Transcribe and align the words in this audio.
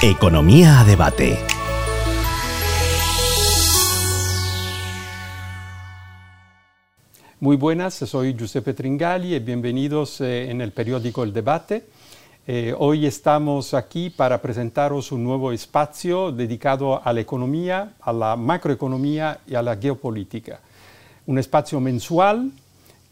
Economía 0.00 0.78
a 0.78 0.84
debate. 0.84 1.36
Muy 7.40 7.56
buenas, 7.56 7.94
soy 7.94 8.32
Giuseppe 8.34 8.74
Tringali 8.74 9.34
y 9.34 9.40
bienvenidos 9.40 10.20
eh, 10.20 10.52
en 10.52 10.60
el 10.60 10.70
periódico 10.70 11.24
El 11.24 11.32
Debate. 11.32 11.86
Eh, 12.46 12.76
hoy 12.78 13.06
estamos 13.06 13.74
aquí 13.74 14.08
para 14.08 14.40
presentaros 14.40 15.10
un 15.10 15.24
nuevo 15.24 15.50
espacio 15.50 16.30
dedicado 16.30 17.04
a 17.04 17.12
la 17.12 17.18
economía, 17.18 17.94
a 18.00 18.12
la 18.12 18.36
macroeconomía 18.36 19.40
y 19.48 19.56
a 19.56 19.62
la 19.62 19.76
geopolítica. 19.76 20.60
Un 21.26 21.40
espacio 21.40 21.80
mensual 21.80 22.52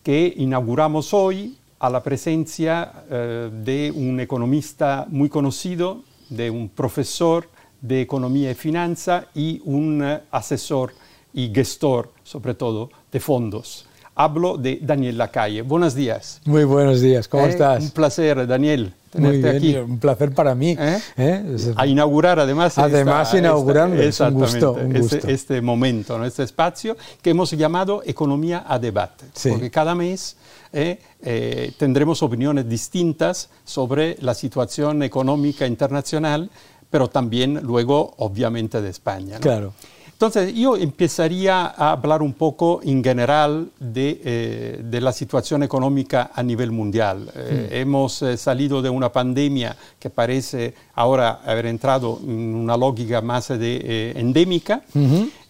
que 0.05 0.33
inauguramos 0.37 1.13
hoy 1.13 1.59
a 1.81 1.91
la 1.91 2.05
presencia 2.05 2.93
eh, 3.11 3.51
de 3.53 3.93
un 3.93 4.21
economista 4.21 5.05
muy 5.09 5.29
conocido, 5.29 6.05
de 6.29 6.51
un 6.51 6.69
profesor 6.69 7.49
de 7.81 8.01
economía 8.01 8.51
y 8.51 8.55
finanza 8.55 9.27
y 9.35 9.61
un 9.65 10.03
asesor 10.31 10.93
y 11.33 11.53
gestor, 11.55 12.13
sobre 12.25 12.55
todo, 12.55 12.91
de 13.13 13.21
fondos. 13.21 13.87
Hablo 14.15 14.57
de 14.57 14.79
Daniel 14.83 15.19
Lacalle. 15.19 15.61
Buenos 15.63 15.95
días. 15.95 16.41
Muy 16.47 16.65
buenos 16.65 17.01
días, 17.03 17.29
¿cómo 17.29 17.45
Eh, 17.47 17.51
estás? 17.51 17.85
Un 17.85 17.91
placer, 17.91 18.47
Daniel, 18.47 18.95
Muy 19.19 19.39
bien, 19.39 19.57
aquí. 19.57 19.77
un 19.77 19.99
placer 19.99 20.33
para 20.33 20.55
mí. 20.55 20.77
¿Eh? 20.79 20.99
¿eh? 21.17 21.57
A 21.77 21.87
inaugurar 21.87 22.39
además. 22.39 22.79
Además, 22.79 23.33
inaugurando, 23.35 24.01
es 24.01 24.21
un 24.21 24.35
gusto, 24.35 24.73
un 24.73 24.97
este- 24.97 25.17
gusto. 25.17 25.29
Este, 25.29 25.61
momento, 25.61 26.19
¿no? 26.19 26.25
este 26.25 26.43
espacio 26.43 26.97
que 27.23 27.31
hemos 27.31 27.51
llamado 27.53 28.03
Economía 28.05 28.65
a 28.67 28.79
Debate. 28.79 29.27
Sí. 29.35 29.51
Porque 29.51 29.71
cada 29.71 29.95
mes 29.95 30.37
eh, 30.73 30.99
eh, 31.23 31.73
tendremos 31.79 32.23
opiniones 32.23 32.69
distintas 32.69 33.49
sobre 33.65 34.17
la 34.21 34.35
situación 34.35 35.03
económica 35.03 35.67
internacional, 35.67 36.51
pero 36.91 37.09
también 37.09 37.61
luego, 37.63 38.15
obviamente, 38.19 38.81
de 38.81 38.91
España. 38.91 39.37
¿no? 39.37 39.41
Claro. 39.41 39.73
Entonces, 40.17 40.55
yo 40.55 40.79
empezaría 40.79 41.67
a 41.67 41.93
hablar 41.93 42.23
un 42.23 42.33
poco 42.33 42.81
en 42.83 43.05
general 43.05 43.69
de, 43.79 44.19
eh, 44.25 44.81
de 44.83 45.01
la 45.03 45.13
situación 45.13 45.63
económica 45.63 46.31
a 46.35 46.43
nivel 46.43 46.73
mundial. 46.73 47.31
Eh, 47.35 47.69
Hemos 47.73 48.23
eh, 48.23 48.39
salido 48.39 48.81
de 48.81 48.89
una 48.89 49.13
pandemia 49.13 49.77
que 50.01 50.09
parece 50.09 50.73
ahora 50.95 51.41
haber 51.45 51.67
entrado 51.67 52.19
en 52.25 52.55
una 52.55 52.79
lógica 52.79 53.21
más 53.21 53.49
de, 53.49 53.77
eh, 53.85 54.13
endémica, 54.17 54.81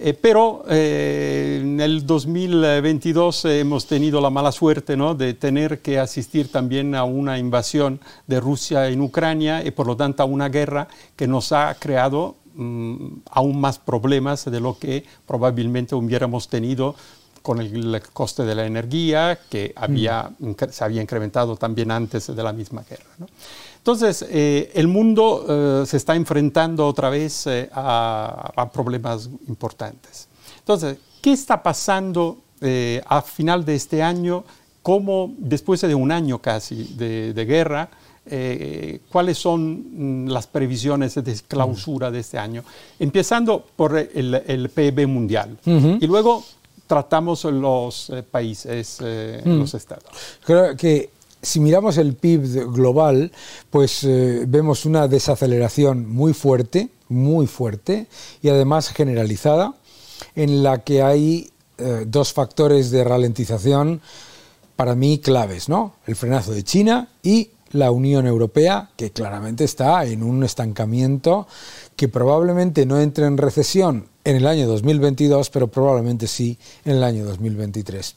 eh, 0.01 0.15
pero 0.21 0.65
eh, 0.69 1.61
en 1.63 1.81
el 1.81 2.05
2022 2.05 3.45
hemos 3.45 3.87
tenido 3.87 4.21
la 4.21 4.31
mala 4.31 4.51
suerte 4.51 4.97
¿no? 4.97 5.15
de 5.15 5.35
tener 5.35 5.79
que 5.79 6.01
asistir 6.01 6.51
también 6.51 6.97
a 6.97 7.05
una 7.05 7.39
invasión 7.39 8.01
de 8.27 8.41
Rusia 8.41 8.89
en 8.89 9.01
Ucrania 9.01 9.65
y 9.65 9.71
por 9.71 9.87
lo 9.87 9.97
tanto 9.97 10.25
a 10.25 10.27
una 10.27 10.49
guerra 10.49 10.89
que 11.15 11.29
nos 11.29 11.53
ha 11.53 11.73
creado 11.79 12.35
mm, 12.57 13.23
aún 13.31 13.61
más 13.61 13.79
problemas 13.79 14.45
de 14.45 14.61
lo 14.61 14.79
que 14.79 15.05
probablemente 15.27 15.95
hubiéramos 15.95 16.49
tenido 16.49 16.95
con 17.43 17.61
el, 17.61 18.03
coste 18.13 18.43
de 18.45 18.57
la 18.57 18.67
energía, 18.67 19.39
que 19.49 19.73
había, 19.77 20.31
incre- 20.41 20.71
se 20.73 20.83
había 20.83 21.01
incrementado 21.01 21.55
también 21.57 21.93
antes 21.93 22.27
de 22.35 22.43
la 22.43 22.53
misma 22.53 22.83
guerra. 22.83 23.05
¿no? 23.19 23.27
Entonces, 23.79 24.27
eh, 24.29 24.73
el 24.75 24.89
mundo 24.89 25.47
eh, 25.49 25.87
se 25.87 25.97
está 25.97 26.17
enfrentando 26.17 26.85
otra 26.85 27.09
vez 27.09 27.47
eh, 27.47 27.71
a, 27.73 28.51
a 28.57 28.73
problemas 28.73 29.31
importantes. 29.47 30.27
Entonces, 30.59 30.99
¿qué 31.23 31.33
está 31.33 31.63
pasando 31.63 32.39
a 33.07 33.23
final 33.23 33.65
de 33.65 33.75
este 33.77 34.03
año? 34.03 34.43
¿Cómo, 34.83 35.35
después 35.39 35.81
de 35.83 35.95
un 35.95 36.11
año 36.11 36.39
casi 36.41 36.95
de, 36.97 37.33
de 37.33 37.45
guerra, 37.45 37.91
eh, 38.29 39.01
cuáles 39.11 39.39
son 39.39 40.25
mm, 40.25 40.29
las 40.29 40.47
previsiones 40.47 41.15
de 41.15 41.41
clausura 41.47 42.11
de 42.11 42.21
este 42.21 42.39
año? 42.39 42.63
Empezando 42.99 43.65
por 43.77 43.97
el, 43.97 44.43
el 44.47 44.69
PIB 44.71 45.07
mundial 45.07 45.59
y 45.65 46.07
luego 46.07 46.45
tratamos 46.87 47.45
los 47.45 48.11
eh, 48.11 48.23
países, 48.23 48.99
eh, 49.03 49.43
los 49.45 49.75
estados. 49.75 50.05
Creo 50.45 50.77
que 50.77 51.11
si 51.47 51.61
miramos 51.61 51.97
el 51.99 52.15
PIB 52.15 52.73
global, 52.73 53.31
pues 53.71 54.03
eh, 54.05 54.45
vemos 54.49 54.85
una 54.85 55.07
desaceleración 55.07 56.09
muy 56.09 56.33
fuerte, 56.33 56.89
muy 57.09 57.47
fuerte 57.47 58.09
y 58.43 58.49
además 58.49 58.89
generalizada, 58.89 59.75
en 60.35 60.63
la 60.63 60.79
que 60.79 61.03
hay 61.03 61.51
eh, 61.79 62.05
dos 62.07 62.33
factores 62.33 62.91
de 62.91 63.05
ralentización 63.05 64.01
para 64.75 64.95
mí 64.95 65.19
claves, 65.19 65.69
¿no? 65.69 65.95
El 66.07 66.17
frenazo 66.17 66.53
de 66.53 66.65
China 66.65 67.09
y 67.23 67.51
la 67.73 67.91
Unión 67.91 68.27
Europea, 68.27 68.91
que 68.97 69.11
claramente 69.11 69.65
está 69.65 70.05
en 70.05 70.23
un 70.23 70.45
estancamiento 70.45 71.47
que 71.97 72.09
probablemente 72.09 72.87
no 72.87 73.01
entre 73.01 73.27
en 73.27 73.39
recesión 73.39 74.09
en 74.25 74.37
el 74.37 74.47
año 74.47 74.67
2022, 74.67 75.51
pero 75.51 75.69
probablemente 75.69 76.27
sí 76.27 76.59
en 76.85 76.97
el 76.97 77.05
año 77.05 77.25
2023. 77.25 78.17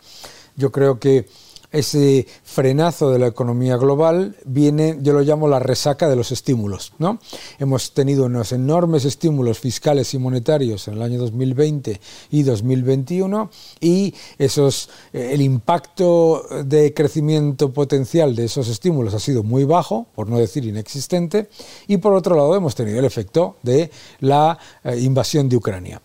Yo 0.56 0.72
creo 0.72 1.00
que 1.00 1.28
ese 1.72 2.26
frenazo 2.44 3.12
de 3.12 3.20
la 3.20 3.28
economía 3.28 3.78
global 3.78 4.36
viene, 4.46 4.98
yo 5.02 5.14
lo 5.14 5.22
llamo 5.22 5.48
la 5.48 5.60
resaca 5.60 6.10
de 6.10 6.16
los 6.16 6.32
estímulos. 6.32 6.94
¿no? 6.98 7.20
Hemos 7.60 7.94
tenido 7.94 8.26
unos 8.26 8.52
enormes 8.52 9.06
estímulos 9.06 9.60
fiscales 9.60 10.14
y 10.14 10.18
monetarios 10.18 10.88
en 10.88 10.96
el 10.96 11.02
año 11.02 11.20
2020 11.20 12.00
y 12.32 12.44
2021 12.44 13.52
y 13.80 14.14
esos, 14.38 14.90
eh, 15.14 15.32
el 15.34 15.42
impacto 15.42 16.46
de 16.66 16.94
crecimiento 16.94 17.72
potencial 17.72 18.36
de 18.36 18.46
esos 18.46 18.68
estímulos 18.68 19.14
ha 19.14 19.20
sido 19.20 19.44
muy 19.44 19.64
bajo, 19.64 20.08
por 20.16 20.28
no 20.28 20.38
decir 20.38 20.66
inexistente, 20.66 21.50
y 21.88 21.98
por 21.98 22.14
otro 22.14 22.36
lado 22.36 22.56
hemos 22.56 22.76
tenido 22.76 23.00
el 23.00 23.06
efecto 23.06 23.58
de 23.62 23.92
la 24.20 24.58
eh, 24.84 24.98
invasión 25.00 25.48
de 25.48 25.58
Ucrania. 25.58 26.02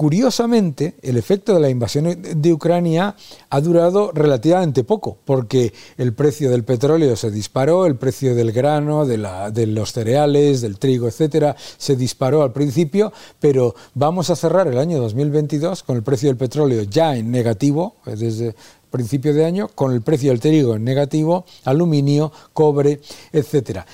Curiosamente, 0.00 0.94
el 1.02 1.18
efecto 1.18 1.52
de 1.52 1.60
la 1.60 1.68
invasión 1.68 2.22
de 2.22 2.52
Ucrania 2.54 3.14
ha 3.50 3.60
durado 3.60 4.12
relativamente 4.12 4.82
poco, 4.82 5.18
porque 5.26 5.74
el 5.98 6.14
precio 6.14 6.50
del 6.50 6.64
petróleo 6.64 7.16
se 7.16 7.30
disparó, 7.30 7.84
el 7.84 7.96
precio 7.96 8.34
del 8.34 8.50
grano, 8.50 9.04
de, 9.04 9.66
los 9.66 9.92
cereales, 9.92 10.62
del 10.62 10.78
trigo, 10.78 11.06
etcétera, 11.06 11.54
se 11.76 11.96
disparó 11.96 12.42
al 12.42 12.50
principio, 12.50 13.12
pero 13.40 13.74
vamos 13.92 14.30
a 14.30 14.36
cerrar 14.36 14.68
el 14.68 14.78
año 14.78 14.98
2022 15.00 15.82
con 15.82 15.98
el 15.98 16.02
precio 16.02 16.30
del 16.30 16.38
petróleo 16.38 16.84
ya 16.84 17.14
en 17.14 17.30
negativo, 17.30 17.96
eh, 18.06 18.16
desde 18.16 18.54
principio 18.90 19.34
de 19.34 19.44
año, 19.44 19.68
con 19.68 19.92
el 19.92 20.00
precio 20.00 20.30
del 20.30 20.40
trigo 20.40 20.76
en 20.76 20.82
negativo, 20.82 21.44
aluminio, 21.64 22.32
cobre, 22.54 23.02
etcétera. 23.34 23.84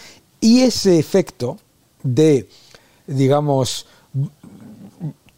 Y 0.41 0.61
ese 0.61 1.00
efecto 1.00 1.59
de, 2.05 2.49
digamos, 3.09 3.87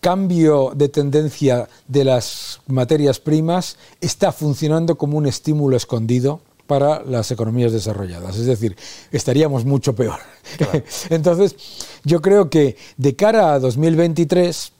cambio 0.00 0.72
de 0.74 0.88
tendencia 0.88 1.68
de 1.86 2.04
las 2.04 2.60
materias 2.66 3.18
primas 3.18 3.76
está 4.00 4.32
funcionando 4.32 4.96
como 4.96 5.18
un 5.18 5.26
estímulo 5.26 5.76
escondido 5.76 6.40
para 6.66 7.02
las 7.02 7.30
economías 7.30 7.72
desarrolladas. 7.72 8.36
Es 8.36 8.46
decir, 8.46 8.76
estaríamos 9.10 9.64
mucho 9.64 9.94
peor. 9.94 10.20
Entonces, 11.10 11.56
yo 12.04 12.20
creo 12.20 12.50
que 12.50 12.76
de 12.96 13.16
cara 13.16 13.54
a 13.54 13.58
2023 13.58 14.72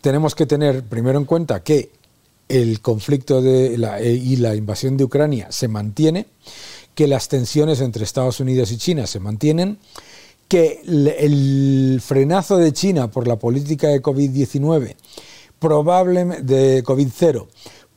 tenemos 0.00 0.34
que 0.34 0.46
tener 0.46 0.82
primero 0.84 1.18
en 1.18 1.24
cuenta 1.26 1.62
que 1.62 1.90
el 2.48 2.80
conflicto 2.80 3.40
de 3.40 3.78
la- 3.78 4.02
y 4.02 4.36
la 4.36 4.54
invasión 4.54 4.96
de 4.96 5.04
Ucrania 5.04 5.48
se 5.50 5.68
mantiene, 5.68 6.26
que 6.94 7.06
las 7.06 7.28
tensiones 7.28 7.80
entre 7.80 8.04
Estados 8.04 8.40
Unidos 8.40 8.72
y 8.72 8.76
China 8.78 9.06
se 9.06 9.20
mantienen, 9.20 9.78
que 10.48 10.82
el, 10.86 12.00
frenazo 12.02 12.56
de 12.58 12.72
China 12.72 13.10
por 13.10 13.26
la 13.26 13.36
política 13.38 13.88
de 13.88 14.02
COVID-19, 14.02 14.96
probablemente 15.58 16.42
de 16.42 16.84
COVID-0, 16.84 17.46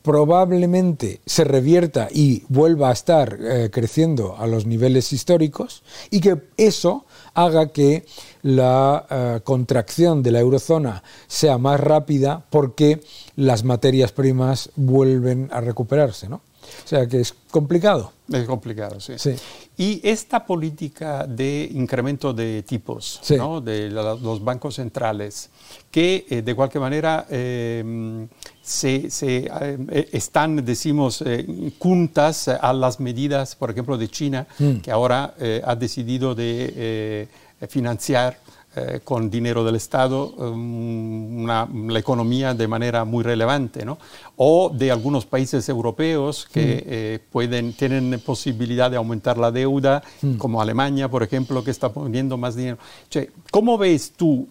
probablemente 0.02 1.20
se 1.26 1.42
revierta 1.42 2.06
y 2.12 2.44
vuelva 2.48 2.90
a 2.90 2.92
estar 2.92 3.36
eh, 3.40 3.70
creciendo 3.72 4.36
a 4.38 4.46
los 4.46 4.64
niveles 4.64 5.12
históricos 5.12 5.82
y 6.10 6.20
que 6.20 6.42
eso 6.56 7.06
haga 7.34 7.72
que 7.72 8.06
la 8.42 9.04
eh, 9.10 9.40
contracción 9.42 10.22
de 10.22 10.30
la 10.30 10.38
eurozona 10.38 11.02
sea 11.26 11.58
más 11.58 11.80
rápida 11.80 12.46
porque 12.50 13.00
las 13.34 13.64
materias 13.64 14.12
primas 14.12 14.70
vuelven 14.76 15.48
a 15.50 15.60
recuperarse, 15.60 16.28
¿no? 16.28 16.40
O 16.84 16.88
sea 16.88 17.06
que 17.06 17.20
es 17.20 17.34
complicado. 17.50 18.12
Es 18.32 18.44
complicado, 18.44 18.98
sí. 19.00 19.14
Sí. 19.18 19.34
Y 19.76 20.00
esta 20.02 20.44
política 20.44 21.26
de 21.26 21.68
incremento 21.72 22.32
de 22.32 22.62
tipos 22.64 23.20
Sí. 23.22 23.36
¿no? 23.36 23.60
de 23.60 23.90
la- 23.90 24.14
los 24.14 24.42
bancos 24.42 24.74
centrales, 24.76 25.50
que 25.90 26.26
eh, 26.28 26.42
de 26.42 26.54
cualquier 26.54 26.80
manera 26.80 27.26
eh, 27.30 28.26
se, 28.62 29.10
se, 29.10 29.48
eh, 29.48 30.08
están, 30.12 30.64
decimos, 30.64 31.22
eh, 31.24 31.72
juntas 31.78 32.48
a 32.48 32.72
las 32.72 32.98
medidas, 33.00 33.54
por 33.54 33.70
ejemplo, 33.70 33.96
de 33.96 34.08
China, 34.08 34.46
Mm. 34.58 34.76
que 34.80 34.90
ahora 34.90 35.34
eh, 35.38 35.62
ha 35.64 35.76
decidido 35.76 36.34
de 36.34 36.72
eh, 36.76 37.28
financiar 37.68 38.38
eh, 38.78 39.00
con 39.02 39.30
dinero 39.30 39.64
del 39.64 39.76
Estado 39.76 40.26
um, 40.36 41.46
la 41.46 41.98
economía 41.98 42.52
de 42.52 42.68
manera 42.68 43.06
muy 43.06 43.24
relevante, 43.24 43.86
¿no? 43.86 43.96
o 44.36 44.68
de 44.68 44.90
algunos 44.90 45.24
países 45.24 45.66
europeos 45.68 46.46
que 46.52 46.60
mm. 46.60 46.82
eh, 46.86 47.18
pueden, 47.32 47.72
tienen 47.72 48.20
posibilidad 48.20 48.90
de 48.90 48.98
aumentar 48.98 49.38
la 49.38 49.50
deuda, 49.50 50.02
mm. 50.20 50.34
como 50.34 50.60
Alemania, 50.60 51.08
por 51.08 51.22
ejemplo, 51.22 51.64
que 51.64 51.70
está 51.70 51.90
poniendo 51.90 52.36
más 52.36 52.54
dinero. 52.54 52.76
¿Cómo 53.50 53.78
ves 53.78 54.12
tú 54.14 54.46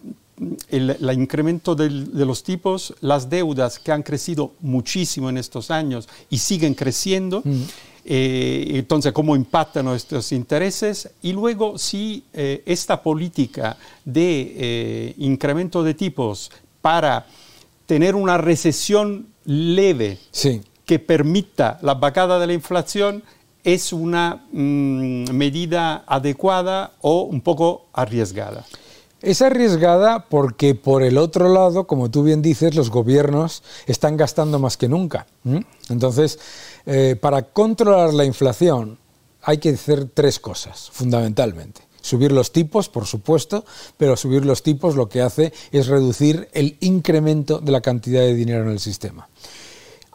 el, 0.68 0.96
incremento 1.12 1.74
de 1.74 2.26
los 2.26 2.42
tipos, 2.42 2.94
las 3.00 3.30
deudas 3.30 3.78
que 3.78 3.92
han 3.92 4.02
crecido 4.02 4.52
muchísimo 4.60 5.30
en 5.30 5.38
estos 5.38 5.70
años 5.70 6.08
y 6.30 6.38
siguen 6.38 6.74
creciendo? 6.74 7.42
Mm. 7.44 7.62
Eh, 8.08 8.78
entonces, 8.78 9.12
cómo 9.12 9.34
impactan 9.34 9.86
nuestros 9.86 10.30
intereses 10.30 11.10
y 11.22 11.32
luego 11.32 11.76
si 11.76 12.22
eh, 12.32 12.62
esta 12.64 13.02
política 13.02 13.76
de 14.04 14.54
eh, 14.56 15.14
incremento 15.18 15.82
de 15.82 15.94
tipos 15.94 16.52
para 16.80 17.26
tener 17.84 18.14
una 18.14 18.38
recesión 18.38 19.26
leve 19.44 20.18
que 20.84 21.00
permita 21.00 21.80
la 21.82 21.94
bajada 21.94 22.38
de 22.38 22.46
la 22.46 22.52
inflación 22.52 23.24
es 23.64 23.92
una 23.92 24.44
mm, 24.52 25.32
medida 25.32 26.04
adecuada 26.06 26.92
o 27.00 27.22
un 27.22 27.40
poco 27.40 27.86
arriesgada. 27.92 28.64
Es 29.20 29.42
arriesgada 29.42 30.26
porque 30.28 30.76
por 30.76 31.02
el 31.02 31.18
otro 31.18 31.48
lado, 31.48 31.88
como 31.88 32.08
tú 32.10 32.22
bien 32.22 32.42
dices, 32.42 32.76
los 32.76 32.90
gobiernos 32.90 33.64
están 33.86 34.16
gastando 34.16 34.60
más 34.60 34.76
que 34.76 34.88
nunca. 34.88 35.26
Entonces, 35.88 36.38
eh, 36.86 37.16
para 37.20 37.42
controlar 37.42 38.14
la 38.14 38.24
inflación 38.24 38.98
hay 39.42 39.58
que 39.58 39.70
hacer 39.70 40.08
tres 40.12 40.40
cosas, 40.40 40.90
fundamentalmente. 40.92 41.82
Subir 42.00 42.32
los 42.32 42.52
tipos, 42.52 42.88
por 42.88 43.06
supuesto, 43.06 43.64
pero 43.96 44.16
subir 44.16 44.44
los 44.44 44.62
tipos 44.62 44.94
lo 44.94 45.08
que 45.08 45.22
hace 45.22 45.52
es 45.72 45.88
reducir 45.88 46.48
el 46.52 46.76
incremento 46.80 47.58
de 47.58 47.72
la 47.72 47.80
cantidad 47.80 48.20
de 48.20 48.34
dinero 48.34 48.62
en 48.62 48.70
el 48.70 48.80
sistema 48.80 49.28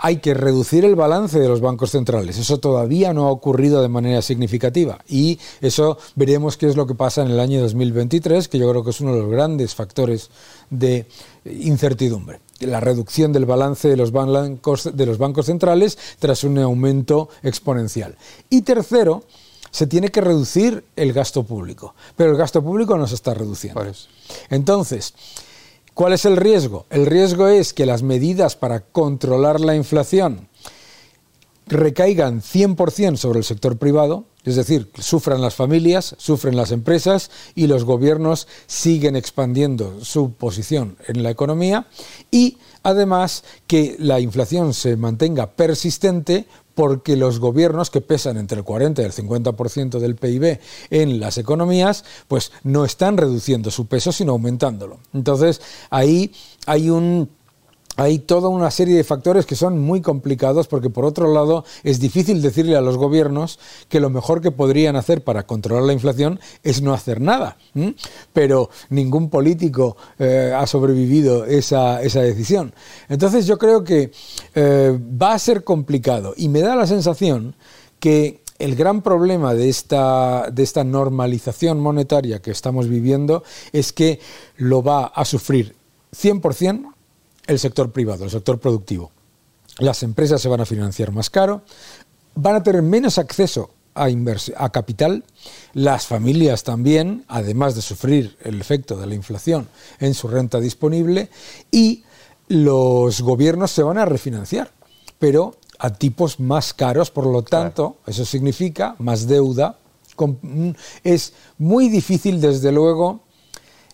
hay 0.04 0.18
que 0.18 0.34
reducir 0.34 0.84
el 0.84 0.96
balance 0.96 1.40
de 1.40 1.48
los 1.48 1.62
bancos 1.62 1.92
centrales. 1.92 2.38
Eso 2.40 2.60
todavía 2.60 3.14
no 3.14 3.28
ha 3.28 3.32
ocurrido 3.32 3.84
de 3.84 3.88
manera 3.88 4.24
significativa 4.24 5.00
y 5.08 5.38
eso 5.62 6.00
veremos 6.16 6.58
qué 6.58 6.68
es 6.68 6.76
lo 6.76 6.88
que 6.88 6.96
pasa 6.96 7.22
en 7.22 7.30
el 7.30 7.40
año 7.40 7.62
2023, 7.62 8.48
que 8.48 8.58
yo 8.58 8.68
creo 8.72 8.84
que 8.84 8.90
es 8.90 9.00
uno 9.00 9.14
de 9.14 9.22
los 9.22 9.30
grandes 9.30 9.76
factores 9.76 10.32
de 10.72 11.06
incertidumbre. 11.46 12.40
La 12.62 12.80
reducción 12.80 13.34
del 13.34 13.46
balance 13.46 13.88
de 13.88 13.98
los 13.98 14.12
bancos, 14.12 14.90
de 14.94 15.06
los 15.06 15.18
bancos 15.18 15.48
centrales 15.48 15.98
tras 16.20 16.44
un 16.44 16.58
aumento 16.60 17.30
exponencial. 17.44 18.16
Y 18.50 18.62
tercero, 18.62 19.24
se 19.72 19.88
tiene 19.88 20.10
que 20.10 20.22
reducir 20.22 20.84
el 20.96 21.14
gasto 21.14 21.44
público, 21.44 21.96
pero 22.16 22.32
el 22.32 22.38
gasto 22.38 22.62
público 22.62 22.98
no 22.98 23.08
se 23.08 23.16
está 23.16 23.34
reduciendo. 23.34 23.86
Entonces, 24.50 25.14
¿Cuál 25.94 26.14
es 26.14 26.24
el 26.24 26.38
riesgo? 26.38 26.86
El 26.90 27.06
riesgo 27.06 27.48
es 27.48 27.74
que 27.74 27.86
las 27.86 28.02
medidas 28.02 28.56
para 28.56 28.80
controlar 28.80 29.60
la 29.60 29.76
inflación 29.76 30.48
recaigan 31.72 32.42
100% 32.42 33.16
sobre 33.16 33.40
el 33.40 33.46
sector 33.46 33.78
privado, 33.78 34.26
es 34.44 34.56
decir, 34.56 34.90
sufran 35.00 35.42
las 35.42 35.56
familias, 35.56 36.16
sufren 36.18 36.56
las 36.56 36.72
empresas 36.72 37.32
y 37.56 37.68
los 37.68 37.86
gobiernos 37.86 38.48
siguen 38.68 39.16
expandiendo 39.16 40.04
su 40.04 40.34
posición 40.34 40.98
en 41.08 41.24
la 41.24 41.30
economía 41.30 41.88
y 42.30 42.58
además 42.84 43.44
que 43.68 43.96
la 44.00 44.20
inflación 44.20 44.74
se 44.74 44.98
mantenga 44.98 45.52
persistente 45.52 46.46
porque 46.76 47.16
los 47.16 47.40
gobiernos 47.40 47.90
que 47.90 48.02
pesan 48.02 48.38
entre 48.38 48.58
el 48.58 48.64
40 48.64 49.02
y 49.02 49.06
el 49.06 49.12
50% 49.12 50.00
del 50.00 50.16
PIB 50.16 50.60
en 50.90 51.20
las 51.20 51.38
economías, 51.38 52.04
pues 52.28 52.52
no 52.64 52.86
están 52.86 53.18
reduciendo 53.18 53.72
su 53.72 53.88
peso, 53.88 54.12
sino 54.12 54.32
aumentándolo. 54.34 55.00
Entonces, 55.14 55.62
ahí 55.90 56.34
hay 56.66 56.90
un 56.90 57.30
hay 58.02 58.18
toda 58.18 58.50
una 58.50 58.72
serie 58.72 58.98
de 58.98 59.04
factores 59.04 59.46
que 59.46 59.56
son 59.56 59.80
muy 59.80 60.02
complicados 60.02 60.68
porque 60.68 60.90
por 60.90 61.06
otro 61.06 61.32
lado 61.32 61.64
es 61.84 62.00
difícil 62.00 62.42
decirle 62.42 62.76
a 62.76 62.82
los 62.82 62.98
gobiernos 62.98 63.60
que 63.90 64.00
lo 64.00 64.10
mejor 64.10 64.42
que 64.42 64.50
podrían 64.50 64.96
hacer 64.96 65.24
para 65.24 65.46
controlar 65.46 65.84
la 65.84 65.94
inflación 65.94 66.40
es 66.64 66.82
no 66.82 66.94
hacer 66.94 67.22
nada. 67.22 67.58
Pero 68.34 68.72
ningún 68.90 69.30
político 69.30 69.98
eh, 70.18 70.52
ha 70.56 70.66
sobrevivido 70.66 71.46
esa, 71.46 72.02
esa, 72.02 72.22
decisión. 72.22 72.74
Entonces 73.08 73.46
yo 73.46 73.60
creo 73.60 73.84
que 73.84 74.12
eh, 74.56 75.00
va 75.22 75.34
a 75.34 75.40
ser 75.40 75.64
complicado 75.64 76.34
y 76.36 76.50
me 76.50 76.62
da 76.62 76.76
la 76.76 76.88
sensación 76.88 77.56
que 78.00 78.42
el 78.58 78.76
gran 78.76 79.04
problema 79.04 79.54
de 79.54 79.70
esta, 79.70 80.50
de 80.52 80.64
esta 80.64 80.84
normalización 80.84 81.80
monetaria 81.80 82.42
que 82.42 82.52
estamos 82.52 82.88
viviendo 82.88 83.44
es 83.74 83.94
que 83.94 84.20
lo 84.58 84.82
va 84.82 85.06
a 85.06 85.24
sufrir 85.24 85.76
100% 86.16 86.94
el 87.48 87.60
sector 87.60 87.92
privado, 87.92 88.26
el 88.26 88.32
sector 88.32 88.60
productivo. 88.60 89.12
Las 89.80 90.04
empresas 90.04 90.42
se 90.42 90.50
van 90.50 90.62
a 90.62 90.66
financiar 90.66 91.12
más 91.12 91.30
caro, 91.30 91.64
van 92.36 92.56
a 92.56 92.64
tener 92.64 92.82
menos 92.82 93.18
acceso 93.18 93.72
a, 93.96 94.08
a 94.58 94.70
capital, 94.70 95.24
las 95.74 96.08
familias 96.08 96.64
también, 96.64 97.26
además 97.28 97.76
de 97.76 97.82
sufrir 97.82 98.38
el 98.42 98.60
efecto 98.62 98.96
de 98.98 99.08
la 99.08 99.16
inflación 99.16 99.68
en 100.00 100.14
su 100.14 100.28
renta 100.28 100.60
disponible, 100.60 101.30
y 101.72 102.04
los 102.48 103.22
gobiernos 103.22 103.72
se 103.72 103.84
van 103.84 103.98
a 103.98 104.06
refinanciar, 104.06 104.72
pero 105.20 105.56
a 105.80 105.92
tipos 105.92 106.40
más 106.40 106.74
caros, 106.74 107.10
por 107.10 107.26
lo 107.26 107.42
tanto, 107.42 107.98
eso 108.06 108.24
significa 108.24 108.96
más 109.00 109.28
deuda. 109.28 109.78
Es 111.04 111.34
muy 111.58 111.90
difícil, 111.90 112.40
desde 112.40 112.72
luego, 112.72 113.22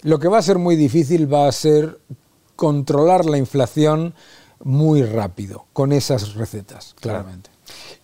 lo 0.02 0.20
que 0.20 0.28
va 0.28 0.40
a 0.40 0.42
ser 0.42 0.58
muy 0.58 0.76
difícil 0.76 1.32
va 1.32 1.48
a 1.48 1.52
ser 1.52 2.00
controlar 2.58 3.26
la 3.26 3.38
inflación 3.38 4.14
muy 4.62 5.04
rápido 5.04 5.66
con 5.72 5.94
esas 5.94 6.34
recetas, 6.34 6.94
claramente. 7.00 7.50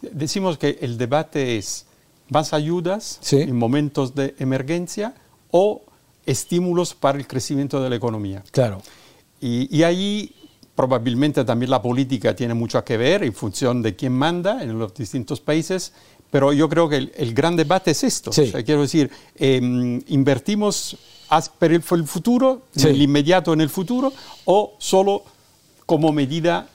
Decimos 0.02 0.58
que 0.58 0.78
el 0.82 0.98
debate 0.98 1.58
es 1.58 1.86
más 2.30 2.54
ayudas 2.54 3.20
en 3.32 3.56
momentos 3.56 4.16
de 4.16 4.36
emergencia 4.40 5.16
o 5.52 5.82
estímulos 6.26 6.94
para 6.94 7.18
el 7.18 7.28
crecimiento 7.28 7.82
de 7.84 7.90
la 7.90 7.96
economía. 7.98 8.44
Claro. 8.52 8.82
Y, 9.42 9.76
y 9.76 9.84
ahí 9.84 10.34
probablemente 10.76 11.44
también 11.44 11.70
la 11.70 11.82
política 11.82 12.36
tiene 12.36 12.54
mucho 12.54 12.84
que 12.84 12.98
ver 12.98 13.24
en 13.24 13.34
función 13.34 13.82
de 13.82 13.96
quién 13.96 14.14
manda 14.14 14.64
en 14.64 14.80
los 14.80 14.94
distintos 14.94 15.42
países, 15.42 15.94
pero 16.34 16.52
yo 16.52 16.68
creo 16.68 16.90
que 16.90 17.12
el, 17.16 17.34
gran 17.36 17.56
debate 17.56 17.92
es 17.92 18.04
esto. 18.04 18.32
quiero 18.66 18.82
decir, 18.82 19.12
em, 19.36 20.02
invertimos 20.08 20.98
para 21.60 21.76
el 21.76 21.84
futuro, 21.84 22.64
en 22.76 22.88
el 22.88 23.04
inmediato 23.04 23.54
en 23.54 23.62
el 23.62 23.70
futuro, 23.70 24.12
o 24.46 24.74
solo 24.80 25.24
como 25.86 26.12
medida 26.12 26.68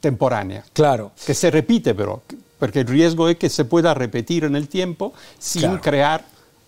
temporánea. 0.00 0.64
Claro. 0.72 1.12
Que 1.24 1.34
se 1.34 1.52
repite, 1.52 1.94
pero, 1.94 2.22
porque 2.58 2.80
el 2.80 2.88
riesgo 2.88 3.28
es 3.28 3.36
que 3.36 3.48
se 3.48 3.64
pueda 3.64 3.94
repetir 3.94 4.42
en 4.42 4.56
el 4.56 4.66
tiempo 4.66 5.12
sin 5.38 5.76
crear. 5.76 6.24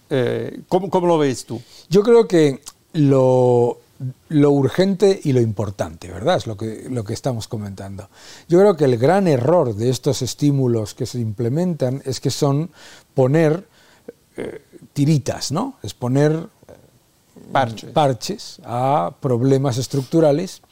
Eh, 0.08 0.60
¿cómo, 0.68 0.90
¿cómo, 0.90 1.08
lo 1.08 1.18
ves 1.18 1.44
tú? 1.44 1.60
Yo 1.90 2.04
creo 2.04 2.28
que 2.28 2.60
lo, 2.92 3.80
lo 4.28 4.50
urgente 4.50 5.20
y 5.22 5.32
lo 5.32 5.40
importante, 5.40 6.10
¿verdad? 6.10 6.36
Es 6.36 6.46
lo 6.46 6.56
que, 6.56 6.86
lo 6.90 7.04
que 7.04 7.12
estamos 7.12 7.48
comentando. 7.48 8.08
Yo 8.48 8.58
creo 8.58 8.76
que 8.76 8.84
el 8.84 8.98
gran 8.98 9.28
error 9.28 9.74
de 9.74 9.90
estos 9.90 10.22
estímulos 10.22 10.94
que 10.94 11.06
se 11.06 11.20
implementan 11.20 12.02
es 12.04 12.20
que 12.20 12.30
son 12.30 12.70
poner 13.14 13.66
eh, 14.36 14.62
tiritas, 14.92 15.52
¿no? 15.52 15.76
Es 15.82 15.94
poner 15.94 16.48
parches. 17.92 18.60
a 18.64 19.14
problemas 19.20 19.78
estructurales 19.78 20.62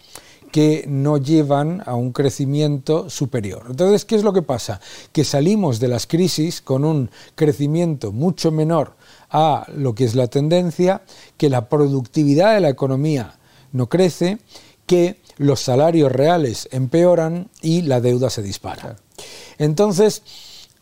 que 0.51 0.85
no 0.89 1.19
llevan 1.19 1.83
a 1.87 1.95
un 1.95 2.13
crecimiento 2.13 3.09
superior. 3.09 3.67
Entonces, 3.69 4.05
¿qué 4.05 4.17
es 4.17 4.25
lo 4.25 4.33
que 4.33 4.43
pasa? 4.43 4.81
Que 5.13 5.25
salimos 5.25 5.79
de 5.79 5.89
las 5.89 6.07
crisis 6.07 6.61
con 6.61 6.85
un 6.85 7.11
crecimiento 7.37 8.13
mucho 8.13 8.51
menor 8.51 8.95
a 9.31 9.67
lo 9.75 9.95
que 9.95 10.05
es 10.05 10.15
la 10.15 10.27
tendencia, 10.27 11.03
que 11.37 11.51
la 11.51 11.69
productividad 11.69 12.55
de 12.55 12.61
la 12.61 12.69
economía 12.69 13.39
no 13.73 13.89
crece, 13.89 14.39
que 14.87 15.21
los 15.37 15.61
salarios 15.61 16.11
reales 16.11 16.69
empeoran 16.73 17.49
y 17.63 17.83
la 17.83 18.01
deuda 18.01 18.29
se 18.29 18.43
dispara. 18.43 18.97
Entonces, 19.59 20.23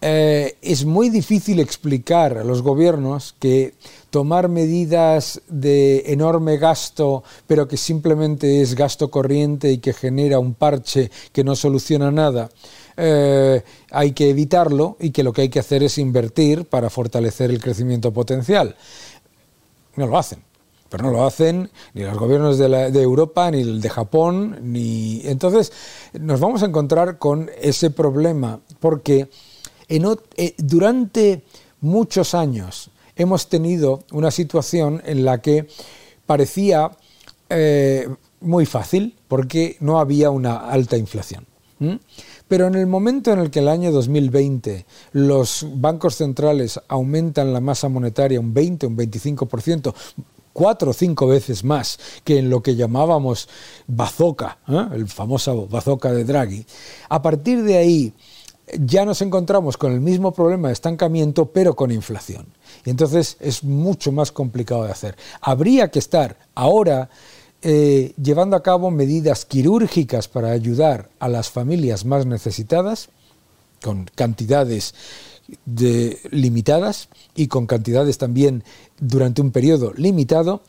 eh, 0.01 0.57
es 0.63 0.85
muy 0.85 1.11
difícil 1.11 1.59
explicar 1.59 2.39
a 2.39 2.45
los 2.45 2.63
gobiernos 2.63 3.35
que 3.41 3.75
tomar 4.11 4.49
medidas 4.49 5.43
de 5.49 6.05
enorme 6.07 6.57
gasto, 6.57 7.25
pero 7.49 7.67
que 7.67 7.77
simplemente 7.77 8.63
es 8.63 8.77
gasto 8.77 9.11
corriente 9.11 9.73
y 9.73 9.79
que 9.79 9.93
genera 9.93 10.39
un 10.39 10.55
parche 10.55 11.11
que 11.33 11.43
no 11.43 11.57
soluciona 11.57 12.13
nada, 12.13 12.49
eh, 12.99 13.63
hay 13.91 14.13
que 14.13 14.29
evitarlo 14.29 14.97
y 14.99 15.11
que 15.11 15.23
lo 15.23 15.33
que 15.33 15.43
hay 15.43 15.49
que 15.49 15.61
hacer 15.61 15.83
es 15.83 15.97
invertir 15.99 16.65
para 16.67 16.91
fortalecer 16.91 17.51
el 17.51 17.61
crecimiento 17.61 18.13
potencial. 18.13 18.77
No 19.97 20.07
lo 20.07 20.19
hacen 20.19 20.43
pero 20.89 21.05
no 21.05 21.11
lo 21.11 21.27
hacen 21.27 21.71
ni 21.95 22.03
los 22.03 22.17
gobiernos 22.17 22.59
de, 22.59 23.03
Europa, 23.03 23.51
ni 23.51 23.61
el 23.61 23.81
de 23.81 23.91
Japón, 23.91 24.59
ni... 24.63 25.21
Entonces 25.25 25.73
nos 26.19 26.41
vamos 26.41 26.63
a 26.63 26.67
encontrar 26.67 27.19
con 27.19 27.51
ese 27.61 27.91
problema, 27.91 28.61
porque 28.81 29.29
eh, 29.89 30.55
durante 30.57 31.43
muchos 31.81 32.35
años 32.35 32.91
hemos 33.17 33.49
tenido 33.49 34.05
una 34.13 34.31
situación 34.31 35.03
en 35.05 35.25
la 35.25 35.43
que 35.43 35.69
parecía 36.27 36.91
eh, 37.51 38.09
muy 38.41 38.67
fácil 38.67 39.17
porque 39.29 39.77
no 39.81 39.99
había 39.99 40.31
una 40.31 40.71
alta 40.71 40.97
inflación. 40.97 41.47
Pero 42.49 42.67
en 42.67 42.75
el 42.75 42.87
momento 42.87 43.33
en 43.33 43.39
el 43.39 43.51
que 43.51 43.61
el 43.61 43.69
año 43.69 43.93
2020 43.93 44.87
los 45.13 45.67
bancos 45.75 46.17
centrales 46.17 46.81
aumentan 46.89 47.53
la 47.53 47.61
masa 47.61 47.89
monetaria 47.89 48.41
un 48.41 48.55
20, 48.55 48.87
un 48.87 48.97
25%, 48.97 49.95
cuatro 50.53 50.91
o 50.91 50.95
cinco 50.95 51.29
veces 51.29 51.63
más 51.63 51.99
que 52.25 52.39
en 52.39 52.51
lo 52.51 52.63
que 52.63 52.75
llamábamos 52.75 53.49
bazooka, 53.87 54.59
¿eh? 54.67 54.87
el 54.95 55.07
famoso 55.07 55.69
bazooka 55.69 56.11
de 56.11 56.25
Draghi, 56.25 56.67
a 57.09 57.23
partir 57.23 57.63
de 57.63 57.77
ahí 57.77 58.15
ya 58.81 59.05
nos 59.05 59.23
encontramos 59.23 59.77
con 59.77 59.93
el 59.93 60.01
mismo 60.01 60.33
problema 60.33 60.69
de 60.69 60.75
estancamiento, 60.75 61.47
pero 61.47 61.75
con 61.75 61.91
inflación. 61.91 62.47
Y 62.85 62.91
entonces 62.91 63.37
es 63.41 63.65
mucho 63.65 64.13
más 64.13 64.33
complicado 64.33 64.85
de 64.85 64.91
hacer. 64.91 65.17
Habría 65.41 65.91
que 65.91 65.99
estar 65.99 66.37
ahora 66.55 67.09
eh, 67.63 68.13
llevando 68.23 68.57
a 68.57 68.63
cabo 68.63 68.91
medidas 68.91 69.45
quirúrgicas 69.45 70.29
para 70.29 70.51
ayudar 70.51 71.11
a 71.19 71.29
las 71.29 71.51
familias 71.51 72.05
más 72.05 72.25
necesitadas, 72.25 73.09
con 73.83 74.09
cantidades 74.15 74.95
limitadas 76.31 77.09
y 77.35 77.49
con 77.49 77.67
cantidades 77.67 78.19
también 78.19 78.65
durante 79.01 79.41
un 79.41 79.51
periodo 79.51 79.93
limitado, 79.97 80.63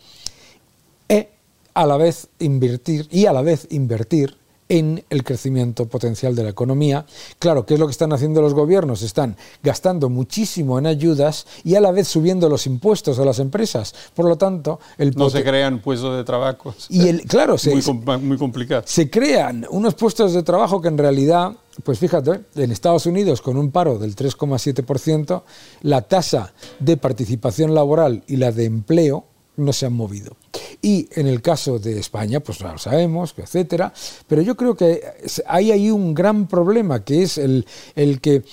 e 1.10 1.30
a 1.74 1.86
la 1.86 1.98
vez 1.98 2.28
invertir 2.40 3.08
y 3.12 3.26
a 3.26 3.34
la 3.34 3.42
vez 3.42 3.68
invertir 3.70 4.39
en 4.70 5.04
el 5.10 5.24
crecimiento 5.24 5.88
potencial 5.88 6.36
de 6.36 6.44
la 6.44 6.50
economía. 6.50 7.06
Claro, 7.40 7.66
¿qué 7.66 7.74
es 7.74 7.80
lo 7.80 7.88
que 7.88 7.92
están 7.92 8.14
haciendo 8.14 8.42
los 8.42 8.54
gobiernos? 8.54 9.02
Están 9.02 9.36
gastando 9.64 10.10
muchísimo 10.10 10.78
en 10.78 10.86
ayudas 10.86 11.48
y 11.64 11.76
a 11.76 11.82
la 11.82 11.92
vez 11.92 12.08
subiendo 12.08 12.48
los 12.48 12.68
impuestos 12.68 13.18
a 13.20 13.26
las 13.26 13.40
empresas. 13.40 13.94
Por 14.14 14.28
lo 14.28 14.38
tanto, 14.38 14.80
el 14.98 15.12
no 15.16 15.30
se 15.30 15.44
crean 15.44 15.80
puestos 15.80 16.16
de 16.16 16.24
trabajo. 16.24 16.76
Y 16.88 17.08
el, 17.08 17.24
claro, 17.24 17.58
se, 17.58 17.76
muy, 17.76 18.18
muy 18.20 18.38
complicado. 18.38 18.84
Se 18.86 19.10
crean 19.10 19.66
unos 19.72 19.96
puestos 19.96 20.34
de 20.34 20.44
trabajo 20.44 20.80
que 20.82 20.88
en 20.88 20.98
realidad 20.98 21.52
pues 21.84 21.98
fíjate, 21.98 22.42
en 22.56 22.72
Estados 22.72 23.06
Unidos 23.06 23.42
con 23.42 23.56
un 23.56 23.72
paro 23.72 23.98
del 23.98 24.14
3,7%, 24.14 25.44
la 25.84 26.02
tasa 26.02 26.54
de 26.80 26.98
participación 26.98 27.74
laboral 27.74 28.24
y 28.28 28.36
la 28.36 28.52
de 28.52 28.66
empleo 28.66 29.28
no 29.60 29.74
se 29.74 29.86
han 29.86 29.94
movido. 29.94 30.36
Y 30.82 31.10
en 31.16 31.28
el 31.28 31.42
caso 31.42 31.80
de 31.80 32.00
España, 32.00 32.40
pues 32.40 32.62
lo 32.62 32.78
sabemos, 32.78 33.34
etcétera, 33.38 33.94
pero 34.28 34.42
yo 34.42 34.56
creo 34.56 34.76
que 34.76 35.02
hay 35.46 35.72
ahí 35.72 35.92
un 35.92 36.14
gran 36.14 36.48
problema, 36.48 37.04
que 37.04 37.24
es 37.24 37.38
el, 37.38 37.66
el 37.96 38.22
que 38.22 38.44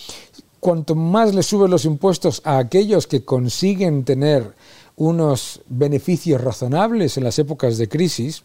cuanto 0.60 0.94
más 0.94 1.34
le 1.34 1.42
suben 1.42 1.70
los 1.70 1.84
impuestos 1.84 2.42
a 2.44 2.58
aquellos 2.58 3.06
que 3.06 3.24
consiguen 3.24 4.04
tener 4.04 4.54
unos 4.96 5.60
beneficios 5.68 6.40
razonables 6.40 7.16
en 7.16 7.24
las 7.24 7.38
épocas 7.38 7.78
de 7.78 7.88
crisis, 7.88 8.42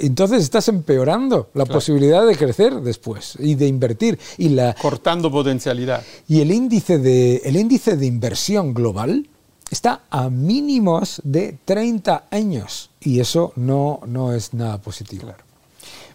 entonces 0.00 0.42
estás 0.42 0.68
empeorando 0.68 1.50
la 1.54 1.66
posibilidad 1.66 2.26
de 2.26 2.36
crecer 2.36 2.74
después 2.80 3.34
y 3.38 3.54
de 3.56 3.66
invertir 3.66 4.18
y 4.38 4.50
la 4.50 4.74
cortando 4.74 5.30
potencialidad. 5.30 6.04
Y 6.28 6.40
el 6.40 6.52
índice 6.52 6.98
de 6.98 7.42
el 7.44 7.56
índice 7.56 7.96
de 7.96 8.06
inversión 8.06 8.74
global 8.74 9.28
está 9.70 10.02
a 10.10 10.30
mínimos 10.30 11.20
de 11.24 11.58
30 11.64 12.24
años 12.30 12.90
y 13.00 13.20
eso 13.20 13.52
no, 13.56 14.00
no 14.06 14.32
es 14.32 14.54
nada 14.54 14.78
positivo. 14.78 15.32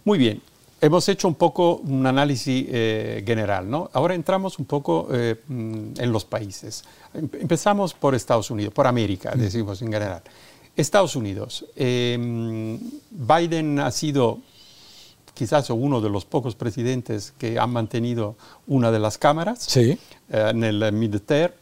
Muy 0.05 0.17
bien, 0.17 0.41
hemos 0.81 1.07
hecho 1.07 1.27
un 1.27 1.35
poco 1.35 1.77
un 1.77 2.05
análisis 2.05 2.65
eh, 2.69 3.23
general, 3.25 3.69
¿no? 3.69 3.89
Ahora 3.93 4.15
entramos 4.15 4.59
un 4.59 4.65
poco 4.65 5.07
eh, 5.11 5.35
mm, 5.47 5.93
en 5.97 6.11
los 6.11 6.25
países. 6.25 6.83
Empezamos 7.13 7.93
por 7.93 8.15
Estados 8.15 8.51
Unidos, 8.51 8.73
por 8.73 8.87
América, 8.87 9.33
mm. 9.33 9.39
decimos 9.39 9.81
en 9.81 9.91
general. 9.91 10.21
Estados 10.75 11.15
Unidos. 11.15 11.65
Em, 11.75 12.79
Biden 13.11 13.79
ha 13.79 13.91
sido 13.91 14.39
quizás 15.33 15.69
uno 15.69 16.01
de 16.01 16.09
los 16.09 16.25
pocos 16.25 16.55
presidentes 16.55 17.33
que 17.37 17.57
han 17.57 17.71
mantenido 17.71 18.35
una 18.67 18.91
de 18.91 18.99
las 18.99 19.17
cámaras 19.17 19.63
sí. 19.63 19.97
eh, 20.29 20.47
en 20.49 20.63
el 20.63 20.91
midterm 20.91 21.53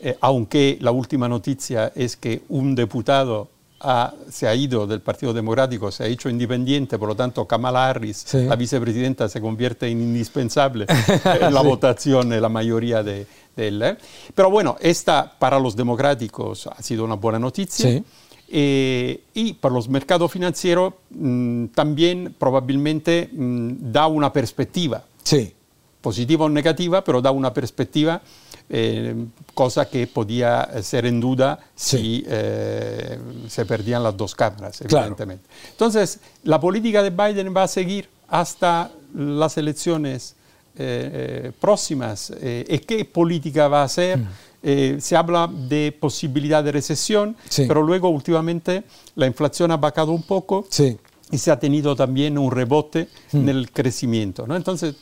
eh, 0.00 0.16
aunque 0.20 0.78
la 0.80 0.90
última 0.90 1.28
noticia 1.28 1.92
es 1.94 2.16
que 2.16 2.42
un 2.48 2.74
diputado 2.74 3.48
se 4.30 4.48
ha 4.48 4.54
ido 4.54 4.86
del 4.86 5.00
Partido 5.00 5.32
Democrático, 5.32 5.90
se 5.90 6.04
ha 6.04 6.06
hecho 6.06 6.28
independiente, 6.28 6.98
por 6.98 7.08
lo 7.08 7.14
tanto 7.14 7.46
Kamala 7.46 7.88
Harris, 7.88 8.32
la 8.32 8.56
vicepresidenta, 8.56 9.28
se 9.28 9.40
convierte 9.40 9.88
en 9.88 10.00
indispensable 10.00 10.86
en 11.40 11.52
la 11.52 11.60
votación, 11.60 12.32
en 12.32 12.40
la 12.40 12.48
mayoría 12.48 13.02
de, 13.02 13.26
él. 13.56 13.82
¿eh? 13.82 13.96
Pero 14.34 14.50
bueno, 14.50 14.76
esta 14.80 15.30
para 15.38 15.58
los 15.58 15.76
democráticos 15.76 16.66
ha 16.66 16.82
sido 16.82 17.04
una 17.04 17.14
buena 17.14 17.38
noticia. 17.38 18.02
Eh, 18.46 19.22
y 19.32 19.54
para 19.54 19.74
los 19.74 19.88
mercados 19.88 20.30
financieros 20.30 20.94
mm, 21.10 21.66
también 21.68 22.34
probablemente 22.38 23.30
mm, 23.32 23.90
da 23.90 24.06
una 24.06 24.32
perspectiva. 24.32 25.02
Sí. 25.22 25.52
Positiva 26.00 26.44
o 26.44 26.48
negativa, 26.48 27.02
pero 27.02 27.22
da 27.22 27.30
una 27.30 27.52
perspectiva 27.52 28.20
eh, 28.76 29.14
cosa 29.54 29.88
que 29.88 30.08
podía 30.08 30.68
ser 30.82 31.06
en 31.06 31.20
duda 31.20 31.60
si 31.76 32.24
eh, 32.26 33.16
se 33.46 33.64
perdían 33.64 34.02
las 34.02 34.16
dos 34.16 34.34
cámaras, 34.34 34.80
evidentemente. 34.80 35.44
Entonces, 35.70 36.18
la 36.42 36.58
política 36.58 37.00
de 37.00 37.10
Biden 37.10 37.54
va 37.56 37.62
a 37.62 37.68
seguir 37.68 38.08
hasta 38.26 38.90
las 39.14 39.56
elecciones 39.58 40.34
eh, 40.76 41.52
próximas. 41.60 42.32
¿Y 42.42 42.78
qué 42.80 43.04
política 43.04 43.68
va 43.68 43.82
a 43.82 43.84
hacer? 43.84 44.18
Mm. 44.18 44.98
se 44.98 45.14
habla 45.14 45.48
de 45.52 45.96
posibilidad 46.00 46.64
de 46.64 46.72
recesión, 46.72 47.36
pero 47.68 47.80
luego 47.80 48.08
últimamente 48.08 48.82
la 49.14 49.28
inflación 49.28 49.70
ha 49.70 49.76
bajado 49.76 50.10
un 50.10 50.24
poco 50.24 50.66
y 51.30 51.38
se 51.38 51.52
ha 51.52 51.60
tenido 51.60 51.94
también 51.94 52.38
un 52.38 52.50
rebote 52.50 53.06
mm. 53.30 53.36
en 53.36 53.48
el 53.50 53.70
crecimiento. 53.70 54.48
¿no? 54.48 54.56
Entonces, 54.56 54.96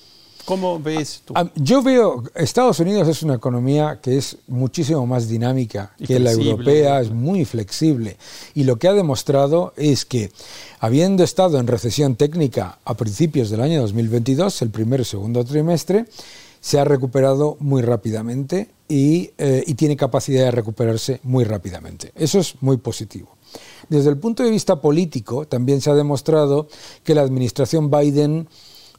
¿Cómo 0.45 0.81
ves 0.81 1.23
tú? 1.25 1.35
Yo 1.57 1.83
veo, 1.83 2.25
Estados 2.35 2.81
Unidos 2.81 3.07
es 3.09 3.23
una 3.23 3.35
economía 3.35 4.01
que 4.03 4.17
es 4.17 4.39
muchísimo 4.49 5.07
más 5.07 5.29
dinámica 5.29 5.95
que 6.05 6.19
la 6.19 6.33
europea, 6.33 7.01
es 7.01 7.11
muy 7.11 7.45
flexible. 7.45 8.17
Y 8.55 8.65
lo 8.65 8.77
que 8.77 8.89
ha 8.89 8.93
demostrado 8.93 9.73
es 9.77 10.05
que, 10.05 10.33
habiendo 10.81 11.23
estado 11.23 11.59
en 11.59 11.67
recesión 11.67 12.17
técnica 12.17 12.79
a 12.85 12.95
principios 12.95 13.51
del 13.51 13.61
año 13.61 13.81
2022, 13.83 14.63
el 14.63 14.71
primer 14.71 15.01
y 15.01 15.05
segundo 15.05 15.45
trimestre, 15.45 16.07
se 16.61 16.79
ha 16.79 16.85
recuperado 16.85 17.57
muy 17.61 17.83
rápidamente 17.83 18.69
y, 18.89 19.31
eh, 19.39 19.65
y 19.67 19.75
tiene 19.75 19.97
capacidad 19.97 20.45
de 20.45 20.51
recuperarse 20.51 21.21
muy 21.23 21.45
rápidamente. 21.45 22.13
Eso 22.15 22.39
es 22.41 22.55
muy 22.61 22.77
positivo. 22.77 23.37
Desde 23.89 24.11
el 24.11 24.17
punto 24.17 24.43
de 24.43 24.51
vista 24.51 24.81
político, 24.81 25.47
también 25.47 25.81
se 25.81 25.91
ha 25.91 25.95
demostrado 25.95 26.69
que 27.05 27.15
la 27.15 27.23
administración 27.23 27.91
Biden 27.91 28.49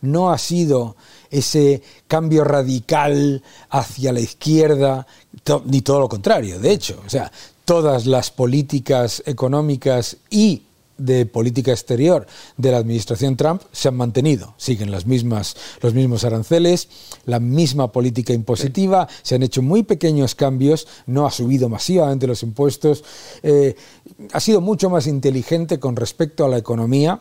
no 0.01 0.31
ha 0.31 0.37
sido 0.37 0.95
ese 1.33 1.81
cambio 2.07 2.43
radical 2.43 3.41
hacia 3.69 4.13
la 4.13 4.19
izquierda, 4.19 5.07
ni 5.65 5.81
todo 5.81 5.99
lo 5.99 6.07
contrario, 6.07 6.59
de 6.59 6.71
hecho. 6.71 7.01
O 7.05 7.09
sea, 7.09 7.31
todas 7.65 8.05
las 8.05 8.29
políticas 8.29 9.23
económicas 9.25 10.17
y 10.29 10.63
de 10.95 11.25
política 11.25 11.71
exterior 11.71 12.27
de 12.55 12.71
la 12.71 12.77
administración 12.77 13.35
Trump 13.35 13.63
se 13.71 13.87
han 13.87 13.95
mantenido. 13.95 14.53
Siguen 14.57 14.91
las 14.91 15.07
mismas, 15.07 15.55
los 15.81 15.95
mismos 15.95 16.23
aranceles, 16.23 16.87
la 17.25 17.39
misma 17.39 17.91
política 17.91 18.31
impositiva, 18.31 19.07
se 19.23 19.33
han 19.33 19.41
hecho 19.41 19.63
muy 19.63 19.81
pequeños 19.81 20.35
cambios, 20.35 20.87
no 21.07 21.25
ha 21.25 21.31
subido 21.31 21.67
masivamente 21.67 22.27
los 22.27 22.43
impuestos, 22.43 23.03
eh, 23.41 23.75
ha 24.31 24.39
sido 24.39 24.61
mucho 24.61 24.91
más 24.91 25.07
inteligente 25.07 25.79
con 25.79 25.95
respecto 25.95 26.45
a 26.45 26.49
la 26.49 26.59
economía 26.59 27.19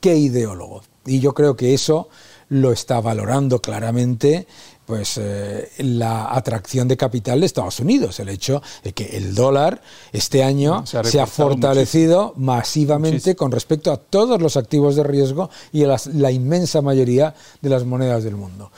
que 0.00 0.16
ideólogo. 0.16 0.82
Y 1.04 1.20
yo 1.20 1.34
creo 1.34 1.56
que 1.56 1.74
eso 1.74 2.08
lo 2.50 2.72
está 2.72 3.00
valorando 3.00 3.60
claramente 3.62 4.46
pues 4.84 5.18
eh, 5.18 5.70
la 5.78 6.34
atracción 6.34 6.88
de 6.88 6.96
capital 6.96 7.38
de 7.38 7.46
Estados 7.46 7.78
Unidos, 7.78 8.18
el 8.18 8.28
hecho 8.28 8.60
de 8.82 8.92
que 8.92 9.16
el 9.16 9.36
dólar 9.36 9.80
este 10.12 10.42
año 10.42 10.84
se 10.84 11.20
ha, 11.20 11.26
fortalecido 11.26 12.34
masivamente 12.36 13.36
con 13.36 13.52
respecto 13.52 13.92
a 13.92 13.98
todos 13.98 14.42
los 14.42 14.56
activos 14.56 14.96
de 14.96 15.04
riesgo 15.04 15.48
y 15.70 15.84
a 15.84 15.96
la 16.14 16.32
inmensa 16.32 16.82
mayoría 16.82 17.34
de 17.60 17.70
las 17.70 17.84
monedas 17.84 18.24
del 18.24 18.34
mundo. 18.34 18.72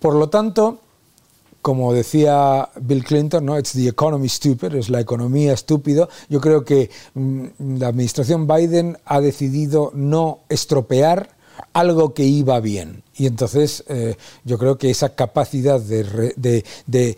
Por 0.00 0.16
lo 0.16 0.28
tanto, 0.28 0.80
como 1.62 1.94
decía 1.94 2.68
Bill 2.80 3.04
Clinton, 3.04 3.46
¿no? 3.46 3.56
It's 3.56 3.74
the 3.74 3.86
economy 3.86 4.28
stupid, 4.28 4.74
es 4.74 4.90
la 4.90 4.98
economía 4.98 5.52
estúpido. 5.52 6.08
Yo 6.28 6.40
creo 6.40 6.64
que 6.64 6.90
mm, 7.14 7.78
la 7.78 7.88
administración 7.88 8.48
Biden 8.48 8.98
ha 9.04 9.20
decidido 9.20 9.92
no 9.94 10.40
estropear 10.48 11.33
algo 11.72 12.14
que 12.14 12.24
iba 12.24 12.60
bien. 12.60 13.02
Y 13.16 13.26
entonces 13.26 13.84
eh, 13.88 14.16
yo 14.44 14.58
creo 14.58 14.78
que 14.78 14.90
esa 14.90 15.14
capacidad 15.14 15.80
de, 15.80 17.16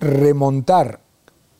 remontar 0.00 1.00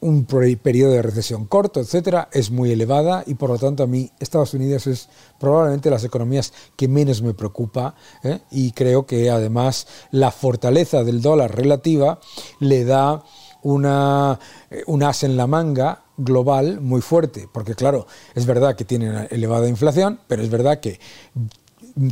un 0.00 0.26
periodo 0.26 0.92
de 0.92 1.02
recesión 1.02 1.46
corto, 1.46 1.80
etcétera, 1.80 2.28
es 2.32 2.52
muy 2.52 2.70
elevada 2.70 3.24
y 3.26 3.34
por 3.34 3.50
lo 3.50 3.58
tanto 3.58 3.82
a 3.82 3.88
mí 3.88 4.12
Estados 4.20 4.54
Unidos 4.54 4.86
es 4.86 5.08
probablemente 5.40 5.90
las 5.90 6.04
economías 6.04 6.52
que 6.76 6.86
menos 6.86 7.20
me 7.20 7.34
preocupa 7.34 7.96
¿eh? 8.22 8.38
y 8.52 8.70
creo 8.70 9.06
que 9.06 9.28
además 9.28 9.88
la 10.12 10.30
fortaleza 10.30 11.02
del 11.02 11.20
dólar 11.20 11.56
relativa 11.56 12.20
le 12.60 12.84
da 12.84 13.24
una, 13.62 14.38
un 14.86 15.02
as 15.02 15.24
en 15.24 15.36
la 15.36 15.48
manga 15.48 16.04
global 16.16 16.80
muy 16.80 17.00
fuerte, 17.00 17.48
porque 17.52 17.74
claro, 17.74 18.06
es 18.34 18.46
verdad 18.46 18.76
que 18.76 18.84
tienen 18.84 19.28
elevada 19.30 19.68
inflación, 19.68 20.20
pero 20.26 20.42
es 20.42 20.50
verdad 20.50 20.80
que 20.80 21.00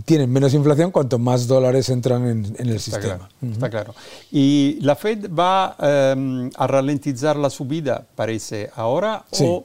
tienen 0.04 0.30
menos 0.32 0.54
inflación 0.54 0.90
cuanto 0.90 1.18
más 1.18 1.46
dólares 1.46 1.88
entran 1.88 2.26
en, 2.58 2.68
el 2.68 2.80
sistema. 2.80 3.28
Está 3.42 3.70
claro. 3.70 3.94
¿Y 4.30 4.78
la 4.80 4.96
Fed 4.96 5.30
va 5.30 5.76
em, 5.80 6.50
a 6.56 6.66
ralentizar 6.66 7.36
la 7.36 7.50
subida, 7.50 8.06
parece, 8.14 8.70
ahora? 8.74 9.24
O, 9.40 9.64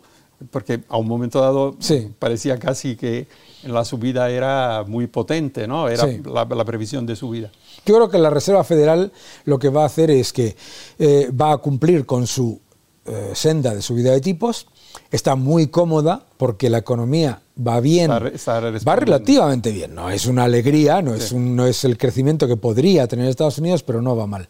porque 0.49 0.81
a 0.89 0.97
un 0.97 1.07
momento 1.07 1.39
dado 1.39 1.77
parecía 2.17 2.57
casi 2.57 2.95
que 2.95 3.27
la 3.63 3.85
subida 3.85 4.29
era 4.29 4.83
muy 4.87 5.07
potente, 5.07 5.67
¿no? 5.67 5.87
Era 5.87 6.07
la, 6.07 6.65
previsión 6.65 7.05
de 7.05 7.15
subida. 7.15 7.51
Yo 7.85 7.95
creo 7.95 8.09
que 8.09 8.17
la 8.17 8.29
Reserva 8.29 8.63
Federal 8.63 9.11
lo 9.45 9.59
que 9.59 9.69
va 9.69 9.83
a 9.83 9.85
hacer 9.85 10.09
es 10.09 10.33
que 10.33 10.55
eh, 10.97 11.31
va 11.31 11.53
a 11.53 11.57
cumplir 11.57 12.05
con 12.05 12.25
su 12.25 12.59
eh, 13.05 13.31
senda 13.33 13.75
de 13.75 13.81
subida 13.81 14.11
de 14.11 14.21
tipos, 14.21 14.67
está 15.11 15.35
muy 15.35 15.67
cómoda 15.67 16.25
porque 16.37 16.69
la 16.69 16.79
economía 16.79 17.41
va 17.55 17.79
bien, 17.79 18.09
va 18.09 18.95
relativamente 18.95 19.71
bien, 19.71 19.93
no 19.93 20.09
es 20.09 20.25
una 20.25 20.45
alegría, 20.45 21.01
no, 21.01 21.13
es 21.13 21.33
no 21.33 21.65
es 21.65 21.83
el 21.83 21.97
crecimiento 21.97 22.47
que 22.47 22.57
podría 22.57 23.07
tener 23.07 23.27
Estados 23.27 23.57
Unidos, 23.57 23.83
pero 23.83 24.01
no 24.01 24.15
va 24.15 24.27
mal. 24.27 24.47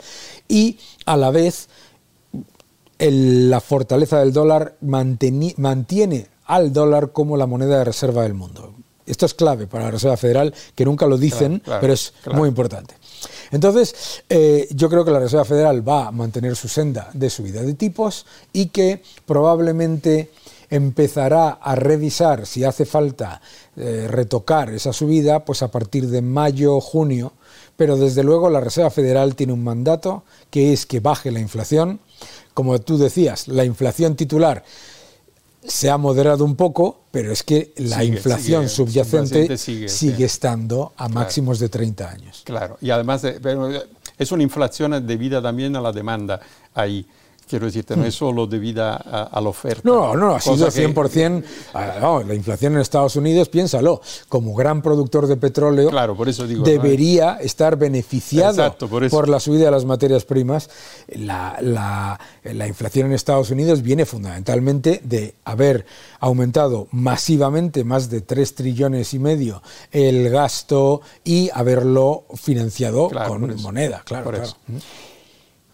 Y 0.47 0.77
a 1.05 1.17
la 1.17 1.31
vez 1.31 1.67
la 2.99 3.59
fortaleza 3.59 4.19
del 4.19 4.31
dólar 4.31 4.77
mantiene 4.81 6.27
al 6.45 6.71
dólar 6.71 7.11
como 7.11 7.37
la 7.37 7.47
moneda 7.47 7.79
de 7.79 7.85
reserva 7.85 8.23
del 8.23 8.33
mundo. 8.33 8.73
Esto 9.05 9.25
es 9.25 9.33
clave 9.33 9.67
para 9.67 9.85
la 9.85 9.91
Reserva 9.91 10.15
Federal, 10.15 10.53
que 10.75 10.85
nunca 10.85 11.05
lo 11.07 11.17
dicen, 11.17 11.61
pero 11.65 11.93
es 11.93 12.13
muy 12.33 12.47
importante. 12.47 12.95
Entonces, 13.51 14.23
eh, 14.29 14.67
yo 14.71 14.89
creo 14.89 15.03
que 15.03 15.11
la 15.11 15.19
Reserva 15.19 15.45
Federal 15.45 15.87
va 15.87 16.07
a 16.07 16.11
mantener 16.11 16.55
su 16.55 16.67
senda 16.67 17.09
de 17.13 17.29
subida 17.29 17.61
de 17.61 17.73
tipos 17.73 18.25
y 18.53 18.67
que 18.67 19.03
probablemente 19.25 20.31
empezará 20.69 21.49
a 21.49 21.75
revisar 21.75 22.45
si 22.45 22.63
hace 22.63 22.85
falta 22.85 23.41
eh, 23.75 24.07
retocar 24.09 24.69
esa 24.69 24.93
subida, 24.93 25.43
pues 25.43 25.61
a 25.61 25.69
partir 25.69 26.07
de 26.07 26.21
mayo 26.21 26.75
o 26.75 26.81
junio, 26.81 27.33
pero 27.75 27.97
desde 27.97 28.23
luego 28.23 28.49
la 28.49 28.61
Reserva 28.61 28.89
Federal 28.89 29.35
tiene 29.35 29.53
un 29.53 29.63
mandato 29.63 30.23
que 30.49 30.71
es 30.71 30.85
que 30.85 31.01
baje 31.01 31.29
la 31.29 31.41
inflación. 31.41 31.99
Como 32.53 32.79
tú 32.79 32.97
decías, 32.97 33.49
la 33.49 33.65
inflación 33.65 34.15
titular 34.15 34.63
se 35.63 35.89
ha 35.89 35.97
moderado 35.97 36.43
un 36.43 36.55
poco, 36.55 37.01
pero 37.11 37.31
es 37.31 37.43
que 37.43 37.73
la 37.77 38.03
inflación 38.03 38.67
subyacente, 38.69 39.57
sigue, 39.57 40.25
estando 40.25 40.93
a 40.97 41.07
máximos 41.07 41.59
de 41.59 41.69
30 41.69 42.09
años. 42.09 42.41
Claro, 42.45 42.77
y 42.81 42.89
además 42.89 43.23
es 44.17 44.31
una 44.31 44.43
inflación 44.43 45.05
debida 45.05 45.41
también 45.41 45.75
a 45.75 45.81
la 45.81 45.91
demanda 45.91 46.39
ahí. 46.73 47.05
Quiero 47.47 47.65
decirte, 47.65 47.97
no 47.97 48.05
es 48.05 48.15
solo 48.15 48.47
debida 48.47 48.95
a, 48.95 49.41
la 49.41 49.49
oferta. 49.49 49.81
No, 49.83 50.15
no, 50.15 50.35
ha 50.35 50.39
sido 50.39 50.67
100%. 50.67 51.43
Ah, 51.73 52.21
la 52.25 52.33
inflación 52.33 52.73
en 52.73 52.79
Estados 52.79 53.17
Unidos, 53.17 53.49
piénsalo, 53.49 54.01
como 54.29 54.55
gran 54.55 54.81
productor 54.81 55.27
de 55.27 55.35
petróleo, 55.35 55.89
claro, 55.89 56.15
por 56.15 56.29
eso 56.29 56.47
digo, 56.47 56.63
debería 56.63 57.39
estar 57.41 57.75
beneficiado 57.77 58.75
por, 59.09 59.27
la 59.27 59.41
subida 59.41 59.65
de 59.65 59.71
las 59.71 59.83
materias 59.83 60.23
primas. 60.23 60.69
La, 61.09 61.57
la, 61.61 62.67
inflación 62.67 63.07
en 63.07 63.13
Estados 63.13 63.51
Unidos 63.51 63.81
viene 63.81 64.05
fundamentalmente 64.05 65.01
de 65.03 65.35
haber 65.43 65.85
aumentado 66.21 66.87
masivamente, 66.91 67.83
más 67.83 68.09
de 68.09 68.21
3 68.21 68.55
trillones 68.55 69.13
y 69.13 69.19
medio, 69.19 69.61
el 69.91 70.29
gasto 70.29 71.01
y 71.25 71.49
haberlo 71.53 72.23
financiado 72.35 73.09
con 73.27 73.61
moneda, 73.61 74.03
claro. 74.05 74.31
claro. 74.31 74.47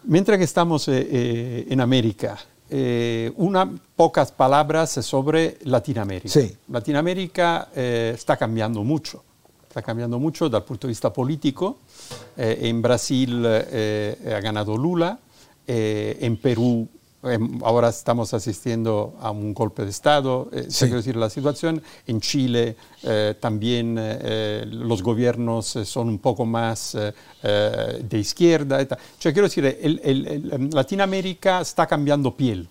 Mientras 0.08 0.38
que 0.38 0.44
estamos 0.44 0.88
eh, 0.88 1.06
eh, 1.10 1.66
en 1.68 1.82
América, 1.82 2.38
eh, 2.70 3.30
unas 3.36 3.68
pocas 3.94 4.32
palabras 4.32 4.90
sobre 5.04 5.58
Latinoamérica. 5.64 6.30
Sí. 6.30 6.56
Latinoamérica 6.68 7.68
está 7.74 8.38
cambiando 8.38 8.82
mucho, 8.82 9.22
está 9.68 9.82
cambiando 9.82 10.18
mucho 10.18 10.46
desde 10.46 10.56
el 10.56 10.64
punto 10.64 10.86
de 10.86 10.92
vista 10.92 11.12
político. 11.12 11.80
en 12.38 12.80
Brasil 12.80 13.44
ha 13.46 14.40
ganado 14.40 14.78
Lula, 14.78 15.18
en 15.66 16.38
Perú 16.38 16.88
ahora 17.62 17.88
estamos 17.88 18.32
asistiendo 18.32 19.16
a 19.20 19.30
un 19.32 19.52
golpe 19.52 19.84
de 19.84 19.90
Estado, 19.90 20.48
eh, 20.52 20.68
quiero 20.78 20.96
decir, 20.96 21.16
la 21.16 21.28
situación 21.28 21.82
en 22.06 22.20
Chile 22.20 22.76
eh, 23.02 23.34
también 23.40 23.96
eh, 23.98 24.64
los 24.68 25.02
gobiernos 25.02 25.66
son 25.84 26.08
un 26.08 26.18
poco 26.18 26.46
más 26.46 26.96
de 27.42 28.18
izquierda. 28.18 28.86
quiero 29.20 29.42
decir, 29.42 29.64
el, 29.64 30.70
Latinoamérica 30.72 31.60
está 31.60 31.86
cambiando 31.86 32.34
piel. 32.36 32.68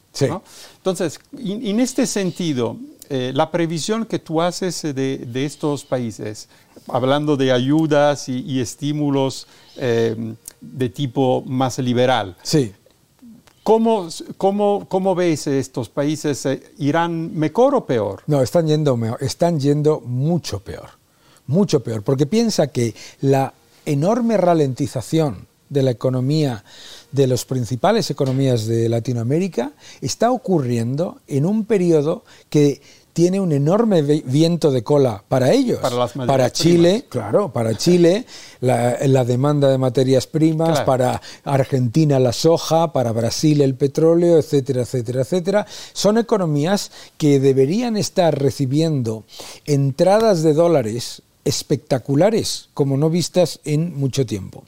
Entonces, 0.77 1.19
en 1.37 1.79
este 1.79 2.07
sentido, 2.07 2.77
la 3.09 3.51
previsión 3.51 4.05
que 4.05 4.19
tú 4.19 4.41
haces 4.41 4.81
de, 4.81 5.45
estos 5.45 5.85
países, 5.85 6.49
hablando 6.87 7.37
de 7.37 7.51
ayudas 7.51 8.29
y, 8.29 8.41
y 8.41 8.59
estímulos 8.59 9.47
de 9.75 10.89
tipo 10.89 11.43
más 11.45 11.79
liberal, 11.79 12.35
sí. 12.43 12.73
¿Cómo, 13.67 14.07
cómo, 14.37 14.85
cómo 14.87 15.13
ves 15.13 15.45
estos 15.45 15.89
países? 15.89 16.45
Eh, 16.45 16.63
¿Irán 16.77 17.35
mejor 17.35 17.75
o 17.75 17.85
peor? 17.85 18.23
No, 18.25 18.41
están 18.41 18.65
yendo, 18.65 18.97
están 19.19 19.59
yendo 19.59 19.99
mucho 19.99 20.61
peor, 20.61 20.91
mucho 21.47 21.83
peor, 21.83 22.01
porque 22.01 22.25
piensa 22.25 22.67
que 22.67 22.95
la 23.19 23.53
enorme 23.85 24.37
ralentización 24.37 25.47
de 25.67 25.83
la 25.83 25.91
economía 25.91 26.63
de 27.11 27.27
las 27.27 27.43
principales 27.43 28.09
economías 28.09 28.67
de 28.67 28.87
Latinoamérica 28.87 29.73
está 29.99 30.31
ocurriendo 30.31 31.19
en 31.27 31.45
un 31.45 31.65
periodo 31.65 32.23
que 32.49 32.79
tiene 33.17 33.39
un 33.39 33.51
enorme 33.51 34.03
viento 34.03 34.69
de 34.69 34.83
cola 34.83 35.23
para 35.27 35.51
ellos. 35.51 35.79
Para, 36.27 36.51
Chile, 36.51 37.05
claro, 37.09 37.51
para 37.51 37.75
Chile 37.75 38.27
la, 38.61 39.25
demanda 39.25 39.69
de 39.69 39.79
materias 39.79 40.27
primas, 40.27 40.81
para 40.81 41.19
Argentina 41.43 42.19
la 42.19 42.31
soja, 42.31 42.93
para 42.93 43.11
Brasil 43.13 43.61
el 43.61 43.73
petróleo, 43.73 44.37
etcétera, 44.37 44.83
etcétera, 44.83 45.21
etcétera. 45.21 45.65
Son 45.93 46.19
economías 46.19 46.91
que 47.17 47.39
deberían 47.39 47.97
estar 47.97 48.39
recibiendo 48.39 49.23
entradas 49.65 50.43
de 50.43 50.53
dólares 50.53 51.23
espectaculares, 51.43 52.69
como 52.75 52.97
no 52.97 53.09
vistas 53.09 53.61
en 53.63 53.97
mucho 53.97 54.27
tiempo. 54.27 54.63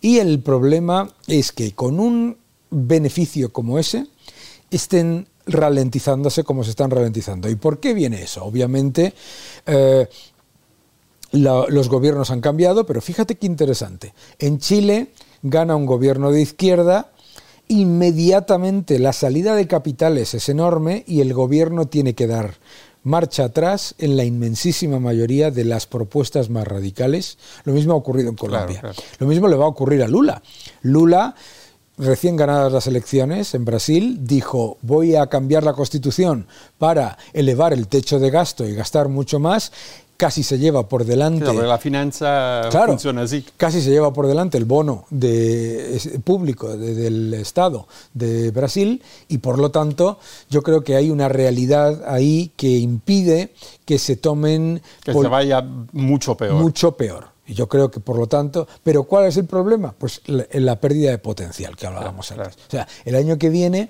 Y 0.00 0.18
el 0.18 0.38
problema 0.38 1.10
es 1.26 1.50
que 1.50 1.72
con 1.72 1.98
un 1.98 2.36
beneficio 2.70 3.52
como 3.52 3.76
ese, 3.76 4.06
estén 4.70 5.26
ralentizándose 5.48 6.44
como 6.44 6.64
se 6.64 6.70
están 6.70 6.90
ralentizando. 6.90 7.48
¿Y 7.48 7.56
por 7.56 7.80
qué 7.80 7.94
viene 7.94 8.22
eso? 8.22 8.44
Obviamente, 8.44 9.14
eh, 9.66 10.06
los 11.32 11.88
gobiernos 11.88 12.30
han 12.30 12.40
cambiado, 12.40 12.86
pero 12.86 13.00
fíjate 13.00 13.36
qué 13.36 13.46
interesante. 13.46 14.14
En 14.38 14.58
Chile 14.58 15.08
gana 15.42 15.76
un 15.76 15.86
gobierno 15.86 16.30
de 16.30 16.40
izquierda, 16.40 17.12
inmediatamente 17.68 18.98
la 18.98 19.12
salida 19.12 19.54
de 19.54 19.66
capitales 19.66 20.34
es 20.34 20.48
enorme 20.48 21.04
y 21.06 21.20
el 21.20 21.34
gobierno 21.34 21.86
tiene 21.86 22.14
que 22.14 22.26
dar 22.26 22.54
marcha 23.02 23.44
atrás 23.44 23.94
en 23.98 24.16
la 24.16 24.24
inmensísima 24.24 24.98
mayoría 24.98 25.50
de 25.50 25.64
las 25.64 25.86
propuestas 25.86 26.50
más 26.50 26.66
radicales. 26.66 27.38
Lo 27.64 27.72
mismo 27.72 27.92
ha 27.92 27.96
ocurrido 27.96 28.30
en 28.30 28.36
Colombia. 28.36 28.82
Lo 29.18 29.26
mismo 29.26 29.48
le 29.48 29.56
va 29.56 29.64
a 29.64 29.68
ocurrir 29.68 30.02
a 30.02 30.08
Lula. 30.08 30.42
Lula 30.82 31.34
recién 31.98 32.36
ganadas 32.36 32.72
las 32.72 32.86
elecciones 32.86 33.54
en 33.54 33.64
Brasil, 33.64 34.18
dijo 34.22 34.78
voy 34.82 35.16
a 35.16 35.26
cambiar 35.26 35.64
la 35.64 35.72
constitución 35.72 36.46
para 36.78 37.18
elevar 37.32 37.72
el 37.72 37.88
techo 37.88 38.18
de 38.18 38.30
gasto 38.30 38.66
y 38.66 38.74
gastar 38.74 39.08
mucho 39.08 39.38
más, 39.38 39.72
casi 40.18 40.42
se 40.42 40.58
lleva 40.58 40.88
por 40.88 41.04
delante. 41.04 41.50
la 41.54 41.78
finanza 41.78 42.68
funciona 42.86 43.22
así. 43.22 43.46
Casi 43.56 43.80
se 43.80 43.90
lleva 43.90 44.12
por 44.12 44.26
delante 44.26 44.58
el 44.58 44.64
bono 44.64 45.06
de, 45.10 46.20
público 46.24 46.76
del 46.76 47.32
Estado 47.34 47.86
de 48.12 48.50
Brasil 48.50 49.02
y 49.28 49.38
por 49.38 49.58
lo 49.58 49.70
tanto 49.70 50.18
yo 50.50 50.62
creo 50.62 50.82
que 50.82 50.96
hay 50.96 51.10
una 51.10 51.28
realidad 51.28 52.02
ahí 52.06 52.50
que 52.56 52.78
impide 52.78 53.52
que 53.84 53.98
se 53.98 54.16
tomen. 54.16 54.82
Que 55.02 55.12
se 55.12 55.28
vaya 55.28 55.64
mucho 55.92 56.36
peor. 56.36 56.54
Mucho 56.54 56.96
peor. 56.96 57.37
Y 57.48 57.54
yo 57.54 57.66
creo 57.66 57.90
que, 57.90 57.98
por 57.98 58.16
lo 58.16 58.26
tanto, 58.26 58.68
¿pero 58.82 59.04
cuál 59.04 59.26
es 59.26 59.36
el 59.38 59.46
problema? 59.46 59.94
Pues 59.96 60.20
la, 60.26 60.78
pérdida 60.78 61.10
de 61.10 61.18
potencial 61.18 61.76
que 61.76 61.86
hablábamos 61.86 62.30
antes. 62.30 62.54
O 62.54 62.70
sea, 62.70 62.86
el 63.06 63.16
año 63.16 63.38
que 63.38 63.48
viene 63.48 63.88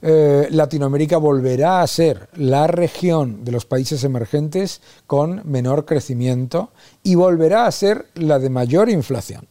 eh, 0.00 0.48
Latinoamérica 0.50 1.18
volverá 1.18 1.82
a 1.82 1.86
ser 1.86 2.28
la 2.34 2.66
región 2.66 3.44
de 3.44 3.52
los 3.52 3.66
países 3.66 4.02
emergentes 4.04 4.80
con 5.06 5.42
menor 5.44 5.84
crecimiento 5.84 6.70
y 7.04 7.14
volverá 7.14 7.66
a 7.66 7.72
ser 7.72 8.06
la 8.14 8.38
de 8.38 8.50
mayor 8.50 8.88
inflación. 8.88 9.46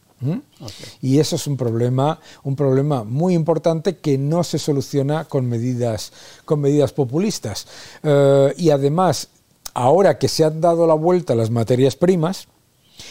Y 1.00 1.18
eso 1.18 1.34
es 1.34 1.46
un 1.48 1.56
problema, 1.56 2.20
un 2.44 2.54
problema 2.54 3.02
muy 3.02 3.34
importante 3.34 3.96
que 3.96 4.18
no 4.18 4.44
se 4.44 4.58
soluciona 4.58 5.24
con 5.24 5.46
medidas, 5.46 6.12
con 6.44 6.60
medidas 6.60 6.92
populistas. 6.92 7.66
Eh, 8.04 8.54
y 8.56 8.70
además, 8.70 9.28
ahora 9.74 10.18
que 10.18 10.28
se 10.28 10.44
han 10.44 10.60
dado 10.60 10.86
la 10.86 10.94
vuelta 10.94 11.34
las 11.34 11.50
materias 11.50 11.96
primas, 11.96 12.46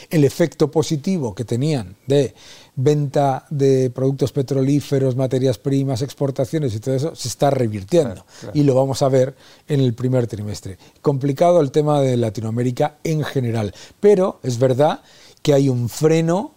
el 0.09 0.23
efecto 0.23 0.71
positivo 0.71 1.35
que 1.35 1.45
tenían 1.45 1.95
de 2.07 2.33
venta 2.75 3.45
de 3.49 3.89
productos 3.89 4.31
petrolíferos, 4.31 5.15
materias 5.15 5.57
primas, 5.57 6.01
exportaciones 6.01 6.73
y 6.73 6.79
todo 6.79 6.95
eso 6.95 7.15
se 7.15 7.27
está 7.27 7.49
revirtiendo. 7.49 8.25
Y 8.53 8.63
lo 8.63 8.75
vamos 8.75 9.01
a 9.01 9.09
ver 9.09 9.35
en 9.67 9.79
el 9.79 9.93
primer 9.93 10.27
trimestre. 10.27 10.77
Complicado 11.01 11.61
el 11.61 11.71
tema 11.71 12.01
de 12.01 12.17
Latinoamérica 12.17 12.97
en 13.03 13.23
general, 13.23 13.73
pero 13.99 14.39
es 14.43 14.57
verdad 14.57 15.01
que 15.41 15.53
hay 15.53 15.69
un 15.69 15.89
freno 15.89 16.53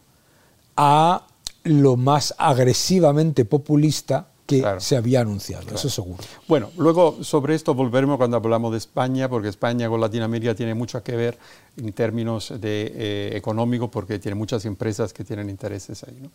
a 0.76 1.26
lo 1.64 1.96
más 1.96 2.35
agresivamente 2.38 3.44
populista 3.44 4.28
que 4.62 4.81
se 4.81 4.97
había 4.97 5.21
anunciado, 5.21 5.75
eso 5.75 5.88
seguro. 5.88 6.23
Bueno, 6.49 6.71
luego 6.77 7.23
sobre 7.23 7.55
esto 7.55 7.75
volveremos 7.75 8.17
cuando 8.17 8.37
hablamos 8.37 8.73
de 8.73 8.79
España, 8.79 9.29
porque 9.29 9.49
España 9.49 9.88
con 9.88 10.01
Latinoamérica 10.01 10.55
tiene 10.55 10.75
mucho 10.75 11.03
que 11.03 11.17
ver 11.17 11.38
en 11.77 11.93
términos 11.93 12.53
de, 12.61 12.93
eh, 12.95 13.31
económicos, 13.35 13.90
porque 13.90 14.19
tiene 14.19 14.35
muchas 14.35 14.64
empresas 14.64 15.12
que 15.12 15.25
tienen 15.25 15.51
intereses 15.51 16.05
ahí. 16.05 16.31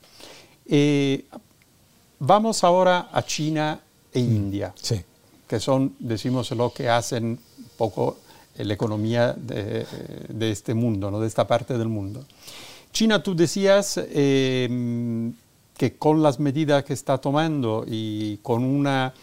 Eh, 0.65 1.25
vamos 2.19 2.63
ahora 2.63 3.09
a 3.11 3.23
China 3.23 3.79
e 4.13 4.21
mm, 4.21 4.35
India, 4.35 4.73
que 5.47 5.59
son, 5.59 5.95
decimos, 5.99 6.51
lo 6.51 6.71
que 6.71 6.89
hacen 6.89 7.25
un 7.25 7.69
poco 7.77 8.17
la 8.55 8.73
economía 8.73 9.33
de, 9.33 9.85
este 10.51 10.73
mundo, 10.73 11.09
¿no? 11.09 11.19
de 11.19 11.27
esta 11.27 11.47
parte 11.47 11.77
del 11.77 11.87
mundo. 11.87 12.25
China, 12.91 13.21
tú 13.21 13.35
decías 13.35 13.97
eh, 13.97 14.67
que 15.79 15.95
con 15.95 16.21
las 16.21 16.41
medidas 16.41 16.83
que 16.83 16.91
está 16.91 17.19
tomando 17.19 17.85
y 17.87 18.35
con 18.43 18.65
una 18.65 19.13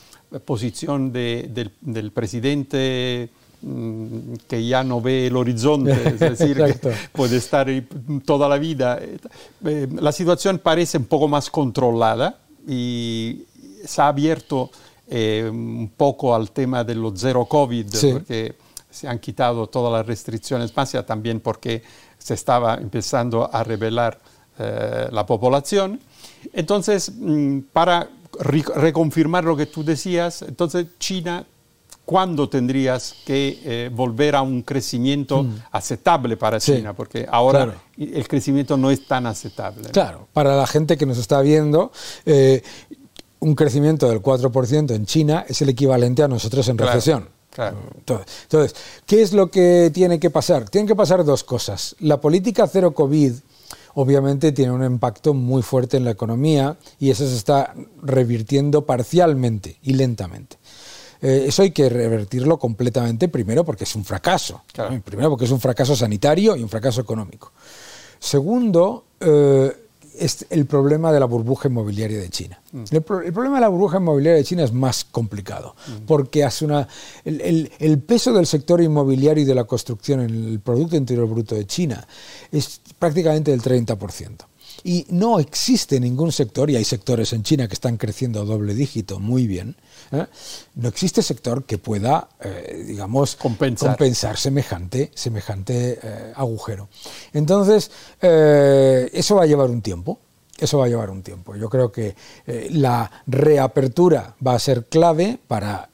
posición 0.46 1.12
del, 1.12 2.10
presidente 2.14 3.28
mm, 3.60 4.36
que 4.48 4.66
ya 4.66 4.82
no 4.82 5.02
ve 5.02 5.26
el 5.26 5.36
horizonte, 5.36 5.92
es 5.92 6.18
decir, 6.38 6.56
que 6.56 6.94
puede 7.12 7.36
estar 7.36 7.68
toda 8.24 8.48
la 8.48 8.56
vida, 8.56 8.98
eh, 9.02 9.86
la 10.00 10.12
situación 10.12 10.58
parece 10.58 10.96
un 10.96 11.04
poco 11.04 11.28
más 11.28 11.50
controlada 11.50 12.38
y 12.66 13.42
se 13.84 14.00
ha 14.00 14.08
abierto 14.08 14.70
eh, 15.08 15.46
un 15.52 15.92
poco 15.94 16.34
al 16.34 16.52
tema 16.52 16.84
de 16.84 16.94
los 16.94 17.12
cero 17.16 17.44
COVID, 17.44 17.86
porque 18.12 18.56
se 18.90 19.06
han 19.06 19.18
quitado 19.18 19.66
todas 19.66 19.92
las 19.92 20.06
restricciones, 20.06 20.74
más 20.74 20.90
también 21.04 21.40
porque 21.40 21.82
se 22.16 22.32
estaba 22.32 22.76
empezando 22.76 23.46
a 23.52 23.62
revelar 23.62 24.18
eh, 24.58 25.08
la 25.12 25.26
población. 25.26 26.00
Entonces, 26.52 27.12
mm, 27.14 27.60
para 27.72 28.08
reconfirmar 28.38 29.44
lo 29.44 29.56
que 29.56 29.66
tú 29.66 29.84
decías, 29.84 30.42
entonces 30.42 30.86
China, 30.98 31.46
¿cuándo 32.04 32.48
tendrías 32.48 33.14
que 33.24 33.60
eh, 33.64 33.90
volver 33.92 34.36
a 34.36 34.42
un 34.42 34.62
crecimiento 34.62 35.42
mm. 35.42 35.62
aceptable 35.72 36.36
para 36.36 36.60
China? 36.60 36.94
Porque 36.94 37.26
ahora 37.30 37.74
el 37.96 38.28
crecimiento 38.28 38.76
no 38.76 38.90
es 38.90 39.06
tan 39.06 39.26
aceptable. 39.26 39.90
Claro, 39.90 40.28
para 40.32 40.56
la 40.56 40.66
gente 40.66 40.96
que 40.96 41.06
nos 41.06 41.18
está 41.18 41.40
viendo, 41.40 41.92
eh, 42.24 42.62
un 43.40 43.54
crecimiento 43.54 44.08
del 44.08 44.22
4% 44.22 44.94
en 44.94 45.06
China 45.06 45.44
es 45.48 45.60
el 45.62 45.68
equivalente 45.68 46.22
a 46.22 46.28
nosotros 46.28 46.68
en 46.68 46.78
recesión. 46.78 47.28
Entonces, 47.58 48.74
¿qué 49.06 49.22
es 49.22 49.32
lo 49.32 49.50
que 49.50 49.90
tiene 49.92 50.20
que 50.20 50.30
pasar? 50.30 50.68
Tienen 50.68 50.86
que 50.86 50.94
pasar 50.94 51.24
dos 51.24 51.42
cosas. 51.44 51.96
La 52.00 52.20
política 52.20 52.66
cero 52.66 52.92
COVID 52.92 53.32
obviamente 53.96 54.52
tiene 54.52 54.72
un 54.72 54.84
impacto 54.84 55.32
muy 55.32 55.62
fuerte 55.62 55.96
en 55.96 56.04
la 56.04 56.10
economía 56.10 56.76
y 56.98 57.10
eso 57.10 57.26
se 57.26 57.34
está 57.34 57.74
revirtiendo 58.02 58.84
parcialmente 58.84 59.78
y 59.82 59.94
lentamente. 59.94 60.58
Eh, 61.22 61.44
eso 61.48 61.62
hay 61.62 61.70
que 61.70 61.88
revertirlo 61.88 62.58
completamente, 62.58 63.28
primero 63.28 63.64
porque 63.64 63.84
es 63.84 63.96
un 63.96 64.04
fracaso. 64.04 64.62
Primero 65.02 65.30
porque 65.30 65.46
es 65.46 65.50
un 65.50 65.60
fracaso 65.60 65.96
sanitario 65.96 66.56
y 66.56 66.62
un 66.62 66.68
fracaso 66.68 67.00
económico. 67.00 67.52
Segundo, 68.18 69.04
eh, 69.18 69.85
es 70.18 70.46
el 70.50 70.66
problema 70.66 71.12
de 71.12 71.20
la 71.20 71.26
burbuja 71.26 71.68
inmobiliaria 71.68 72.18
de 72.18 72.28
China. 72.28 72.60
Mm. 72.72 72.84
El, 72.90 73.02
problema 73.02 73.56
de 73.56 73.60
la 73.60 73.68
burbuja 73.68 73.98
inmobiliaria 73.98 74.38
de 74.38 74.44
China 74.44 74.64
es 74.64 74.72
más 74.72 75.04
complicado, 75.04 75.74
mm. 75.86 76.06
porque 76.06 76.44
hace 76.44 76.64
una, 76.64 76.88
el, 77.24 78.02
peso 78.06 78.32
del 78.32 78.46
sector 78.46 78.80
inmobiliario 78.80 79.42
y 79.42 79.46
de 79.46 79.54
la 79.54 79.64
construcción 79.64 80.20
en 80.20 80.30
el 80.30 80.60
Producto 80.60 80.96
Interior 80.96 81.28
Bruto 81.28 81.54
de 81.54 81.66
China 81.66 82.06
es 82.52 82.80
prácticamente 82.98 83.50
del 83.50 83.62
30%. 83.62 84.46
Y 84.84 85.06
no 85.08 85.38
existe 85.38 85.98
ningún 85.98 86.32
sector, 86.32 86.70
y 86.70 86.76
hay 86.76 86.84
sectores 86.84 87.32
en 87.32 87.42
China 87.42 87.66
que 87.66 87.74
están 87.74 87.96
creciendo 87.96 88.40
a 88.40 88.44
doble 88.44 88.74
dígito 88.74 89.18
muy 89.18 89.46
bien, 89.46 89.76
¿eh? 90.12 90.26
no 90.74 90.88
existe 90.88 91.22
sector 91.22 91.64
que 91.64 91.78
pueda, 91.78 92.28
eh, 92.40 92.84
digamos, 92.86 93.36
compensar, 93.36 94.36
semejante, 94.36 95.10
semejante 95.14 95.98
eh, 96.02 96.32
agujero. 96.34 96.88
Entonces, 97.32 97.90
eso 98.20 99.36
va 99.36 99.42
a 99.42 99.46
llevar 99.46 99.70
un 99.70 99.82
tiempo. 99.82 100.20
Eso 100.58 100.78
va 100.78 100.86
a 100.86 100.88
llevar 100.88 101.10
un 101.10 101.22
tiempo. 101.22 101.54
Yo 101.54 101.68
creo 101.68 101.92
que 101.92 102.16
la 102.70 103.10
reapertura 103.26 104.34
va 104.44 104.54
a 104.54 104.58
ser 104.58 104.86
clave 104.86 105.38
para 105.46 105.90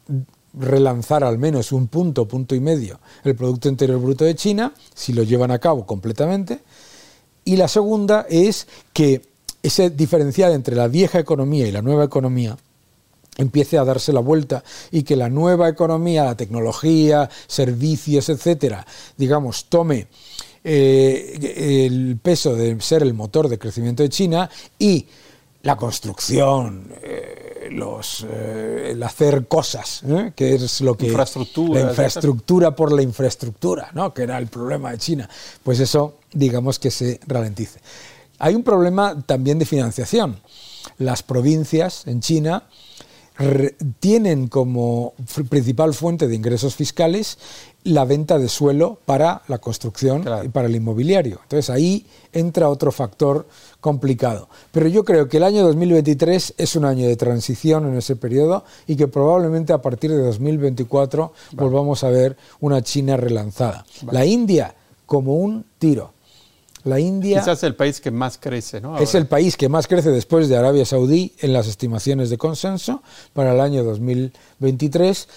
relanzar 0.55 1.25
al 1.25 1.39
menos 1.39 1.73
un 1.73 1.89
punto, 1.89 2.29
punto 2.29 2.55
y 2.55 2.61
medio 2.61 3.01
el 3.25 3.35
Producto 3.35 3.69
Interior 3.69 3.99
Bruto 3.99 4.25
de 4.25 4.35
China, 4.35 4.73
si 4.95 5.13
lo 5.13 5.23
llevan 5.23 5.51
a 5.51 5.59
cabo 5.59 5.85
completamente. 5.85 6.61
Y 7.45 7.57
la 7.57 7.69
segunda 7.69 8.27
es 8.29 8.69
que 8.93 9.23
ese 9.63 9.91
diferencial 9.91 10.53
entre 10.53 10.77
la 10.77 10.89
vieja 10.89 11.19
economía 11.19 11.67
y 11.67 11.73
la 11.73 11.83
nueva 11.83 12.05
economía 12.05 12.57
empiece 13.37 13.79
a 13.79 13.85
darse 13.85 14.13
la 14.13 14.21
vuelta 14.21 14.63
y 14.91 15.03
que 15.03 15.17
la 15.17 15.29
nueva 15.29 15.69
economía, 15.69 16.25
la 16.25 16.37
tecnología, 16.37 17.29
servicios, 17.47 18.29
etcétera, 18.29 18.87
digamos, 19.17 19.67
tome 19.67 20.09
eh, 20.65 21.87
el 21.87 22.19
peso 22.23 22.55
de 22.55 22.81
ser 22.81 23.03
el 23.03 23.15
motor 23.15 23.49
de 23.49 23.59
crecimiento 23.59 24.03
de 24.03 24.09
China 24.09 24.49
y 24.79 25.07
la 25.63 25.77
construcción, 25.77 26.93
eh, 27.03 27.69
los, 27.71 28.27
eh, 28.29 28.91
el 28.91 29.03
hacer 29.03 29.47
cosas, 29.47 30.03
que 30.35 30.55
es 30.55 30.81
lo 30.81 30.97
que... 30.97 31.07
Infraestructura. 31.07 31.81
La 31.81 31.91
infraestructura 31.91 32.77
por 32.77 32.93
la 32.93 33.03
infraestructura, 33.03 33.91
¿no? 33.95 34.13
que 34.13 34.25
era 34.25 34.39
el 34.39 34.49
problema 34.49 34.91
de 34.91 34.99
China. 34.99 35.29
Pues 35.63 35.81
eso, 35.81 36.19
digamos 36.33 36.79
que 36.79 36.91
se 36.91 37.21
ralentice. 37.27 37.81
Hay 38.39 38.57
un 38.57 38.65
problema 38.65 39.21
también 39.25 39.59
de 39.59 39.65
financiación. 39.65 40.41
Las 40.99 41.23
provincias 41.23 42.07
en 42.07 42.21
China 42.21 42.65
tienen 43.99 44.49
como 44.49 45.15
principal 45.49 45.95
fuente 45.95 46.29
de 46.29 46.35
ingresos 46.35 46.77
fiscales 46.77 47.39
la 47.85 48.05
venta 48.05 48.39
de 48.39 48.49
suelo 48.49 48.99
para 49.07 49.43
la 49.49 49.59
construcción 49.59 50.25
y 50.45 50.49
para 50.49 50.69
el 50.69 50.77
inmobiliario. 50.77 51.41
Entonces 51.43 51.71
ahí 51.71 52.07
entra 52.33 52.69
otro 52.69 52.93
factor 52.93 53.47
complicado. 53.81 54.49
Pero 54.71 54.87
yo 54.89 55.05
creo 55.05 55.29
que 55.29 55.39
el 55.39 55.43
año 55.43 55.65
2023 55.65 56.55
es 56.59 56.77
un 56.77 56.85
año 56.85 57.09
de 57.09 57.17
transición 57.17 57.87
en 57.87 57.97
ese 57.97 58.17
periodo 58.17 58.65
y 58.87 58.97
que 58.97 59.09
probablemente 59.09 59.73
a 59.73 59.83
partir 59.83 60.11
de 60.11 60.19
2024 60.19 61.33
volvamos 61.53 62.05
a 62.05 62.11
ver 62.11 62.37
una 62.61 62.83
China 62.83 63.17
relanzada. 63.17 63.85
La 64.11 64.25
India 64.25 64.75
como 65.07 65.35
un 65.35 65.65
tiro. 65.79 66.12
La 66.85 66.99
India... 66.99 67.41
Quizás 67.41 67.63
el 67.63 67.75
país 67.75 68.01
que 68.01 68.11
más 68.11 68.39
crece, 68.39 68.81
¿no? 68.81 68.99
Es 68.99 69.15
el 69.15 69.27
país 69.27 69.57
que 69.57 69.69
más 69.69 69.87
crece 69.87 70.11
después 70.11 70.49
de 70.49 70.57
Arabia 70.57 70.85
Saudí 70.85 71.33
en 71.39 71.53
las 71.53 71.69
estimaciones 71.69 72.31
de 72.31 72.39
consenso 72.39 73.03
para 73.33 73.53
el 73.53 73.61
año 73.61 73.85
2023. 73.85 75.29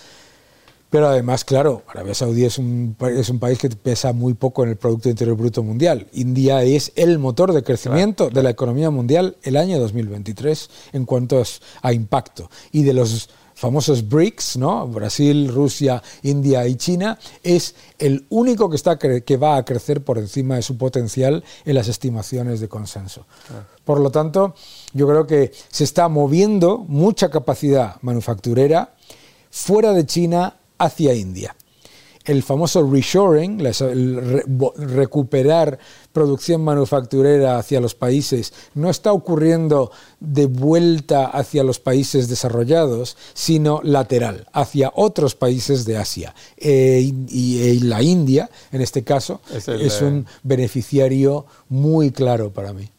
Pero 0.89 1.07
además, 1.07 1.43
claro, 1.43 1.83
Arabia 1.87 2.13
Saudí 2.13 2.45
es 2.45 2.57
un, 2.57 2.95
es 3.17 3.29
un 3.29 3.39
país 3.39 3.59
que 3.59 3.69
pesa 3.69 4.13
muy 4.13 4.33
poco 4.33 4.63
en 4.63 4.69
el 4.69 4.75
Producto 4.77 5.09
Interior 5.09 5.35
Bruto 5.35 5.61
Mundial. 5.61 6.07
India 6.13 6.63
es 6.63 6.93
el 6.95 7.19
motor 7.19 7.53
de 7.53 7.63
crecimiento 7.63 8.29
de 8.29 8.41
la 8.41 8.51
economía 8.51 8.89
mundial 8.89 9.35
el 9.43 9.57
año 9.57 9.79
2023 9.79 10.69
en 10.93 11.05
cuanto 11.05 11.43
a 11.81 11.91
impacto. 11.91 12.49
Y 12.71 12.83
de 12.83 12.93
los 12.93 13.29
famosos 13.55 14.07
BRICS, 14.07 14.57
¿no? 14.57 14.87
Brasil, 14.87 15.47
Rusia, 15.47 16.03
India 16.21 16.67
y 16.67 16.75
China, 16.75 17.17
es 17.41 17.73
el 17.97 18.25
único 18.29 18.69
que, 18.69 18.75
está, 18.75 18.99
que 18.99 19.37
va 19.37 19.57
a 19.57 19.65
crecer 19.65 20.03
por 20.03 20.17
encima 20.19 20.55
de 20.55 20.61
su 20.61 20.77
potencial 20.77 21.43
en 21.63 21.75
las 21.75 21.87
estimaciones 21.87 22.59
de 22.59 22.67
consenso. 22.67 23.25
Por 23.83 23.99
lo 23.99 24.11
tanto, 24.11 24.53
yo 24.93 25.07
creo 25.07 25.25
que 25.25 25.51
se 25.69 25.85
está 25.85 26.07
moviendo 26.09 26.85
mucha 26.87 27.29
capacidad 27.29 27.95
manufacturera 28.01 28.93
fuera 29.49 29.93
de 29.93 30.05
China 30.05 30.57
hacia 30.77 31.13
India 31.13 31.55
el 32.25 32.43
famoso 32.43 32.89
reshoring, 32.89 33.61
el 33.61 34.43
recuperar 34.77 35.79
producción 36.11 36.63
manufacturera 36.63 37.57
hacia 37.57 37.79
los 37.79 37.93
países, 37.93 38.53
no 38.73 38.89
está 38.89 39.11
ocurriendo 39.13 39.91
de 40.19 40.47
vuelta 40.47 41.25
hacia 41.27 41.63
los 41.63 41.79
países 41.79 42.27
desarrollados, 42.27 43.17
sino 43.33 43.81
lateral, 43.83 44.47
hacia 44.53 44.91
otros 44.95 45.35
países 45.35 45.85
de 45.85 45.97
Asia. 45.97 46.33
Eh, 46.57 47.13
y, 47.27 47.59
eh, 47.61 47.79
la 47.83 48.01
India, 48.01 48.49
en 48.71 48.81
este 48.81 49.03
caso, 49.03 49.41
es, 49.53 50.01
un 50.01 50.25
beneficiario 50.43 51.45
muy 51.69 52.11
claro 52.11 52.51
para 52.51 52.73
mí. 52.73 52.89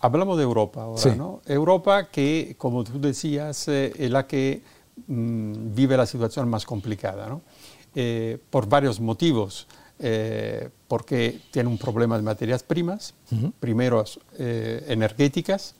Hablamos 0.00 0.36
de 0.36 0.44
Europa 0.44 0.82
ahora, 0.82 1.14
¿no? 1.16 1.40
Europa 1.46 2.08
que, 2.08 2.54
como 2.56 2.84
tú 2.84 3.00
decías, 3.00 3.66
eh, 3.66 3.92
es 3.98 4.10
la 4.10 4.28
que 4.28 4.62
mm, 5.08 5.74
vive 5.74 5.96
la 5.96 6.06
situación 6.06 6.48
más 6.48 6.64
complicada, 6.64 7.28
¿no? 7.28 7.42
Eh, 8.00 8.38
por 8.50 8.68
varios 8.68 9.00
motivos. 9.00 9.66
eh, 9.98 10.68
porque 10.86 11.40
tiene 11.50 11.68
un 11.68 11.76
problema 11.76 12.16
de 12.16 12.22
materias 12.22 12.62
primas, 12.62 13.12
primero 13.58 14.04
eh, 14.38 14.84
energéticas 14.86 15.74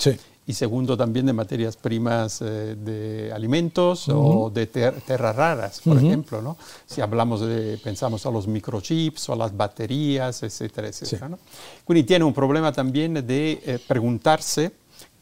y 0.45 0.53
segundo 0.53 0.97
también 0.97 1.25
de 1.27 1.33
materias 1.33 1.77
primas 1.77 2.43
eh, 2.43 2.75
de 2.77 3.33
alimentos 3.33 4.09
o 4.09 4.51
de 4.51 4.67
tierras 4.67 5.37
raras, 5.37 5.81
por 5.83 5.97
ejemplo, 5.97 6.43
¿no? 6.43 6.57
Si 6.85 7.01
hablamos 7.01 7.41
de, 7.41 7.79
pensamos 7.79 8.27
a 8.27 8.31
los 8.33 8.49
microchips 8.49 9.29
o 9.29 9.35
a 9.35 9.37
las 9.37 9.57
baterías, 9.57 10.43
etcétera, 10.43 10.89
etcétera. 10.89 11.29
¿no? 11.29 11.39
tiene 12.05 12.25
un 12.25 12.35
problema 12.35 12.73
también 12.73 13.15
de 13.15 13.81
preguntarse 13.87 14.73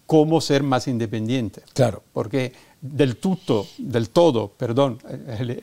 cómo 0.07 0.41
ser 0.41 0.63
más 0.63 0.89
independiente. 0.89 1.63
Claro. 1.75 2.03
Porque 2.13 2.53
del 2.81 3.17
tutto, 3.17 3.67
del 3.79 4.11
todo, 4.11 4.49
perdón, 4.49 4.99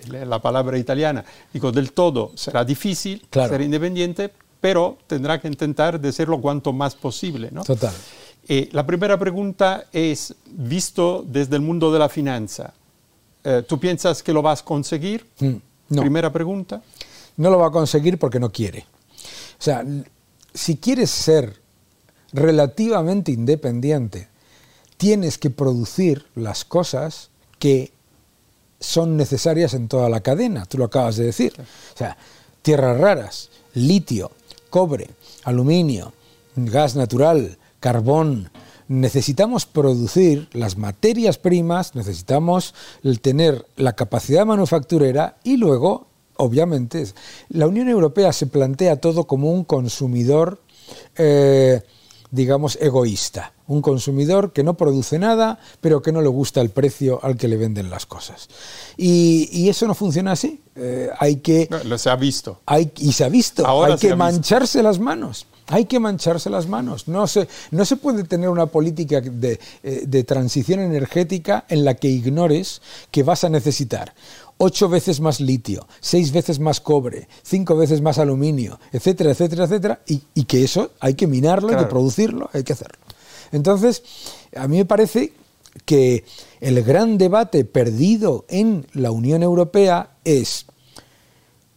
la 0.09 0.41
palabra 0.41 0.77
italiana, 0.77 1.23
digo, 1.53 1.71
del 1.71 1.91
todo 1.91 2.31
será 2.35 2.65
difícil 2.65 3.25
ser 3.31 3.61
independiente, 3.61 4.31
pero 4.59 4.97
tendrá 5.07 5.39
que 5.39 5.47
intentar 5.47 5.99
de 5.99 6.11
serlo 6.11 6.39
cuanto 6.41 6.73
más 6.73 6.95
posible. 6.95 7.49
¿no? 7.51 7.63
Total. 7.63 7.93
Eh, 8.47 8.69
la 8.71 8.85
primera 8.85 9.17
pregunta 9.17 9.85
es, 9.91 10.33
visto 10.45 11.25
desde 11.27 11.55
el 11.55 11.61
mundo 11.61 11.91
de 11.91 11.99
la 11.99 12.09
finanza, 12.09 12.73
eh, 13.43 13.63
¿tú 13.67 13.79
piensas 13.79 14.23
que 14.23 14.33
lo 14.33 14.41
vas 14.41 14.61
a 14.61 14.65
conseguir? 14.65 15.25
Mm, 15.39 15.53
no. 15.89 16.01
Primera 16.01 16.31
pregunta. 16.31 16.81
No 17.37 17.49
lo 17.49 17.59
va 17.59 17.67
a 17.67 17.71
conseguir 17.71 18.17
porque 18.17 18.39
no 18.39 18.51
quiere. 18.51 18.85
O 19.59 19.63
sea, 19.63 19.85
si 20.53 20.77
quieres 20.77 21.09
ser 21.09 21.61
relativamente 22.31 23.31
independiente, 23.31 24.27
tienes 25.03 25.37
que 25.37 25.49
producir 25.49 26.27
las 26.33 26.63
cosas 26.63 27.29
que 27.59 27.91
son 28.79 29.17
necesarias 29.17 29.73
en 29.73 29.89
toda 29.89 30.07
la 30.07 30.21
cadena, 30.21 30.65
tú 30.65 30.77
lo 30.77 30.85
acabas 30.85 31.17
de 31.17 31.25
decir. 31.25 31.51
O 31.59 31.97
sea, 31.97 32.15
tierras 32.61 32.97
raras, 32.97 33.49
litio, 33.73 34.31
cobre, 34.69 35.09
aluminio, 35.43 36.13
gas 36.55 36.95
natural, 36.95 37.57
carbón. 37.81 38.49
Necesitamos 38.87 39.65
producir 39.65 40.47
las 40.53 40.77
materias 40.77 41.37
primas, 41.37 41.95
necesitamos 41.95 42.73
tener 43.21 43.65
la 43.75 43.97
capacidad 43.97 44.45
manufacturera 44.45 45.35
y 45.43 45.57
luego, 45.57 46.07
obviamente, 46.37 47.05
la 47.49 47.67
Unión 47.67 47.89
Europea 47.89 48.31
se 48.31 48.47
plantea 48.47 48.95
todo 49.01 49.25
como 49.25 49.51
un 49.51 49.65
consumidor 49.65 50.61
eh, 51.17 51.81
digamos, 52.33 52.79
egoísta. 52.81 53.53
Un 53.67 53.83
consumidor 53.83 54.53
que 54.53 54.63
no 54.63 54.73
produce 54.73 55.19
nada, 55.19 55.59
pero 55.81 56.01
que 56.01 56.11
no 56.11 56.19
le 56.19 56.29
gusta 56.29 56.61
el 56.61 56.71
precio 56.71 57.19
al 57.23 57.37
que 57.37 57.47
le 57.47 57.57
venden 57.57 57.91
las 57.91 58.07
cosas. 58.07 58.49
Y, 58.97 59.69
eso 59.69 59.85
no 59.85 59.93
funciona 59.93 60.31
así. 60.31 60.59
Eh, 60.75 61.09
hay 61.19 61.37
que... 61.37 61.69
lo 61.85 61.97
se 61.99 62.09
ha 62.09 62.15
visto. 62.15 62.59
Hay, 62.65 62.91
y 62.97 63.13
se 63.13 63.23
ha 63.23 63.29
visto. 63.29 63.83
hay 63.83 63.97
que 63.97 64.15
mancharse 64.15 64.81
las 64.81 64.97
manos. 64.97 65.45
Hay 65.67 65.85
que 65.85 65.99
mancharse 65.99 66.49
las 66.49 66.67
manos. 66.67 67.07
No 67.07 67.27
se, 67.27 67.47
no 67.69 67.85
se 67.85 67.97
puede 67.97 68.23
tener 68.23 68.49
una 68.49 68.65
política 68.65 69.21
de, 69.21 69.59
eh, 69.83 70.03
de 70.07 70.23
transición 70.23 70.79
energética 70.79 71.65
en 71.69 71.85
la 71.85 71.93
que 71.93 72.07
ignores 72.07 72.81
que 73.11 73.21
vas 73.21 73.43
a 73.43 73.49
necesitar 73.49 74.13
ocho 74.63 74.87
veces 74.87 75.19
más 75.19 75.41
litio, 75.41 75.85
seis 75.99 76.31
veces 76.31 76.59
más 76.59 76.79
cobre, 76.79 77.27
cinco 77.43 77.75
veces 77.75 78.01
más 78.01 78.17
aluminio, 78.17 78.79
etcétera, 78.93 79.31
etcétera, 79.31 79.65
etcétera, 79.65 80.01
y, 80.07 80.43
que 80.45 80.63
eso 80.63 80.91
hay 81.01 81.15
que 81.15 81.27
minarlo, 81.27 81.69
hay 81.69 81.77
que 81.77 81.89
producirlo, 81.89 82.49
hay 82.53 82.63
que 82.63 82.73
hacerlo. 82.73 82.97
Entonces, 83.51 84.03
a 84.55 84.67
mí 84.69 84.77
me 84.77 84.85
parece 84.85 85.33
que 85.85 86.23
el 86.61 86.81
gran 86.83 87.17
debate 87.17 87.65
perdido 87.65 88.45
en 88.47 88.87
la 88.93 89.11
Unión 89.11 89.43
Europea 89.43 90.11
es 90.23 90.65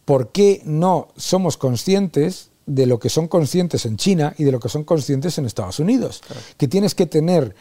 por 0.05 0.31
qué 0.31 0.61
no 0.63 1.09
somos 1.17 1.57
conscientes 1.57 2.51
de 2.65 2.85
lo 2.85 2.99
que 2.99 3.09
son 3.09 3.27
conscientes 3.27 3.85
en 3.85 3.97
China 3.97 4.33
y 4.37 4.45
de 4.45 4.51
lo 4.53 4.59
que 4.59 4.69
son 4.69 4.85
conscientes 4.85 5.37
en 5.37 5.45
Estados 5.45 5.79
Unidos. 5.79 6.21
Que 6.57 6.67
tienes 6.67 6.95
que 6.95 7.05
tener 7.05 7.55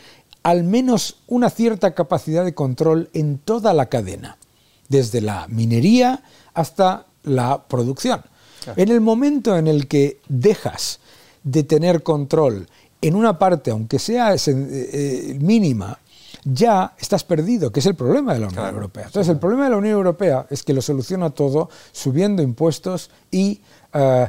al 0.45 0.63
menos 0.63 1.17
una 1.27 1.51
cierta 1.51 1.95
capacidad 1.95 2.45
de 2.45 2.55
control 2.55 3.11
en 3.13 3.39
toda 3.39 3.75
la 3.75 3.87
cadena 3.87 4.39
desde 4.89 5.21
la 5.21 5.47
minería 5.49 6.23
hasta 6.55 7.07
la 7.23 7.67
producción. 7.67 8.23
En 8.77 8.91
el 8.91 9.01
momento 9.01 9.57
en 9.57 9.69
el 9.69 9.87
que 9.87 10.21
dejas 10.29 10.99
de 11.45 11.63
tener 11.63 12.03
control 12.03 12.67
en 13.01 13.15
una 13.15 13.39
parte, 13.39 13.71
aunque 13.71 13.99
sea 13.99 14.35
eh, 14.35 14.39
eh, 14.47 15.39
mínima, 15.41 15.99
ya 16.45 16.95
estás 16.99 17.25
perdido, 17.25 17.71
que 17.71 17.81
es 17.81 17.87
el 17.87 17.95
problema 17.95 18.35
de 18.35 18.41
la 18.41 18.49
Unión 18.49 18.75
Europea. 18.75 19.07
Entonces, 19.07 19.33
el 19.33 19.39
problema 19.39 19.65
de 19.65 19.71
la 19.71 19.77
Unión 19.77 19.95
Europea 19.95 20.47
es 20.51 20.63
que 20.63 20.73
lo 20.73 20.83
soluciona 20.83 21.31
todo 21.31 21.69
subiendo 21.93 22.43
impuestos 22.43 23.11
y 23.31 23.61
eh, 23.93 24.29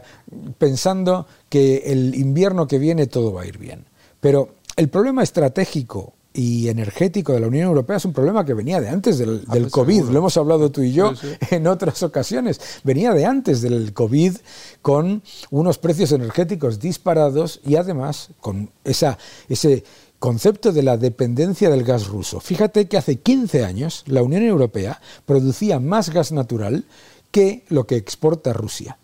pensando 0.58 1.28
que 1.50 1.84
el 1.86 2.15
invierno 2.15 2.67
que 2.67 2.80
viene 2.80 3.08
todo 3.08 3.34
va 3.34 3.43
a 3.43 3.46
ir 3.46 3.58
bien. 3.58 3.86
Pero 4.20 4.56
el 4.76 4.89
problema 4.89 5.24
estratégico 5.24 6.13
y 6.34 6.70
energético 6.70 7.34
de 7.34 7.40
la 7.40 7.48
Unión 7.48 7.68
Europea 7.68 7.98
es 7.98 8.06
un 8.06 8.13
problema 8.13 8.46
que 8.46 8.54
venía 8.54 8.80
de 8.80 8.90
antes 8.90 9.18
del, 9.18 9.44
ah, 9.48 9.54
pues 9.54 9.72
COVID, 9.72 10.04
lo 10.06 10.20
hemos 10.20 10.38
hablado 10.38 10.72
tú 10.72 10.82
y 10.82 10.92
yo 10.92 11.13
en 11.52 11.68
otras 11.68 12.04
ocasiones, 12.04 12.62
venía 12.84 13.13
de 13.13 13.26
antes 13.26 13.62
del 13.62 13.94
COVID 13.94 14.36
con 14.82 15.24
unos 15.50 15.78
precios 15.78 16.12
energéticos 16.12 16.80
disparados 16.80 17.60
y 17.66 17.76
además 17.76 18.30
con 18.40 18.70
esa, 18.84 19.18
ese 19.50 19.84
concepto 20.20 20.72
de 20.72 20.84
la 20.84 20.98
dependencia 20.98 21.70
del 21.70 21.84
gas 21.84 22.08
ruso. 22.08 22.40
Fíjate 22.40 22.88
que 22.88 22.98
hace 22.98 23.18
15 23.20 23.63
años 23.63 24.04
la 24.08 24.24
Unión 24.24 24.44
Europea 24.44 25.02
producía 25.26 25.80
más 25.80 26.10
gas 26.10 26.32
natural 26.32 26.86
que 27.32 27.66
lo 27.70 27.86
que 27.86 27.96
exporta 27.96 28.54
Rusia. 28.54 28.98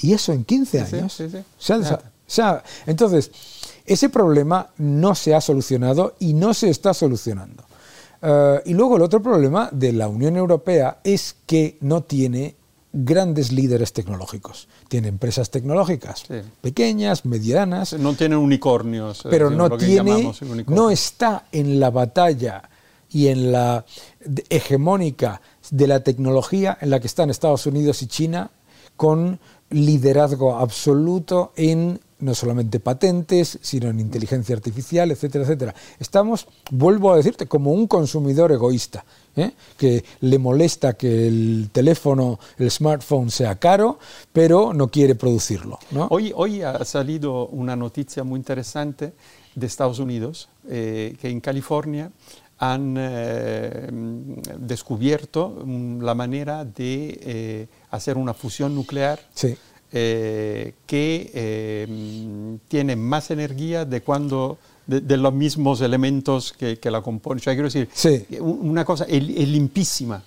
Y 0.00 0.12
eso 0.12 0.32
en 0.32 0.44
15 0.44 0.80
años. 0.80 1.22
entonces, 2.86 3.30
ese 3.86 4.08
problema 4.08 4.70
no 4.78 5.14
se 5.14 5.34
ha 5.34 5.40
solucionado 5.40 6.14
y 6.18 6.34
no 6.34 6.54
se 6.54 6.70
está 6.70 6.94
solucionando. 6.94 7.64
Eh, 8.22 8.62
y 8.66 8.74
luego 8.74 8.96
el 8.96 9.02
otro 9.02 9.22
problema 9.22 9.68
de 9.70 9.92
la 9.92 10.08
Unión 10.08 10.36
Europea 10.36 10.98
es 11.04 11.36
que 11.46 11.76
no 11.80 12.02
tiene 12.02 12.56
grandes 12.94 13.52
líderes 13.52 13.92
tecnológicos. 13.92 14.68
Tiene 14.88 15.08
empresas 15.08 15.50
tecnológicas 15.50 16.24
pequeñas, 16.60 17.26
medianas. 17.26 17.92
No 17.94 18.14
tiene 18.14 18.36
unicornios. 18.36 19.26
Eh, 19.26 19.28
pero 19.30 19.50
no 19.50 19.76
tiene, 19.76 20.32
no 20.68 20.90
está 20.90 21.46
en 21.52 21.80
la 21.80 21.90
batalla 21.90 22.70
y 23.10 23.28
en 23.28 23.52
la 23.52 23.84
hegemónica 24.48 25.42
de 25.70 25.86
la 25.86 26.00
tecnología 26.00 26.78
en 26.80 26.90
la 26.90 27.00
que 27.00 27.06
están 27.06 27.30
Estados 27.30 27.66
Unidos 27.66 28.02
y 28.02 28.06
China 28.06 28.50
con 28.96 29.40
liderazgo 29.70 30.56
absoluto 30.56 31.52
en 31.56 32.00
no 32.24 32.34
solamente 32.34 32.80
patentes, 32.80 33.58
sino 33.60 33.90
en 33.90 34.00
inteligencia 34.00 34.56
artificial, 34.56 35.10
etcétera, 35.10 35.44
etcétera. 35.44 35.74
Estamos, 36.00 36.48
vuelvo 36.70 37.12
a 37.12 37.16
decirte, 37.16 37.46
como 37.46 37.72
un 37.72 37.86
consumidor 37.86 38.50
egoísta, 38.50 39.04
¿eh? 39.36 39.52
que 39.76 40.02
le 40.20 40.38
molesta 40.38 40.94
que 40.94 41.28
el 41.28 41.68
teléfono, 41.70 42.40
el 42.58 42.70
smartphone 42.70 43.30
sea 43.30 43.56
caro, 43.56 43.98
pero 44.32 44.72
no 44.72 44.88
quiere 44.88 45.14
producirlo. 45.14 45.78
Hoy, 46.08 46.32
hoy 46.34 46.62
ha 46.62 46.82
salido 46.86 47.46
una 47.48 47.76
noticia 47.76 48.24
muy 48.24 48.38
interesante 48.38 49.12
de 49.54 49.66
Estados 49.66 49.98
Unidos, 49.98 50.48
eh, 50.68 51.16
que 51.20 51.28
en 51.28 51.40
California 51.40 52.10
han 52.56 52.94
eh, 52.98 53.88
descubierto 54.58 55.62
la 56.00 56.14
manera 56.14 56.64
de 56.64 57.68
hacer 57.90 58.16
una 58.16 58.32
fusión 58.32 58.74
nuclear. 58.74 59.20
Sí 59.34 59.58
eh, 59.92 60.74
que 60.86 61.30
eh, 61.34 62.58
tiene 62.68 62.96
más 62.96 63.30
energía 63.30 63.84
de 63.84 64.00
cuando 64.00 64.58
de, 64.86 65.16
los 65.16 65.32
mismos 65.32 65.80
elementos 65.80 66.52
que, 66.52 66.78
la 66.90 67.00
componen. 67.00 67.40
O 67.40 67.44
quiero 67.44 67.64
decir, 67.64 67.88
una 68.40 68.84
cosa 68.84 69.04
es, 69.08 69.22
limpísima. 69.22 70.22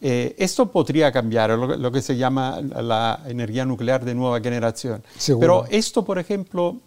Eh, 0.00 0.34
esto 0.36 0.70
podría 0.70 1.12
cambiar, 1.12 1.50
lo, 1.50 1.92
que 1.92 2.02
se 2.02 2.16
llama 2.16 2.60
la 2.60 3.22
energía 3.26 3.64
nuclear 3.64 4.04
de 4.04 4.14
nueva 4.14 4.40
generación. 4.40 5.02
Pero 5.38 5.64
esto, 5.70 6.04
por 6.04 6.18
ejemplo, 6.18 6.78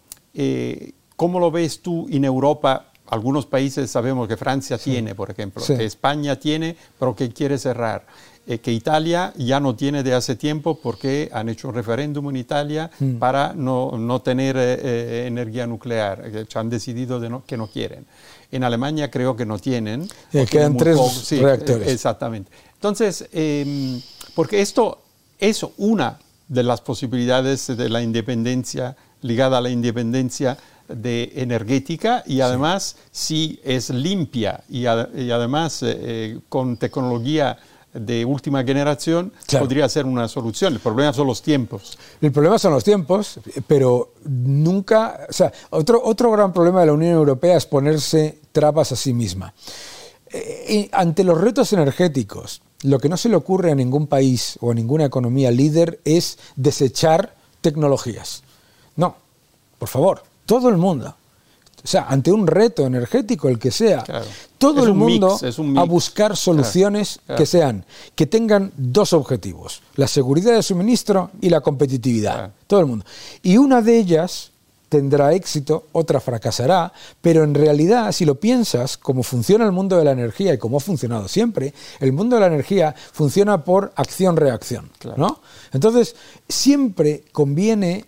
¿cómo 1.16 1.40
lo 1.40 1.50
ves 1.50 1.82
tú 1.82 2.08
en 2.10 2.26
Europa? 2.26 2.92
Algunos 3.08 3.46
países 3.46 3.90
sabemos 3.90 4.28
que 4.28 4.36
Francia 4.36 4.78
tiene, 4.78 5.16
por 5.16 5.32
ejemplo, 5.32 5.64
que 5.66 5.86
España 5.86 6.36
tiene, 6.36 6.76
pero 7.00 7.16
que 7.16 7.30
quiere 7.30 7.58
cerrar. 7.58 8.06
Eh, 8.50 8.60
que 8.60 8.72
Italia 8.72 9.34
ya 9.36 9.60
no 9.60 9.76
tiene 9.76 10.04
de 10.04 10.14
hace 10.14 10.38
tiempo 10.38 10.80
porque 10.80 11.30
han 11.34 11.50
hecho 11.50 11.68
un 11.68 11.74
referéndum 11.74 12.30
en 12.30 12.38
Italia 12.38 12.90
mm. 12.98 13.18
para 13.18 13.52
no, 13.54 13.98
no 13.98 14.22
tener 14.22 14.56
eh, 14.56 14.80
eh, 14.82 15.26
energía 15.28 15.68
nuclear, 15.68 16.24
han 16.56 16.70
decidido 16.70 17.20
de 17.20 17.30
no, 17.30 17.44
que 17.46 17.58
no 17.58 17.68
quieren. 17.68 18.06
En 18.50 18.64
Alemania 18.64 19.12
creo 19.12 19.36
que 19.36 19.46
no 19.46 19.60
tienen. 19.60 20.08
quedan 20.50 20.78
tres 20.78 20.98
reactores. 21.30 21.90
Exactamente. 21.90 22.50
Entonces, 22.76 23.28
em, 23.34 24.02
porque 24.34 24.62
esto 24.62 25.00
es 25.40 25.66
una 25.76 26.18
de 26.48 26.64
las 26.64 26.80
posibilidades 26.80 27.68
de 27.68 27.90
la 27.90 28.02
independencia, 28.02 28.96
ligada 29.24 29.58
a 29.58 29.62
la 29.62 29.70
independencia 29.70 30.58
de 30.88 31.34
energética 31.36 32.24
y 32.26 32.40
además 32.40 32.96
si 33.12 33.60
es 33.66 33.90
limpia 33.90 34.64
y, 34.70 34.86
además 34.86 35.84
con 36.48 36.78
tecnología 36.78 37.58
de 38.00 38.26
última 38.26 38.64
generación 38.64 39.32
podría 39.60 39.88
ser 39.90 40.06
una 40.06 40.28
solución. 40.28 40.74
El 40.74 40.80
problema 40.80 41.14
son 41.14 41.28
los 41.28 41.42
tiempos. 41.42 41.98
El 42.22 42.32
problema 42.32 42.60
son 42.60 42.74
los 42.74 42.84
tiempos, 42.84 43.40
pero 43.66 44.14
nunca, 44.26 45.28
o 45.30 45.34
sea, 45.34 45.52
otro, 45.70 46.02
otro 46.04 46.32
gran 46.32 46.54
problema 46.54 46.82
de 46.82 46.88
la 46.88 46.94
Unión 46.94 47.14
Europea 47.14 47.58
es 47.58 47.66
ponerse 47.66 48.40
trabas 48.52 48.92
a 48.92 48.96
sí 48.96 49.14
misma. 49.14 49.54
Eh, 50.30 50.90
ante 50.92 51.24
los 51.24 51.40
retos 51.40 51.72
energéticos, 51.74 52.62
lo 52.84 53.00
que 53.00 53.10
no 53.10 53.18
se 53.18 53.30
le 53.30 53.36
ocurre 53.36 53.72
a 53.72 53.76
ningún 53.76 54.08
país 54.08 54.58
o 54.62 54.72
a 54.72 54.76
ninguna 54.76 55.06
economía 55.06 55.52
líder 55.52 56.00
es 56.06 56.38
desechar 56.56 57.34
tecnologías. 57.62 58.44
No, 58.96 59.16
por 59.80 59.88
favor, 59.90 60.24
todo 60.46 60.70
el 60.70 60.78
mundo. 60.78 61.16
O 61.84 61.88
sea, 61.88 62.08
ante 62.10 62.32
un 62.32 62.48
reto 62.48 62.86
energético, 62.86 63.48
el 63.50 63.60
que 63.60 63.72
sea, 63.72 64.04
todo 64.58 64.84
el 64.86 64.94
mundo 64.94 65.40
a 65.78 65.84
buscar 65.84 66.36
soluciones 66.36 67.20
que 67.38 67.46
sean, 67.46 67.86
que 68.16 68.26
tengan 68.26 68.72
dos 68.76 69.14
objetivos, 69.14 69.82
la 69.96 70.08
seguridad 70.08 70.54
de 70.54 70.64
suministro 70.64 71.32
y 71.40 71.50
la 71.50 71.62
competitividad. 71.62 72.52
Todo 72.66 72.82
el 72.82 72.86
mundo. 72.88 73.06
Y 73.44 73.58
una 73.58 73.82
de 73.82 73.98
ellas 73.98 74.52
tendrá 74.90 75.34
éxito, 75.34 75.88
otra 75.92 76.20
fracasará, 76.20 76.92
pero 77.22 77.44
en 77.44 77.54
realidad, 77.54 78.12
si 78.12 78.26
lo 78.26 78.36
piensas, 78.36 78.98
como 78.98 79.24
funciona 79.24 79.66
el 79.66 79.72
mundo 79.72 79.98
de 79.98 80.06
la 80.06 80.12
energía 80.12 80.54
y 80.54 80.58
como 80.58 80.78
ha 80.78 80.80
funcionado 80.80 81.28
siempre, 81.28 81.74
el 82.00 82.14
mundo 82.14 82.36
de 82.38 82.42
la 82.42 82.48
energía 82.48 82.96
funciona 83.12 83.64
por 83.64 83.92
acción-reacción. 83.96 84.90
¿no? 85.18 85.42
Entonces, 85.74 86.16
siempre 86.48 87.24
conviene 87.32 88.06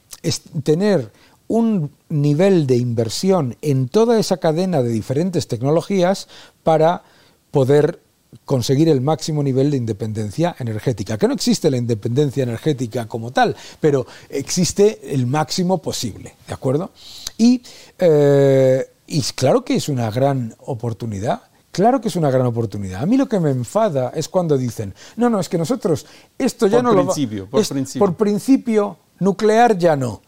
tener 0.64 1.12
un 1.50 1.92
nivel 2.10 2.68
de 2.68 2.78
inversión 2.78 3.58
en 3.62 3.90
toda 3.90 4.20
esa 4.20 4.38
cadena 4.38 4.82
de 4.82 4.90
diferentes 4.90 5.48
tecnologías 5.48 6.28
para 6.64 7.04
poder 7.52 8.00
conseguir 8.46 8.88
el 8.88 9.02
máximo 9.02 9.42
nivel 9.42 9.72
de 9.72 9.78
independencia 9.78 10.56
energética. 10.60 11.18
Que 11.18 11.28
no 11.28 11.34
existe 11.34 11.72
la 11.72 11.78
independencia 11.78 12.44
energética 12.44 13.08
como 13.08 13.32
tal, 13.32 13.56
pero 13.80 14.06
existe 14.30 15.14
el 15.14 15.26
máximo 15.26 15.80
posible, 15.80 16.36
¿de 16.48 16.54
acuerdo? 16.54 16.92
Y, 17.38 17.64
eh, 17.98 18.88
y 19.08 19.22
claro 19.34 19.66
que 19.66 19.76
es 19.76 19.90
una 19.90 20.12
gran 20.12 20.54
oportunidad. 20.60 21.42
Claro 21.72 22.00
que 22.00 22.10
es 22.10 22.16
una 22.16 22.30
gran 22.30 22.46
oportunidad. 22.46 23.02
A 23.02 23.06
mí 23.08 23.18
lo 23.18 23.28
que 23.28 23.40
me 23.40 23.50
enfada 23.50 24.12
es 24.14 24.30
cuando 24.30 24.56
dicen, 24.58 24.94
no, 25.16 25.30
no, 25.30 25.40
es 25.40 25.50
que 25.50 25.58
nosotros 25.58 26.06
esto 26.38 26.68
ya 26.68 26.84
no 26.84 26.92
lo 26.92 27.06
va, 27.06 27.14
por 27.50 27.68
principio. 27.68 28.00
por 28.00 28.16
principio 28.16 28.98
nuclear 29.20 29.78
ya 29.78 29.96
no. 29.96 30.22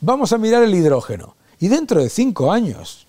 Vamos 0.00 0.32
a 0.32 0.38
mirar 0.38 0.62
el 0.62 0.74
hidrógeno. 0.74 1.34
Y 1.60 1.68
dentro 1.68 2.02
de 2.02 2.08
cinco 2.08 2.52
años, 2.52 3.06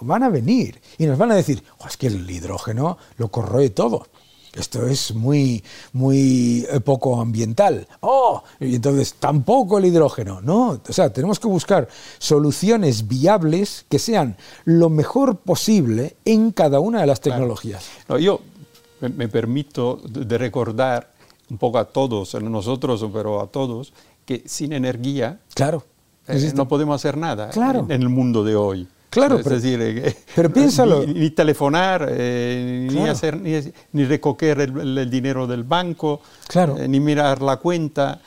van 0.00 0.22
a 0.22 0.28
venir 0.28 0.80
y 0.98 1.06
nos 1.06 1.18
van 1.18 1.32
a 1.32 1.34
decir, 1.34 1.62
es 1.88 1.96
que 1.96 2.08
el 2.08 2.28
hidrógeno 2.30 2.98
lo 3.16 3.28
corroe 3.28 3.70
todo. 3.70 4.06
Esto 4.52 4.84
es 4.86 5.14
muy, 5.14 5.62
muy 5.92 6.66
eh, 6.68 6.80
poco 6.80 7.20
ambiental. 7.20 7.86
Oh, 8.00 8.42
y 8.58 8.74
entonces 8.74 9.14
tampoco 9.14 9.78
el 9.78 9.84
hidrógeno. 9.84 10.40
No, 10.40 10.80
o 10.86 10.92
sea, 10.92 11.12
tenemos 11.12 11.38
que 11.38 11.46
buscar 11.46 11.88
soluciones 12.18 13.06
viables 13.06 13.86
que 13.88 14.00
sean 14.00 14.36
lo 14.64 14.90
mejor 14.90 15.36
posible 15.36 16.16
en 16.24 16.50
cada 16.50 16.80
una 16.80 17.00
de 17.00 17.06
las 17.06 17.20
tecnologías. 17.20 17.88
yo 18.20 18.40
me, 19.00 19.28
permito 19.28 20.00
de 20.04 20.36
recordar 20.36 21.12
un 21.48 21.56
poco 21.56 21.78
a 21.78 21.84
todos, 21.84 22.34
a 22.34 22.40
nosotros, 22.40 23.06
pero 23.12 23.40
a 23.40 23.46
todos, 23.46 23.92
que 24.26 24.42
sin 24.46 24.72
energía 24.72 25.40
claro, 25.54 25.84
eh, 26.28 26.52
no 26.54 26.68
podemos 26.68 26.94
hacer 26.94 27.16
nada 27.16 27.50
en 27.88 28.02
el 28.02 28.08
mundo 28.08 28.44
de 28.44 28.56
hoy. 28.56 28.88
Claro, 29.10 29.40
es 29.40 29.44
decir, 29.44 29.80
eh, 29.82 30.16
pero 30.36 30.52
piénsalo. 30.52 31.04
Ni, 31.04 31.30
telefonar, 31.30 32.06
eh, 32.10 32.88
ni, 32.90 33.08
hacer, 33.08 33.40
ni, 33.92 34.04
recoger 34.04 34.60
el, 34.60 35.10
dinero 35.10 35.48
del 35.48 35.64
banco, 35.64 36.20
claro. 36.46 36.78
Eh, 36.78 36.86
ni 36.86 37.00
mirar 37.00 37.42
la 37.42 37.56
cuenta. 37.56 38.20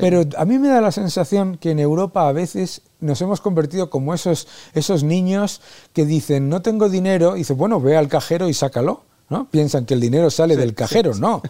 Pero 0.00 0.24
a 0.36 0.44
mí 0.44 0.58
me 0.58 0.68
da 0.68 0.80
la 0.80 0.92
sensación 0.92 1.56
que 1.56 1.70
en 1.70 1.78
Europa 1.78 2.28
a 2.28 2.32
veces 2.32 2.82
nos 3.00 3.20
hemos 3.22 3.40
convertido 3.40 3.88
como 3.88 4.14
esos, 4.14 4.46
esos 4.74 5.04
niños 5.04 5.60
que 5.92 6.04
dicen, 6.04 6.48
no 6.48 6.60
tengo 6.60 6.88
dinero, 6.88 7.36
y 7.36 7.40
dice, 7.40 7.54
bueno, 7.54 7.80
ve 7.80 7.96
al 7.96 8.08
cajero 8.08 8.48
y 8.48 8.54
sácalo. 8.54 9.04
¿no? 9.28 9.48
Piensan 9.50 9.86
que 9.86 9.94
el 9.94 10.00
dinero 10.00 10.30
sale 10.30 10.56
del 10.56 10.74
cajero, 10.74 11.14
no. 11.14 11.42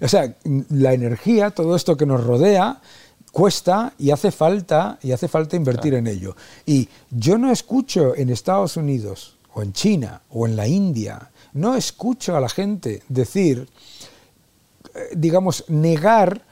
O 0.00 0.08
sea, 0.08 0.36
la 0.70 0.92
energía, 0.92 1.50
todo 1.50 1.74
esto 1.74 1.96
que 1.96 2.06
nos 2.06 2.22
rodea, 2.22 2.80
cuesta 3.34 3.92
y 3.98 4.12
hace 4.12 4.30
falta 4.30 4.96
y 5.02 5.10
hace 5.10 5.26
falta 5.26 5.56
invertir 5.56 5.94
en 5.94 6.06
ello. 6.06 6.36
Y 6.64 6.88
yo 7.10 7.36
no 7.36 7.50
escucho 7.50 8.14
en 8.14 8.30
Estados 8.30 8.76
Unidos 8.76 9.36
o 9.52 9.62
en 9.62 9.72
China 9.72 10.22
o 10.30 10.46
en 10.46 10.54
la 10.54 10.68
India, 10.68 11.30
no 11.52 11.74
escucho 11.74 12.36
a 12.36 12.40
la 12.40 12.48
gente 12.48 13.02
decir, 13.08 13.68
eh, 14.94 15.08
digamos, 15.16 15.64
negar 15.68 16.42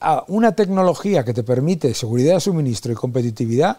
a 0.00 0.24
una 0.28 0.52
tecnología 0.52 1.24
que 1.24 1.34
te 1.34 1.42
permite 1.42 1.92
seguridad 1.92 2.34
de 2.34 2.40
suministro 2.40 2.92
y 2.92 2.94
competitividad 2.94 3.78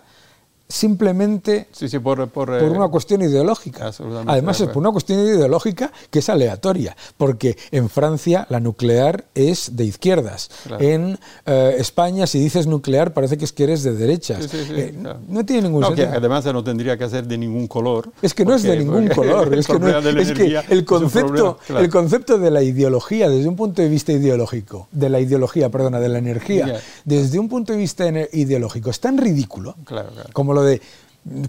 simplemente 0.69 1.67
por, 2.03 2.55
eh, 2.55 2.69
una 2.69 2.88
cuestión 2.89 3.23
ideológica. 3.23 3.91
Además 4.27 4.62
es 4.62 4.67
por 4.67 4.77
una 4.77 4.91
cuestión 4.91 5.19
ideológica 5.19 5.91
que 6.12 6.19
es 6.19 6.29
aleatoria, 6.29 6.95
porque 7.17 7.58
en 7.71 7.89
Francia 7.89 8.45
la 8.49 8.60
nuclear 8.60 9.25
es 9.34 9.75
de 9.75 9.86
izquierdas. 9.86 10.51
En 10.79 11.17
eh, 11.47 11.75
España 11.79 12.27
si 12.27 12.39
dices 12.39 12.67
nuclear 12.67 13.13
parece 13.13 13.38
que 13.38 13.45
es 13.45 13.51
que 13.51 13.63
eres 13.63 13.82
de 13.82 13.95
derechas. 13.95 14.47
Eh, 14.53 14.95
no 15.27 15.43
tiene 15.43 15.63
ningún 15.63 15.86
sentido. 15.86 16.10
además 16.13 16.45
no 16.45 16.63
tendría 16.63 16.97
que 16.97 17.10
ser 17.10 17.25
de 17.27 17.38
ningún 17.39 17.67
color. 17.67 18.12
Es 18.21 18.36
que 18.36 18.45
no 18.45 18.53
es 18.53 18.62
de 18.62 18.77
ningún 18.77 19.08
color. 19.08 19.49
Es 19.60 20.34
que, 20.34 20.62
el 20.69 20.86
concepto, 20.86 21.60
el 21.67 21.89
concepto 21.89 22.38
de 22.38 22.51
la 22.51 22.62
ideología 22.62 23.29
desde 23.29 23.47
un 23.47 23.55
punto 23.55 23.82
de 23.82 23.89
vista 23.89 24.12
ideológico, 24.12 24.88
de 24.91 25.10
la 25.10 25.19
ideología, 25.19 25.69
perdona, 25.69 25.99
de 25.99 26.10
la 26.10 26.19
energía, 26.19 26.79
desde 27.05 27.39
un 27.39 27.49
punto 27.49 27.73
de 27.73 27.79
vista 27.79 28.08
ideológico 28.32 28.89
es 28.89 28.99
tan 28.99 29.17
ridículo 29.17 29.75
como 30.34 30.53
lo 30.53 30.59
de 30.63 30.82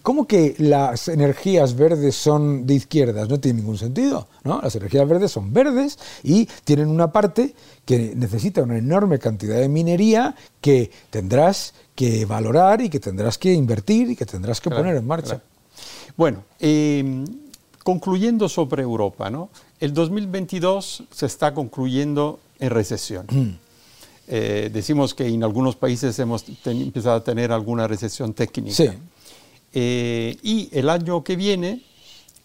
¿Cómo 0.03 0.27
que 0.27 0.57
las 0.59 1.09
energías 1.09 1.75
verdes 1.75 2.17
son 2.17 2.67
de 2.67 2.75
izquierdas? 2.75 3.29
No 3.29 3.39
tiene 3.41 3.61
ningún 3.61 3.79
sentido. 3.79 4.27
¿no? 4.45 4.61
Las 4.61 4.75
energías 4.75 5.09
verdes 5.09 5.31
son 5.31 5.53
verdes 5.53 5.99
y 6.23 6.47
tienen 6.65 6.89
una 6.89 7.13
parte 7.13 7.55
que 7.87 8.13
necesita 8.15 8.63
una 8.63 8.77
enorme 8.77 9.19
cantidad 9.19 9.59
de 9.59 9.69
minería 9.69 10.35
que 10.61 10.91
tendrás 11.09 11.73
que 11.95 12.27
valorar 12.27 12.83
y 12.83 12.91
que 12.91 13.01
tendrás 13.01 13.39
que 13.39 13.53
invertir 13.53 14.11
y 14.11 14.17
que 14.17 14.27
tendrás 14.27 14.61
que 14.61 14.71
poner 14.71 14.97
en 14.97 15.07
marcha. 15.07 15.41
Bueno, 16.17 16.43
em, 16.59 17.25
concluyendo 17.83 18.49
sobre 18.49 18.83
Europa, 18.83 19.31
¿no? 19.31 19.49
el 19.79 19.95
2022 19.95 21.05
se 21.11 21.27
está 21.27 21.55
concluyendo 21.55 22.39
en 22.59 22.71
recesión. 22.71 23.27
Mm. 23.31 23.70
Eh, 24.33 24.71
decimos 24.73 25.13
que 25.13 25.27
en 25.27 25.43
algunos 25.43 25.75
países 25.75 26.17
hemos 26.21 26.45
empezado 26.65 27.17
a 27.17 27.25
tener 27.25 27.51
alguna 27.51 27.89
recesión 27.89 28.33
técnica. 28.33 28.95
Eh, 29.73 30.37
y 30.41 30.69
el 30.71 30.89
año 30.89 31.25
que 31.25 31.35
viene 31.35 31.83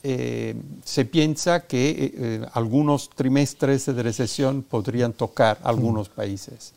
eh, 0.02 0.56
se 0.84 1.06
piensa 1.06 1.67
que 1.67 2.41
algunos 2.54 3.12
trimestres 3.12 3.86
de 3.86 4.02
recesión 4.02 4.63
podrían 4.63 5.13
tocar 5.13 5.60
algunos 5.62 6.10
países. 6.10 6.74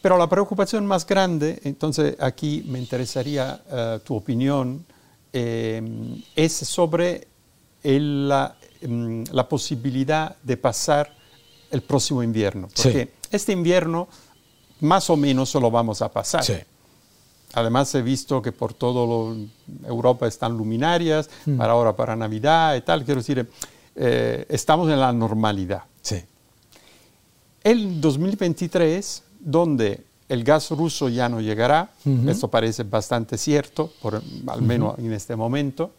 Pero 0.00 0.16
la 0.16 0.28
preocupación 0.28 0.86
más 0.86 1.04
grande, 1.04 1.60
entonces 1.64 2.14
aquí 2.20 2.62
me 2.68 2.78
interesaría 2.78 3.60
tu 4.04 4.14
opinión, 4.14 4.86
es 5.32 6.52
sobre 6.52 7.26
la, 7.82 8.54
mm, 8.86 9.24
la, 9.32 9.48
posibilidad 9.48 10.36
de 10.40 10.56
pasar 10.56 11.12
el 11.72 11.82
próximo 11.82 12.22
invierno. 12.22 12.68
Porque 12.74 13.19
este 13.30 13.52
invierno 13.52 14.08
más 14.80 15.10
o 15.10 15.16
menos 15.16 15.50
se 15.50 15.60
lo 15.60 15.70
vamos 15.70 16.02
a 16.02 16.10
pasar. 16.10 16.44
Además 17.52 17.94
he 17.94 18.02
visto 18.02 18.40
que 18.40 18.52
por 18.52 18.74
todo 18.74 19.36
Europa 19.84 20.28
están 20.28 20.56
luminarias, 20.56 21.28
hmm. 21.46 21.56
para 21.56 21.72
ahora 21.72 21.96
para 21.96 22.14
Navidad 22.14 22.76
y 22.76 22.80
tal. 22.82 23.04
Quiero 23.04 23.20
decir, 23.20 23.48
eh, 23.96 24.46
estamos 24.48 24.88
en 24.90 25.00
la 25.00 25.12
normalidad. 25.12 25.82
Sí. 26.00 26.22
El 27.62 28.00
2023, 28.00 29.22
donde 29.40 30.04
el 30.28 30.44
gas 30.44 30.70
ruso 30.70 31.08
ya 31.08 31.28
no 31.28 31.40
llegará, 31.40 31.90
esto 32.26 32.48
parece 32.48 32.84
bastante 32.84 33.36
cierto, 33.36 33.92
por, 34.00 34.22
al 34.46 34.62
menos 34.62 34.96
en 34.98 35.12
este 35.12 35.34
momento, 35.34 35.90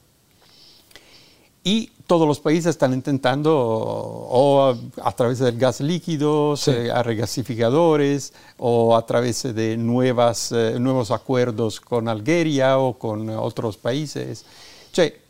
y 1.64 1.92
todos 2.08 2.28
los 2.28 2.40
países 2.40 2.72
están 2.72 2.94
intentando, 2.94 3.56
o 3.56 4.76
a, 5.02 5.12
través 5.14 5.40
del 5.40 5.58
gas 5.58 5.80
líquido, 5.80 6.56
eh, 6.68 6.92
a 6.92 7.04
regasificadores, 7.04 8.34
o 8.58 8.98
a 8.98 9.06
través 9.06 9.44
de 9.44 9.78
nuevas, 9.78 10.52
eh, 10.52 10.78
nuevos 10.80 11.12
acuerdos 11.12 11.80
con 11.80 12.08
Algeria 12.08 12.80
o 12.80 12.98
con 12.98 13.30
otros 13.30 13.78
países. 13.78 14.44
Cioè, 14.92 15.22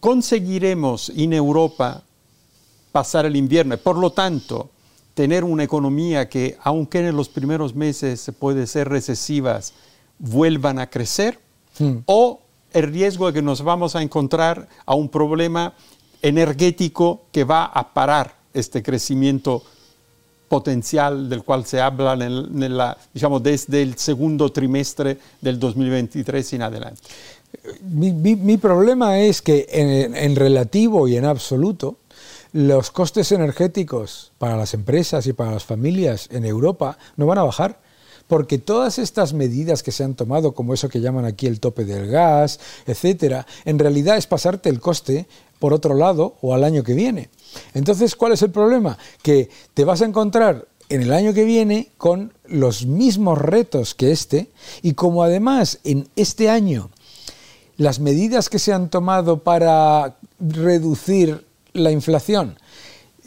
conseguiremos 0.00 1.10
en 1.10 1.34
Europa 1.34 2.02
pasar 2.90 3.26
el 3.26 3.36
invierno 3.36 3.74
y, 3.74 3.78
por 3.78 3.96
lo 3.96 4.10
tanto, 4.10 4.70
tener 5.14 5.44
una 5.44 5.64
economía 5.64 6.28
que, 6.28 6.56
aunque 6.62 7.00
en 7.00 7.16
los 7.16 7.28
primeros 7.28 7.74
meses 7.74 8.32
puede 8.38 8.66
ser 8.66 8.88
recesivas, 8.88 9.74
vuelvan 10.18 10.78
a 10.78 10.88
crecer, 10.88 11.38
hmm. 11.78 11.98
o 12.06 12.40
el 12.72 12.92
riesgo 12.92 13.26
de 13.26 13.32
que 13.32 13.42
nos 13.42 13.62
vamos 13.62 13.96
a 13.96 14.02
encontrar 14.02 14.68
a 14.86 14.94
un 14.94 15.08
problema 15.08 15.74
energético 16.22 17.22
que 17.32 17.44
va 17.44 17.64
a 17.64 17.92
parar 17.94 18.34
este 18.52 18.82
crecimiento 18.82 19.62
potencial 20.48 21.28
del 21.28 21.42
cual 21.42 21.66
se 21.66 21.80
habla 21.80 22.16
desde 22.16 23.82
el 23.82 23.98
segundo 23.98 24.50
trimestre 24.50 25.18
del 25.40 25.58
2023 25.58 26.52
en 26.54 26.62
adelante. 26.62 27.02
Mi, 27.82 28.56
problema 28.56 29.20
es 29.20 29.42
que 29.42 29.66
en, 29.70 30.36
relativo 30.36 31.08
y 31.08 31.16
en 31.16 31.24
absoluto, 31.24 31.96
los 32.52 32.90
costes 32.90 33.30
energéticos 33.32 34.32
para 34.38 34.56
las 34.56 34.74
empresas 34.74 35.26
y 35.26 35.32
para 35.34 35.52
las 35.52 35.64
familias 35.64 36.28
en 36.32 36.44
Europa 36.44 36.98
no 37.16 37.26
van 37.26 37.38
a 37.38 37.42
bajar 37.42 37.78
porque 38.28 38.58
todas 38.58 38.98
estas 38.98 39.32
medidas 39.32 39.82
que 39.82 39.90
se 39.90 40.04
han 40.04 40.14
tomado, 40.14 40.52
como 40.52 40.74
eso 40.74 40.88
que 40.88 41.00
llaman 41.00 41.24
aquí 41.24 41.46
el 41.46 41.60
tope 41.60 41.84
del 41.84 42.06
gas, 42.06 42.60
etcétera, 42.86 43.46
en 43.64 43.78
realidad 43.78 44.16
es 44.16 44.26
pasarte 44.26 44.68
el 44.68 44.80
coste 44.80 45.26
por 45.58 45.72
otro 45.72 45.94
lado 45.94 46.36
o 46.40 46.54
al 46.54 46.62
año 46.62 46.84
que 46.84 46.94
viene. 46.94 47.30
Entonces, 47.74 48.14
¿cuál 48.14 48.32
es 48.32 48.42
el 48.42 48.50
problema? 48.50 48.96
Que 49.22 49.48
te 49.74 49.84
vas 49.84 50.02
a 50.02 50.04
encontrar 50.04 50.68
en 50.90 51.02
el 51.02 51.12
año 51.12 51.34
que 51.34 51.44
viene 51.44 51.90
con 51.96 52.32
los 52.46 52.86
mismos 52.86 53.38
retos 53.38 53.94
que 53.94 54.12
este 54.12 54.50
y 54.82 54.94
como 54.94 55.22
además 55.22 55.80
en 55.84 56.08
este 56.16 56.48
año 56.48 56.90
las 57.76 58.00
medidas 58.00 58.48
que 58.48 58.58
se 58.58 58.72
han 58.72 58.88
tomado 58.88 59.42
para 59.42 60.16
reducir 60.38 61.46
la 61.74 61.90
inflación 61.90 62.56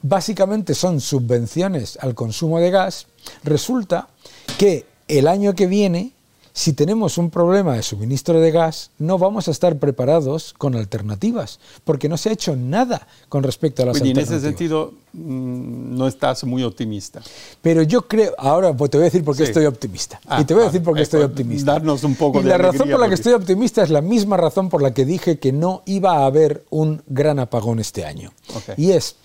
básicamente 0.02 0.74
son 0.74 1.00
subvenciones 1.00 1.98
al 2.02 2.16
consumo 2.16 2.60
de 2.60 2.72
gas, 2.72 3.08
resulta 3.44 4.10
que 4.58 4.86
el 5.18 5.28
año 5.28 5.54
que 5.56 5.68
viene 5.68 6.14
si 6.54 6.74
tenemos 6.74 7.18
un 7.18 7.30
problema 7.30 7.76
de 7.76 7.82
suministro 7.82 8.40
de 8.40 8.52
gas, 8.52 8.92
no 9.00 9.18
vamos 9.18 9.48
a 9.48 9.52
estar 9.52 9.78
preparados 9.78 10.54
con 10.58 10.76
alternativas, 10.76 11.60
porque 11.86 12.10
no 12.10 12.18
se 12.18 12.30
ha 12.30 12.34
hecho 12.34 12.56
nada 12.56 13.08
con 13.30 13.44
respecto 13.44 13.84
a 13.84 13.86
las 13.86 13.96
alternativas. 13.96 14.30
Y 14.30 14.34
en 14.34 14.38
ese 14.38 14.48
sentido 14.48 14.94
mm, 15.14 15.98
no 15.98 16.08
estás 16.08 16.44
muy 16.44 16.64
optimista. 16.64 17.22
Pero 17.62 17.84
yo 17.84 18.08
creo, 18.08 18.34
ahora 18.38 18.76
pues 18.76 18.92
te 18.92 18.98
voy 18.98 19.04
a 19.04 19.06
decir 19.06 19.24
por 19.24 19.36
qué 19.36 19.44
estoy 19.44 19.66
optimista. 19.66 20.20
Ah, 20.28 20.42
y 20.42 20.46
te 20.46 20.54
voy 20.54 20.64
a 20.64 20.66
decir 20.66 20.84
por 20.84 20.96
qué 20.96 21.04
estoy 21.04 21.24
optimista. 21.24 21.74
Darnos 21.74 22.04
un 22.04 22.16
poco 22.16 22.42
y 22.42 22.44
la 22.44 22.58
razón 22.58 22.90
por 22.90 23.00
la 23.00 23.08
que 23.08 23.16
estoy 23.16 23.34
optimista 23.34 23.84
es 23.84 23.90
la 23.90 24.02
misma 24.02 24.36
razón 24.36 24.70
por 24.70 24.82
la 24.82 24.94
que 24.94 25.06
dije 25.06 25.40
que 25.40 25.54
no 25.54 25.84
iba 25.86 26.18
a 26.18 26.26
haber 26.26 26.66
un 26.70 27.02
gran 27.08 27.40
apagón 27.40 27.80
este 27.80 28.04
año. 28.04 28.34
Y 28.76 28.92
es, 28.92 29.16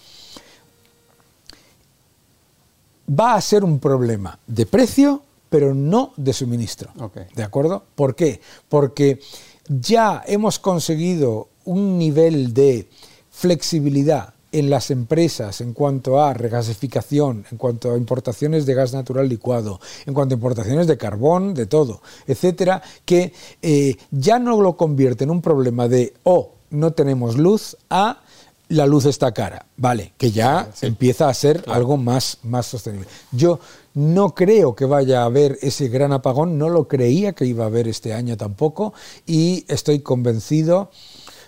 va 3.08 3.34
a 3.34 3.40
ser 3.40 3.64
un 3.64 3.80
problema 3.80 4.38
de 4.46 4.64
precio 4.64 5.22
pero 5.48 5.74
no 5.74 6.12
de 6.16 6.32
suministro. 6.32 6.90
¿De 7.34 7.42
acuerdo? 7.42 7.84
¿Por 7.94 8.14
qué? 8.14 8.40
Porque 8.68 9.20
ya 9.68 10.22
hemos 10.26 10.58
conseguido 10.58 11.48
un 11.64 11.98
nivel 11.98 12.54
de 12.54 12.88
flexibilidad 13.30 14.34
en 14.52 14.70
las 14.70 14.90
empresas 14.90 15.60
en 15.60 15.72
cuanto 15.74 16.22
a 16.22 16.32
regasificación, 16.32 17.44
en 17.50 17.58
cuanto 17.58 17.92
a 17.92 17.96
importaciones 17.96 18.64
de 18.64 18.74
gas 18.74 18.92
natural 18.92 19.28
licuado, 19.28 19.80
en 20.06 20.14
cuanto 20.14 20.34
a 20.34 20.38
importaciones 20.38 20.86
de 20.86 20.96
carbón, 20.96 21.52
de 21.52 21.66
todo, 21.66 22.00
etcétera, 22.26 22.80
que 23.04 23.32
eh, 23.60 23.96
ya 24.10 24.38
no 24.38 24.60
lo 24.62 24.76
convierte 24.76 25.24
en 25.24 25.30
un 25.30 25.42
problema 25.42 25.88
de, 25.88 26.14
oh, 26.22 26.52
no 26.70 26.92
tenemos 26.92 27.36
luz, 27.36 27.76
a 27.90 28.22
la 28.68 28.86
luz 28.86 29.04
está 29.04 29.32
cara, 29.32 29.66
vale, 29.76 30.12
que 30.18 30.32
ya 30.32 30.68
empieza 30.82 31.28
a 31.28 31.34
ser 31.34 31.62
algo 31.68 31.96
más, 31.96 32.38
más 32.42 32.66
sostenible. 32.66 33.06
Yo 33.30 33.60
no 33.94 34.34
creo 34.34 34.74
que 34.74 34.84
vaya 34.84 35.22
a 35.22 35.26
haber 35.26 35.58
ese 35.62 35.88
gran 35.88 36.12
apagón, 36.12 36.58
no 36.58 36.68
lo 36.68 36.88
creía 36.88 37.32
que 37.32 37.46
iba 37.46 37.64
a 37.64 37.68
haber 37.68 37.86
este 37.88 38.12
año 38.12 38.36
tampoco 38.36 38.92
y 39.24 39.64
estoy 39.68 40.00
convencido 40.00 40.90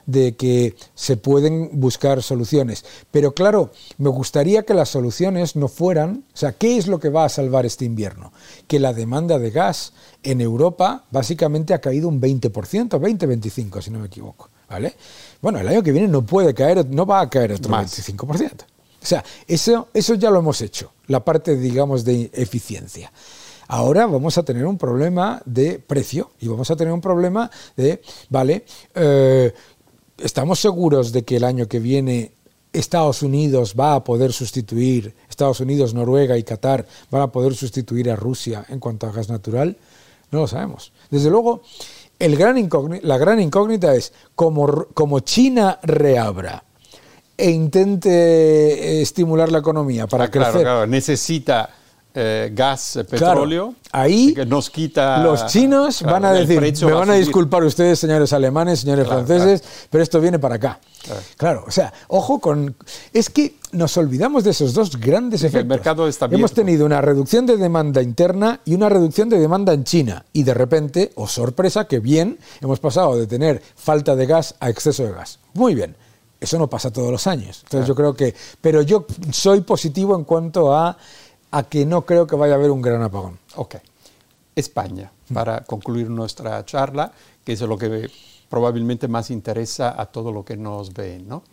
de 0.08 0.36
que 0.36 0.74
se 0.94 1.18
pueden 1.18 1.80
buscar 1.80 2.22
soluciones. 2.22 2.82
Pero 3.10 3.34
claro, 3.34 3.72
me 3.98 4.08
gustaría 4.08 4.62
que 4.62 4.72
las 4.72 4.88
soluciones 4.88 5.54
no 5.54 5.68
fueran, 5.68 6.24
o 6.32 6.36
sea, 6.36 6.52
¿qué 6.52 6.78
es 6.78 6.86
lo 6.86 6.98
que 6.98 7.10
va 7.10 7.26
a 7.26 7.28
salvar 7.28 7.66
este 7.66 7.84
invierno? 7.84 8.32
Que 8.66 8.78
la 8.78 8.94
demanda 8.94 9.38
de 9.38 9.50
gas 9.50 9.92
en 10.22 10.40
Europa 10.40 11.04
básicamente 11.10 11.74
ha 11.74 11.82
caído 11.82 12.08
un 12.08 12.22
20%, 12.22 12.50
20-25 12.88 13.82
si 13.82 13.90
no 13.90 13.98
me 13.98 14.06
equivoco, 14.06 14.48
¿vale? 14.66 14.94
Bueno, 15.40 15.60
el 15.60 15.68
año 15.68 15.82
que 15.82 15.92
viene 15.92 16.08
no 16.08 16.22
puede 16.22 16.52
caer, 16.54 16.86
no 16.88 17.06
va 17.06 17.20
a 17.20 17.30
caer 17.30 17.52
otro 17.52 17.72
25%. 17.72 18.52
O 19.00 19.06
sea, 19.06 19.24
eso, 19.46 19.88
eso 19.94 20.14
ya 20.14 20.30
lo 20.30 20.40
hemos 20.40 20.60
hecho, 20.60 20.92
la 21.06 21.24
parte, 21.24 21.56
digamos, 21.56 22.04
de 22.04 22.30
eficiencia. 22.32 23.12
Ahora 23.68 24.06
vamos 24.06 24.38
a 24.38 24.42
tener 24.42 24.66
un 24.66 24.78
problema 24.78 25.40
de 25.44 25.78
precio 25.78 26.32
y 26.40 26.48
vamos 26.48 26.70
a 26.70 26.76
tener 26.76 26.92
un 26.92 27.00
problema 27.00 27.50
de, 27.76 28.00
vale, 28.30 28.64
eh, 28.94 29.52
estamos 30.16 30.58
seguros 30.58 31.12
de 31.12 31.22
que 31.22 31.36
el 31.36 31.44
año 31.44 31.68
que 31.68 31.78
viene 31.78 32.32
Estados 32.72 33.22
Unidos 33.22 33.74
va 33.78 33.94
a 33.94 34.04
poder 34.04 34.32
sustituir, 34.32 35.14
Estados 35.28 35.60
Unidos, 35.60 35.94
Noruega 35.94 36.36
y 36.38 36.42
Qatar 36.42 36.86
van 37.10 37.22
a 37.22 37.32
poder 37.32 37.54
sustituir 37.54 38.10
a 38.10 38.16
Rusia 38.16 38.64
en 38.68 38.80
cuanto 38.80 39.06
a 39.06 39.12
gas 39.12 39.28
natural? 39.28 39.76
No 40.30 40.40
lo 40.40 40.46
sabemos. 40.46 40.92
Desde 41.10 41.30
luego, 41.30 41.62
el 42.18 42.36
gran 42.36 42.68
la 43.02 43.18
gran 43.18 43.40
incógnita 43.40 43.94
es, 43.94 44.12
como, 44.34 44.86
como 44.94 45.20
China 45.20 45.78
reabra, 45.82 46.64
e 47.36 47.50
intente 47.50 48.10
eh, 48.10 49.02
estimular 49.02 49.50
la 49.50 49.58
economía 49.58 50.06
para 50.06 50.24
ah, 50.24 50.30
crecer. 50.30 50.52
Claro, 50.52 50.64
claro. 50.64 50.86
necesita 50.86 51.70
eh, 52.14 52.50
gas, 52.52 52.96
eh, 52.96 53.04
petróleo, 53.04 53.74
ahí 53.92 54.34
que 54.34 54.46
nos 54.46 54.70
quita. 54.70 55.22
Los 55.22 55.46
chinos 55.46 56.02
van 56.02 56.24
a 56.24 56.32
decir, 56.32 56.60
me 56.60 56.92
van 56.92 57.10
a, 57.10 57.14
disculpar 57.14 57.62
ustedes, 57.62 57.98
señores 57.98 58.32
alemanes, 58.32 58.80
señores 58.80 59.06
franceses, 59.06 59.62
pero 59.90 60.02
esto 60.02 60.20
viene 60.20 60.38
para 60.38 60.56
acá. 60.56 60.80
Claro. 61.36 61.64
o 61.66 61.70
sea, 61.70 61.92
ojo 62.08 62.40
con. 62.40 62.74
Es 63.12 63.30
que 63.30 63.56
nos 63.72 63.96
olvidamos 63.96 64.44
de 64.44 64.50
esos 64.50 64.74
dos 64.74 64.98
grandes 64.98 65.42
efectos. 65.42 65.62
El 65.62 65.68
mercado 65.68 66.08
está 66.08 66.26
Hemos 66.26 66.52
tenido 66.52 66.86
una 66.86 67.00
reducción 67.00 67.46
de 67.46 67.56
demanda 67.56 68.02
interna 68.02 68.60
y 68.64 68.74
una 68.74 68.88
reducción 68.88 69.28
de 69.28 69.38
demanda 69.38 69.72
en 69.72 69.84
China. 69.84 70.24
Y 70.32 70.42
de 70.42 70.54
repente, 70.54 71.12
oh 71.14 71.28
sorpresa, 71.28 71.86
que 71.86 72.00
bien, 72.00 72.38
hemos 72.60 72.80
pasado 72.80 73.16
de 73.16 73.26
tener 73.26 73.62
falta 73.76 74.16
de 74.16 74.26
gas 74.26 74.54
a 74.60 74.70
exceso 74.70 75.04
de 75.04 75.12
gas. 75.12 75.38
Muy 75.54 75.74
bien. 75.74 75.94
Eso 76.40 76.58
no 76.58 76.68
pasa 76.68 76.92
todos 76.92 77.10
los 77.10 77.26
años. 77.26 77.60
Entonces 77.64 77.88
yo 77.88 77.94
creo 77.94 78.14
que, 78.14 78.34
pero 78.60 78.82
yo 78.82 79.06
soy 79.32 79.62
positivo 79.62 80.14
en 80.14 80.24
cuanto 80.24 80.72
a, 80.72 80.96
a 81.50 81.62
que 81.64 81.86
no 81.86 82.04
creo 82.04 82.26
que 82.26 82.36
vaya 82.36 82.54
a 82.54 82.56
haber 82.56 82.70
un 82.70 82.82
gran 82.82 83.02
apagón. 83.02 83.38
Ok. 83.56 83.76
España, 84.54 85.12
para 85.32 85.62
concluir 85.64 86.10
nuestra 86.10 86.64
charla, 86.64 87.12
que 87.44 87.52
es 87.52 87.60
lo 87.60 87.78
que 87.78 88.10
probablemente 88.48 89.08
más 89.08 89.30
interesa 89.30 90.00
a 90.00 90.06
todo 90.06 90.32
lo 90.32 90.44
que 90.44 90.56
nos 90.56 90.92
ven. 90.92 91.28
¿no? 91.28 91.44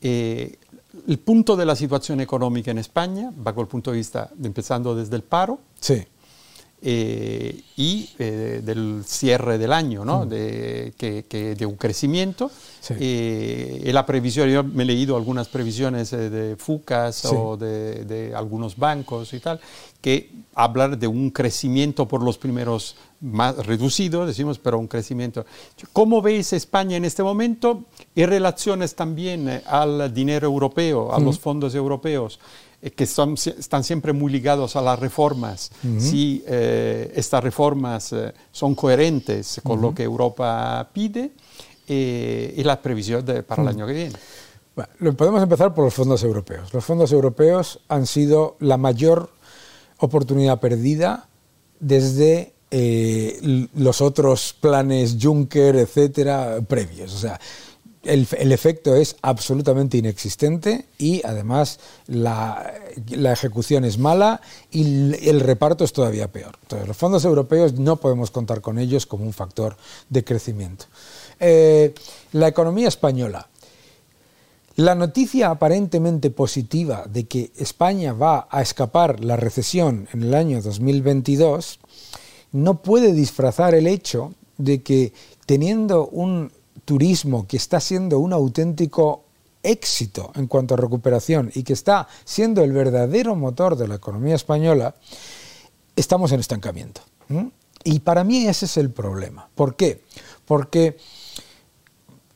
Eh, 0.00 0.58
el 1.06 1.18
punto 1.18 1.56
de 1.56 1.66
la 1.66 1.76
situación 1.76 2.20
económica 2.20 2.70
en 2.70 2.78
España, 2.78 3.30
bajo 3.36 3.60
el 3.60 3.66
punto 3.66 3.90
de 3.90 3.98
vista, 3.98 4.30
empezando 4.42 4.94
desde 4.94 5.16
el 5.16 5.22
paro, 5.22 5.58
sí. 5.80 6.06
Eh, 6.82 7.62
y 7.78 8.10
eh, 8.18 8.60
del 8.62 9.02
cierre 9.06 9.56
del 9.56 9.72
año, 9.72 10.04
¿no? 10.04 10.26
Mm. 10.26 10.28
de, 10.28 10.94
que, 10.96 11.54
de 11.54 11.66
un 11.66 11.76
crecimiento. 11.76 12.50
Eh, 12.90 13.82
y 13.86 13.92
la 13.92 14.04
previsión, 14.04 14.48
yo 14.50 14.62
me 14.62 14.82
he 14.82 14.86
leído 14.86 15.16
algunas 15.16 15.48
previsiones 15.48 16.10
de 16.10 16.54
FUCAS 16.56 17.24
o 17.26 17.56
de, 17.56 18.32
algunos 18.36 18.76
bancos 18.76 19.32
y 19.32 19.40
tal, 19.40 19.58
que 20.02 20.30
hablan 20.54 21.00
de 21.00 21.06
un 21.06 21.30
crecimiento 21.30 22.06
por 22.06 22.22
los 22.22 22.36
primeros 22.36 22.96
más 23.22 23.56
reducido, 23.66 24.26
decimos, 24.26 24.58
pero 24.58 24.78
un 24.78 24.86
crecimiento. 24.86 25.46
¿Cómo 25.94 26.20
veis 26.20 26.52
España 26.52 26.98
en 26.98 27.06
este 27.06 27.22
momento? 27.22 27.84
Y 28.14 28.26
relaciones 28.26 28.94
también 28.94 29.62
al 29.66 30.12
dinero 30.12 30.46
europeo, 30.46 31.12
a 31.14 31.18
los 31.18 31.38
fondos 31.38 31.74
europeos. 31.74 32.38
Eh, 32.86 32.92
que 32.92 33.04
son, 33.04 33.34
están 33.34 33.82
siempre 33.82 34.12
muy 34.12 34.30
ligados 34.30 34.76
a 34.76 34.80
las 34.80 34.96
reformas, 35.00 35.72
si 35.98 36.44
eh, 36.46 37.12
estas 37.16 37.42
reformas 37.42 38.12
eh, 38.12 38.32
son 38.52 38.76
coherentes 38.76 39.60
con 39.64 39.80
lo 39.80 39.92
que 39.92 40.04
Europa 40.04 40.88
pide 40.92 41.32
y 41.88 42.62
las 42.62 42.78
previsiones 42.78 43.42
para 43.42 43.62
el 43.62 43.68
año 43.68 43.86
que 43.88 43.92
viene. 43.92 44.12
Bueno, 44.76 45.16
podemos 45.16 45.42
empezar 45.42 45.74
por 45.74 45.84
los 45.84 45.94
fondos 45.94 46.22
europeos. 46.22 46.72
Los 46.72 46.84
fondos 46.84 47.10
europeos 47.10 47.80
han 47.88 48.06
sido 48.06 48.56
la 48.60 48.76
mayor 48.76 49.30
oportunidad 49.98 50.60
perdida 50.60 51.26
desde 51.80 52.54
los 53.74 54.00
otros 54.00 54.54
planes 54.60 55.16
Juncker, 55.20 55.74
etcétera, 55.74 56.58
previos. 56.68 57.14
O 57.14 57.18
sea, 57.18 57.40
el, 58.06 58.52
efecto 58.52 58.94
es 58.94 59.16
absolutamente 59.22 59.98
inexistente 59.98 60.86
y 60.98 61.22
además 61.24 61.80
la, 62.06 62.72
ejecución 63.32 63.84
es 63.84 63.98
mala 63.98 64.40
y 64.70 65.28
el, 65.28 65.40
reparto 65.40 65.84
es 65.84 65.92
todavía 65.92 66.30
peor. 66.30 66.58
Entonces, 66.62 66.88
los 66.88 66.96
fondos 66.96 67.24
europeos 67.24 67.74
no 67.74 67.96
podemos 67.96 68.30
contar 68.30 68.60
con 68.60 68.78
ellos 68.78 69.06
como 69.06 69.24
un 69.24 69.32
factor 69.32 69.76
de 70.08 70.24
crecimiento. 70.24 70.86
Eh, 71.40 71.94
la 72.32 72.48
economía 72.48 72.88
española. 72.88 73.48
La 74.76 74.94
noticia 74.94 75.50
aparentemente 75.50 76.30
positiva 76.30 77.06
de 77.08 77.24
que 77.24 77.50
España 77.56 78.12
va 78.12 78.46
a 78.50 78.60
escapar 78.60 79.24
la 79.24 79.36
recesión 79.36 80.06
en 80.12 80.22
el 80.22 80.34
año 80.34 80.60
2022 80.60 81.78
no 82.52 82.82
puede 82.82 83.12
disfrazar 83.12 83.74
el 83.74 83.86
hecho 83.86 84.34
de 84.58 84.82
que 84.82 85.12
teniendo 85.46 86.08
un 86.08 86.52
turismo 86.86 87.46
que 87.46 87.58
está 87.58 87.80
siendo 87.80 88.18
un 88.18 88.32
auténtico 88.32 89.24
éxito 89.62 90.32
en 90.36 90.46
cuanto 90.46 90.74
a 90.74 90.76
recuperación 90.78 91.50
y 91.54 91.64
que 91.64 91.74
está 91.74 92.08
siendo 92.24 92.62
el 92.64 92.72
verdadero 92.72 93.34
motor 93.34 93.76
de 93.76 93.88
la 93.88 93.96
economía 93.96 94.36
española, 94.36 94.94
estamos 95.94 96.32
en 96.32 96.40
estancamiento. 96.40 97.02
Y 97.84 98.00
para 98.00 98.24
mí 98.24 98.46
ese 98.46 98.64
es 98.64 98.76
el 98.78 98.90
problema. 98.90 99.48
¿Por 99.54 99.76
qué? 99.76 100.02
Porque 100.46 100.96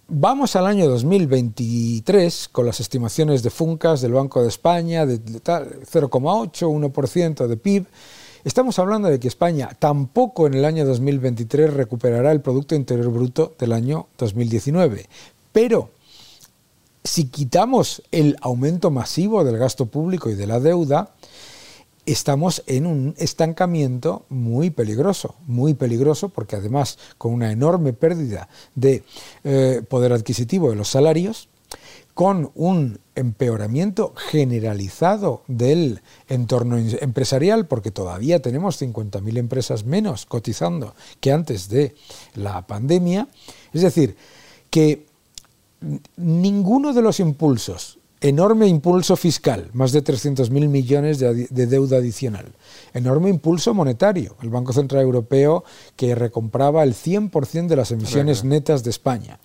vamos 0.09 0.57
al 0.57 0.67
año 0.67 0.89
2023 0.89 2.49
con 2.49 2.67
las 2.67 2.81
estimaciones 2.81 3.43
de 3.43 3.51
Funcas 3.51 4.01
del 4.01 4.13
Banco 4.13 4.43
de 4.43 4.49
España 4.49 5.07
de 5.07 5.21
0,8, 5.23 6.93
1% 6.93 7.47
de 7.47 7.57
PIB. 7.57 7.87
Estamos 8.43 8.79
hablando 8.79 9.09
de 9.09 9.21
que 9.21 9.29
España 9.29 9.77
tampoco 9.79 10.47
en 10.47 10.55
el 10.55 10.65
año 10.65 10.87
2023 10.87 11.75
recuperará 11.75 12.33
el 12.33 12.41
Producto 12.41 12.75
Interior 12.75 13.11
Bruto 13.11 13.55
del 13.59 13.75
año 13.75 14.07
2019. 14.17 15.11
Pero 15.53 15.91
si 17.05 17.27
quitamos 17.27 18.03
el 18.11 18.39
aumento 18.41 18.91
masivo 18.91 19.45
del 19.45 19.59
gasto 19.59 19.87
público 19.87 20.31
y 20.31 20.37
de 20.37 20.47
la 20.47 20.59
deuda, 20.59 21.15
estamos 22.07 22.63
en 22.67 22.87
un 22.87 23.15
estancamiento 23.19 24.25
muy 24.31 24.71
peligroso, 24.71 25.35
muy 25.47 25.75
peligroso 25.75 26.31
porque 26.31 26.57
además 26.57 26.99
con 27.19 27.35
una 27.35 27.53
enorme 27.53 27.93
pérdida 27.93 28.49
de 28.75 29.05
eh, 29.45 29.83
poder 29.87 30.15
adquisitivo 30.15 30.71
de 30.71 30.77
los 30.77 30.89
salarios, 30.89 31.51
con 32.15 32.51
un 32.55 32.99
empeoramiento 33.15 34.15
generalizado 34.17 35.43
del 35.47 36.01
entorno 36.29 36.79
empresarial, 36.79 37.67
porque 37.67 37.91
todavía 37.91 38.41
tenemos 38.41 38.81
50.000 38.81 39.39
empresas 39.39 39.85
menos 39.85 40.27
cotizando 40.27 40.95
que 41.21 41.33
antes 41.33 41.69
de 41.69 41.95
la 42.35 42.67
pandemia. 42.67 43.29
Es 43.73 43.83
decir, 43.83 44.17
que 44.71 45.07
ninguno 46.17 46.93
de 46.93 47.03
los 47.03 47.21
impulsos, 47.21 47.99
enorme 48.21 48.67
impulso 48.67 49.17
fiscal, 49.17 49.71
más 49.73 49.93
de 49.93 50.05
300.000 50.05 50.51
millones 50.69 51.19
de, 51.19 51.67
deuda 51.67 51.99
adicional, 51.99 52.53
enorme 52.93 53.31
impulso 53.31 53.73
monetario, 53.73 54.37
el 54.43 54.51
Banco 54.51 54.73
Central 54.73 55.03
Europeo 55.03 55.65
que 55.97 56.15
recompraba 56.15 56.83
el 56.83 56.95
100% 56.95 57.67
de 57.67 57.77
las 57.77 57.93
emisiones 57.93 58.45
netas 58.45 58.85
de 58.85 58.91
España, 58.91 59.39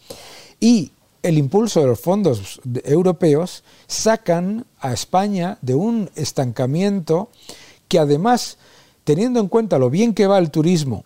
y 0.60 0.92
el 1.26 1.40
impulso 1.40 1.82
de 1.82 1.88
los 1.88 2.00
fondos 2.00 2.62
europeos 2.84 3.64
sacan 3.88 4.66
a 4.80 4.94
España 4.94 5.58
de 5.62 5.74
un 5.74 6.10
estancamiento 6.16 7.30
que 7.88 7.98
además, 7.98 8.58
teniendo 9.04 9.40
en 9.40 9.48
cuenta 9.48 9.80
lo 9.80 9.90
bien 9.90 10.14
que 10.14 10.28
va 10.28 10.38
el 10.38 10.52
turismo, 10.52 11.04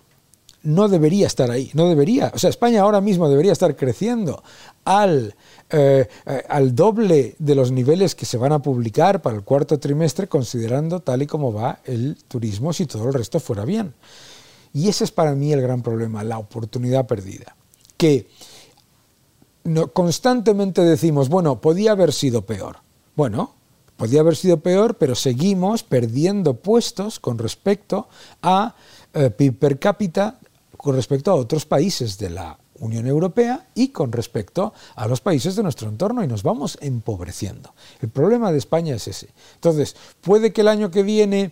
no 0.62 0.90
debería 0.90 1.26
estar 1.26 1.50
ahí, 1.52 1.72
no 1.74 1.88
debería. 1.88 2.34
O 2.36 2.38
sea, 2.38 2.50
España 2.50 2.82
ahora 2.82 3.00
mismo 3.00 3.30
debería 3.30 3.54
estar 3.54 3.78
creciendo 3.78 4.44
al, 4.84 5.36
eh, 5.70 6.06
eh, 6.26 6.44
al 6.50 6.76
doble 6.76 7.36
de 7.40 7.56
los 7.56 7.72
niveles 7.72 8.14
que 8.14 8.26
se 8.26 8.38
van 8.38 8.52
a 8.52 8.62
publicar 8.62 9.22
para 9.22 9.38
el 9.38 9.44
cuarto 9.44 9.80
trimestre, 9.80 10.28
considerando 10.28 11.00
tal 11.00 11.22
y 11.22 11.28
como 11.28 11.54
va 11.54 11.80
el 11.86 12.18
turismo, 12.28 12.74
si 12.74 12.88
todo 12.88 13.08
el 13.08 13.14
resto 13.14 13.40
fuera 13.40 13.64
bien. 13.64 13.94
Y 14.74 14.90
ese 14.90 15.06
es 15.06 15.12
para 15.12 15.34
mí 15.34 15.54
el 15.54 15.62
gran 15.62 15.82
problema, 15.82 16.26
la 16.26 16.40
oportunidad 16.40 17.08
perdida. 17.08 17.56
Que 17.96 18.28
constantemente 19.94 20.82
decimos, 20.82 21.30
bueno, 21.30 21.62
podía 21.62 21.92
haber 21.92 22.14
sido 22.14 22.44
peor. 22.44 22.78
Bueno, 23.16 23.56
podía 23.98 24.22
haber 24.22 24.36
sido 24.36 24.62
peor, 24.62 24.96
pero 24.98 25.16
seguimos 25.16 25.84
perdiendo 25.84 26.56
puestos 26.56 27.20
con 27.20 27.38
respecto 27.38 28.08
a 28.42 28.76
eh, 29.14 29.30
per 29.30 29.80
cápita, 29.80 30.40
con 30.78 30.96
respecto 30.96 31.32
a 31.32 31.36
otros 31.36 31.66
países 31.66 32.18
de 32.18 32.30
la 32.30 32.58
Unión 32.80 33.08
Europea 33.08 33.68
y 33.76 33.90
con 33.90 34.12
respecto 34.12 34.74
a 34.96 35.08
los 35.08 35.22
países 35.22 35.56
de 35.56 35.64
nuestro 35.64 35.90
entorno 35.90 36.24
y 36.24 36.28
nos 36.28 36.44
vamos 36.44 36.78
empobreciendo. 36.82 37.74
El 38.02 38.10
problema 38.10 38.52
de 38.52 38.58
España 38.58 38.96
es 38.96 39.08
ese. 39.08 39.30
Entonces, 39.56 39.96
puede 40.22 40.54
que 40.54 40.62
el 40.62 40.70
año 40.70 40.90
que 40.90 41.04
viene 41.04 41.52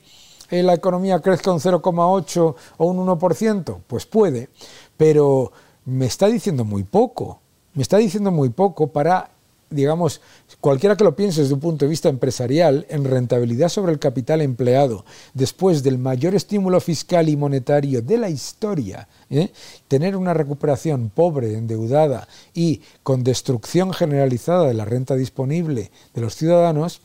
eh, 0.49 0.63
la 0.63 0.73
economía 0.73 1.19
crezca 1.19 1.51
un 1.51 1.59
0,8 1.59 2.55
o 2.77 2.85
un 2.85 3.05
1%, 3.05 3.81
pues 3.85 4.05
puede, 4.05 4.49
pero 4.95 5.51
me 5.85 6.05
está 6.05 6.27
diciendo 6.27 6.63
muy 6.63 6.83
poco 6.83 7.41
me 7.77 7.83
está 7.83 7.97
diciendo 7.97 8.31
muy 8.31 8.49
poco 8.49 8.87
para, 8.87 9.29
digamos, 9.69 10.19
cualquiera 10.59 10.97
que 10.97 11.03
lo 11.03 11.15
piense 11.15 11.41
desde 11.41 11.53
un 11.53 11.59
punto 11.59 11.85
de 11.85 11.89
vista 11.89 12.09
empresarial, 12.09 12.87
en 12.89 13.05
rentabilidad 13.05 13.69
sobre 13.69 13.91
el 13.91 13.99
capital 13.99 14.41
empleado, 14.41 15.05
después 15.35 15.83
del 15.83 15.99
mayor 15.99 16.33
estímulo 16.33 16.81
fiscal 16.81 17.29
y 17.29 17.37
monetario 17.37 18.01
de 18.01 18.17
la 18.17 18.29
historia, 18.29 19.07
¿eh? 19.29 19.51
tener 19.87 20.15
una 20.15 20.33
recuperación 20.33 21.11
pobre, 21.13 21.53
endeudada 21.53 22.27
y 22.55 22.81
con 23.03 23.23
destrucción 23.23 23.93
generalizada 23.93 24.67
de 24.67 24.73
la 24.73 24.83
renta 24.83 25.13
disponible 25.13 25.91
de 26.15 26.21
los 26.21 26.35
ciudadanos, 26.35 27.01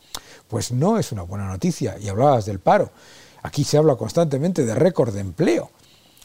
pues 0.47 0.71
no 0.71 0.97
es 0.97 1.11
una 1.11 1.21
buena 1.21 1.47
noticia. 1.47 1.99
Y 2.01 2.07
hablabas 2.07 2.47
del 2.47 2.57
paro. 2.57 2.89
Aquí 3.43 3.63
se 3.63 3.77
habla 3.77 3.95
constantemente 3.95 4.65
de 4.65 4.73
récord 4.73 5.13
de 5.13 5.19
empleo 5.19 5.69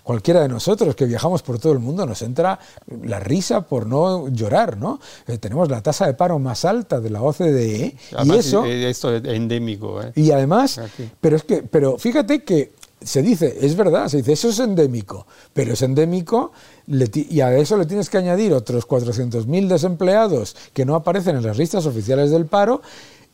cualquiera 0.08 0.40
de 0.40 0.48
nosotros 0.48 0.96
que 0.96 1.04
viajamos 1.04 1.42
por 1.42 1.58
todo 1.58 1.74
el 1.74 1.80
mundo 1.80 2.06
nos 2.06 2.22
entra 2.22 2.58
la 3.02 3.20
risa 3.20 3.66
por 3.66 3.86
no 3.86 4.28
llorar, 4.30 4.78
¿no? 4.78 4.98
Eh, 5.26 5.36
tenemos 5.36 5.68
la 5.68 5.82
tasa 5.82 6.06
de 6.06 6.14
paro 6.14 6.38
más 6.38 6.64
alta 6.64 6.98
de 6.98 7.10
la 7.10 7.20
OCDE 7.20 7.94
y 8.24 8.32
eso 8.32 8.64
eh, 8.64 8.88
esto 8.88 9.14
es 9.14 9.22
endémico, 9.26 10.00
¿eh? 10.00 10.12
Y 10.14 10.30
además, 10.30 10.80
pero 11.20 11.36
es 11.36 11.42
que 11.42 11.62
pero 11.62 11.98
fíjate 11.98 12.42
que 12.42 12.72
se 13.02 13.20
dice, 13.20 13.58
es 13.60 13.76
verdad, 13.76 14.08
se 14.08 14.16
dice, 14.16 14.32
eso 14.32 14.48
es 14.48 14.58
endémico, 14.60 15.26
pero 15.52 15.74
es 15.74 15.82
endémico 15.82 16.52
y 16.86 17.42
a 17.42 17.54
eso 17.58 17.76
le 17.76 17.84
tienes 17.84 18.08
que 18.08 18.16
añadir 18.16 18.54
otros 18.54 18.88
400.000 18.88 19.68
desempleados 19.68 20.56
que 20.72 20.86
no 20.86 20.94
aparecen 20.94 21.36
en 21.36 21.42
las 21.42 21.58
listas 21.58 21.84
oficiales 21.84 22.30
del 22.30 22.46
paro 22.46 22.80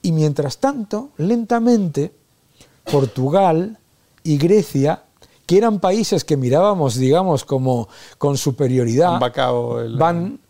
y 0.03 0.11
mientras 0.11 0.59
tanto, 0.59 1.11
lentamente, 1.19 2.11
Portugal 2.91 3.79
y 4.25 4.39
Grecia 4.39 5.04
que 5.47 5.59
eran 5.59 5.81
países 5.81 6.25
que 6.25 6.37
mirábamos, 6.37 6.97
digamos, 6.97 7.45
como 7.45 7.89
con 8.19 8.37
superioridad, 8.37 9.21
van 9.99 10.41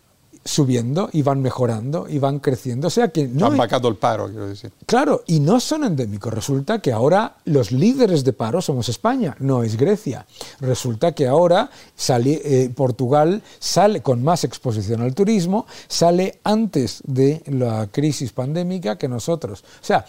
subiendo 0.47 1.09
y 1.11 1.23
van 1.23 1.41
mejorando 1.41 2.07
y 2.07 2.19
van 2.19 2.39
creciendo. 2.39 2.87
O 2.87 2.91
sea 2.91 3.07
que 3.07 3.27
no. 3.27 3.47
Han 3.47 3.57
vacado 3.57 3.87
el 3.87 3.95
paro, 3.95 4.27
quiero 4.27 4.47
decir. 4.47 4.71
Claro, 4.85 5.23
y 5.25 5.39
no 5.39 5.59
son 5.59 5.83
endémicos. 5.83 6.31
Resulta 6.31 6.79
que 6.79 6.93
ahora 6.93 7.37
los 7.45 7.71
líderes 7.71 8.23
de 8.23 8.31
paro 8.31 8.61
somos 8.61 8.87
España, 8.87 9.35
no 9.39 9.63
es 9.63 9.75
Grecia. 9.75 10.27
Resulta 10.59 11.13
que 11.13 11.27
ahora 11.27 11.71
sale, 11.95 12.41
eh, 12.45 12.69
Portugal 12.69 13.41
sale 13.57 14.01
con 14.01 14.23
más 14.23 14.43
exposición 14.43 15.01
al 15.01 15.15
turismo, 15.15 15.65
sale 15.87 16.39
antes 16.43 17.01
de 17.05 17.41
la 17.47 17.87
crisis 17.91 18.31
pandémica 18.31 18.99
que 18.99 19.07
nosotros. 19.07 19.63
O 19.63 19.85
sea, 19.85 20.05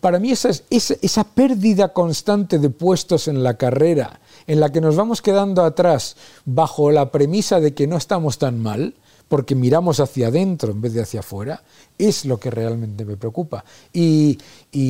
para 0.00 0.18
mí 0.18 0.30
esa, 0.30 0.50
esa, 0.70 1.24
pérdida 1.24 1.92
constante 1.92 2.58
de 2.58 2.70
puestos 2.70 3.28
en 3.28 3.42
la 3.42 3.56
carrera, 3.56 4.20
en 4.46 4.60
la 4.60 4.72
que 4.72 4.80
nos 4.80 4.96
vamos 4.96 5.22
quedando 5.22 5.64
atrás 5.64 6.16
bajo 6.44 6.90
la 6.90 7.10
premisa 7.10 7.60
de 7.60 7.74
que 7.74 7.86
no 7.86 7.96
estamos 7.96 8.38
tan 8.38 8.60
mal, 8.60 8.94
porque 9.32 9.54
miramos 9.54 9.98
hacia 9.98 10.26
adentro 10.26 10.72
en 10.72 10.82
vez 10.82 10.92
de 10.92 11.00
hacia 11.00 11.20
afuera, 11.20 11.62
es 11.96 12.26
lo 12.26 12.38
que 12.38 12.50
realmente 12.50 13.02
me 13.02 13.16
preocupa. 13.16 13.64
Y, 13.90 14.36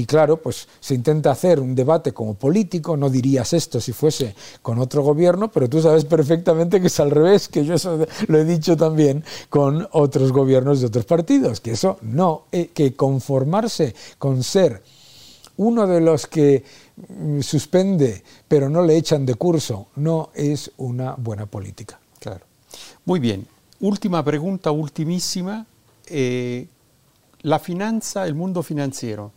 claro, 0.07 0.43
pues 0.43 0.66
se 0.80 0.97
intenta 0.97 1.30
hacer 1.30 1.61
un 1.61 1.76
debate 1.76 2.11
como 2.11 2.34
político, 2.34 2.97
no 2.97 3.09
dirías 3.09 3.53
esto 3.53 3.80
si 3.80 3.93
fuese 3.93 4.34
con 4.61 4.80
otro 4.80 5.05
gobierno, 5.05 5.53
pero 5.53 5.68
tú 5.68 5.80
sabes 5.80 6.05
perfectamente 6.07 6.80
que 6.80 6.88
es 6.88 6.99
al 6.99 7.12
revés, 7.12 7.47
que 7.47 7.64
yo 7.64 7.74
eso 7.74 8.05
lo 8.26 8.36
he 8.36 8.45
dicho 8.45 8.76
también 8.76 9.22
con 9.49 9.86
otros 9.93 10.32
gobiernos 10.32 10.80
de 10.80 10.88
otros 10.88 11.05
partidos, 11.05 11.61
que 11.61 11.70
eso 11.70 11.99
no, 12.03 12.47
eh, 12.51 12.72
que 12.74 12.97
conformarse 12.97 13.95
con 14.18 14.43
ser 14.43 14.82
uno 15.59 15.86
de 15.86 16.01
los 16.01 16.26
que 16.26 16.64
mm, 16.97 17.43
suspende 17.43 18.24
pero 18.49 18.68
no 18.68 18.82
le 18.82 18.97
echan 18.97 19.24
de 19.24 19.36
curso 19.36 19.86
no 19.95 20.30
es 20.34 20.72
una 20.78 21.14
buena 21.14 21.47
política. 21.47 22.01
Claro. 22.18 22.45
Muy 23.05 23.20
bien. 23.20 23.51
Última 23.82 24.24
pregunta, 24.24 24.70
ultimísima. 24.70 25.66
Eh, 26.06 26.68
la 27.42 27.58
finanza, 27.58 28.24
el 28.26 28.34
mundo 28.34 28.62
financiero, 28.62 29.32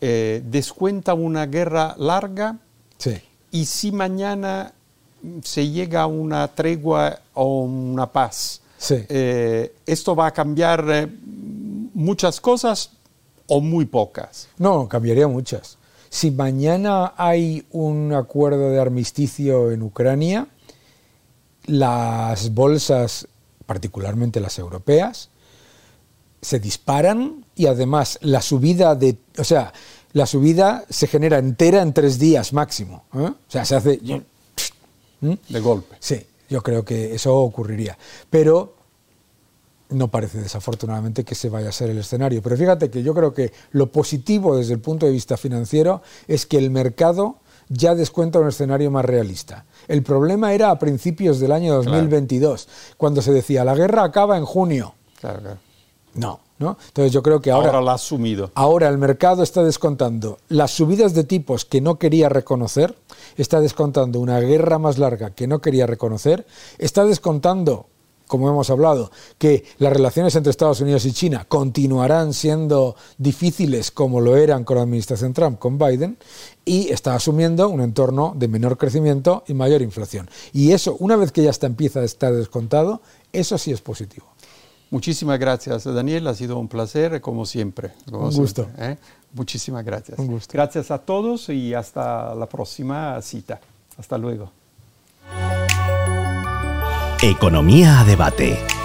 eh, 0.00 0.42
descuenta 0.44 1.12
una 1.12 1.44
guerra 1.44 1.94
larga 1.98 2.56
sí. 2.96 3.20
y 3.50 3.66
si 3.66 3.92
mañana 3.92 4.72
se 5.42 5.68
llega 5.68 6.02
a 6.02 6.06
una 6.06 6.48
tregua 6.48 7.20
o 7.34 7.64
una 7.64 8.10
paz, 8.10 8.62
sí. 8.78 9.04
Eh, 9.08 9.74
¿esto 9.84 10.16
va 10.16 10.28
a 10.28 10.30
cambiar 10.30 11.10
muchas 11.92 12.40
cosas 12.40 12.92
o 13.48 13.60
muy 13.60 13.84
pocas? 13.84 14.48
No, 14.56 14.88
cambiaría 14.88 15.28
muchas. 15.28 15.76
Si 16.08 16.30
mañana 16.30 17.12
hay 17.18 17.66
un 17.72 18.14
acuerdo 18.14 18.70
de 18.70 18.80
armisticio 18.80 19.72
en 19.72 19.82
Ucrania, 19.82 20.46
las 21.66 22.54
bolsas, 22.54 23.28
particularmente 23.68 24.40
las 24.40 24.58
europeas, 24.58 25.28
se 26.40 26.58
disparan 26.58 27.44
y 27.54 27.66
además 27.66 28.18
la 28.22 28.40
subida 28.40 28.94
de, 28.94 29.18
o 29.36 29.44
sea, 29.44 29.74
la 30.12 30.24
subida 30.24 30.86
se 30.88 31.06
genera 31.06 31.36
entera 31.36 31.82
en 31.82 31.92
tres 31.92 32.18
días 32.18 32.54
máximo. 32.54 33.04
¿eh? 33.12 33.18
O 33.18 33.36
sea, 33.46 33.66
se 33.66 33.76
hace 33.76 34.00
de 35.20 35.60
golpe. 35.60 35.96
Sí, 36.00 36.26
yo 36.48 36.62
creo 36.62 36.82
que 36.82 37.14
eso 37.14 37.36
ocurriría. 37.36 37.98
Pero 38.30 38.74
no 39.90 40.08
parece 40.08 40.38
desafortunadamente 40.38 41.22
que 41.22 41.34
se 41.34 41.50
vaya 41.50 41.68
a 41.68 41.72
ser 41.72 41.90
el 41.90 41.98
escenario. 41.98 42.40
Pero 42.40 42.56
fíjate 42.56 42.88
que 42.88 43.02
yo 43.02 43.12
creo 43.12 43.34
que 43.34 43.52
lo 43.72 43.92
positivo 43.92 44.56
desde 44.56 44.72
el 44.72 44.80
punto 44.80 45.04
de 45.04 45.12
vista 45.12 45.36
financiero 45.36 46.00
es 46.26 46.46
que 46.46 46.56
el 46.56 46.70
mercado 46.70 47.36
ya 47.68 47.94
descuenta 47.94 48.38
un 48.38 48.48
escenario 48.48 48.90
más 48.90 49.04
realista. 49.04 49.64
El 49.86 50.02
problema 50.02 50.52
era 50.52 50.70
a 50.70 50.78
principios 50.78 51.40
del 51.40 51.52
año 51.52 51.74
2022, 51.74 52.68
cuando 52.96 53.22
se 53.22 53.32
decía 53.32 53.64
la 53.64 53.74
guerra 53.74 54.04
acaba 54.04 54.36
en 54.36 54.44
junio. 54.44 54.94
No, 56.14 56.40
¿no? 56.58 56.76
Entonces 56.88 57.12
yo 57.12 57.22
creo 57.22 57.40
que 57.40 57.50
ahora, 57.50 57.68
ahora 57.68 57.80
lo 57.80 57.90
ha 57.90 57.94
asumido. 57.94 58.50
Ahora 58.54 58.88
el 58.88 58.98
mercado 58.98 59.42
está 59.42 59.62
descontando 59.62 60.38
las 60.48 60.72
subidas 60.72 61.14
de 61.14 61.24
tipos 61.24 61.64
que 61.64 61.80
no 61.80 61.98
quería 61.98 62.28
reconocer, 62.28 62.96
está 63.36 63.60
descontando 63.60 64.20
una 64.20 64.40
guerra 64.40 64.78
más 64.78 64.98
larga 64.98 65.30
que 65.30 65.46
no 65.46 65.60
quería 65.60 65.86
reconocer, 65.86 66.46
está 66.78 67.04
descontando 67.04 67.86
como 68.28 68.48
hemos 68.48 68.70
hablado, 68.70 69.10
que 69.38 69.64
las 69.78 69.92
relaciones 69.92 70.36
entre 70.36 70.50
Estados 70.50 70.80
Unidos 70.80 71.04
y 71.06 71.12
China 71.12 71.46
continuarán 71.48 72.32
siendo 72.32 72.94
difíciles 73.16 73.90
como 73.90 74.20
lo 74.20 74.36
eran 74.36 74.62
con 74.62 74.76
la 74.76 74.82
administración 74.82 75.32
Trump, 75.32 75.58
con 75.58 75.78
Biden, 75.78 76.18
y 76.68 76.90
está 76.90 77.14
asumiendo 77.14 77.68
un 77.68 77.80
entorno 77.80 78.34
de 78.36 78.46
menor 78.46 78.76
crecimiento 78.76 79.42
y 79.48 79.54
mayor 79.54 79.82
inflación. 79.82 80.28
Y 80.52 80.72
eso, 80.72 80.96
una 81.00 81.16
vez 81.16 81.32
que 81.32 81.42
ya 81.42 81.50
está, 81.50 81.66
empieza 81.66 82.00
a 82.00 82.04
estar 82.04 82.32
descontado, 82.32 83.00
eso 83.32 83.56
sí 83.58 83.72
es 83.72 83.80
positivo. 83.80 84.26
Muchísimas 84.90 85.38
gracias, 85.38 85.84
Daniel. 85.84 86.26
Ha 86.28 86.34
sido 86.34 86.58
un 86.58 86.68
placer, 86.68 87.20
como 87.20 87.44
siempre. 87.46 87.92
un 88.10 88.30
gusto. 88.30 88.68
¿eh? 88.78 88.96
Muchísimas 89.34 89.84
gracias. 89.84 90.18
Un 90.18 90.28
gusto. 90.28 90.52
Gracias 90.52 90.90
a 90.90 90.98
todos 90.98 91.48
y 91.48 91.74
hasta 91.74 92.34
la 92.34 92.46
próxima 92.46 93.20
cita. 93.20 93.60
Hasta 93.98 94.16
luego. 94.16 94.50
Economía 97.20 98.00
a 98.00 98.04
debate. 98.04 98.77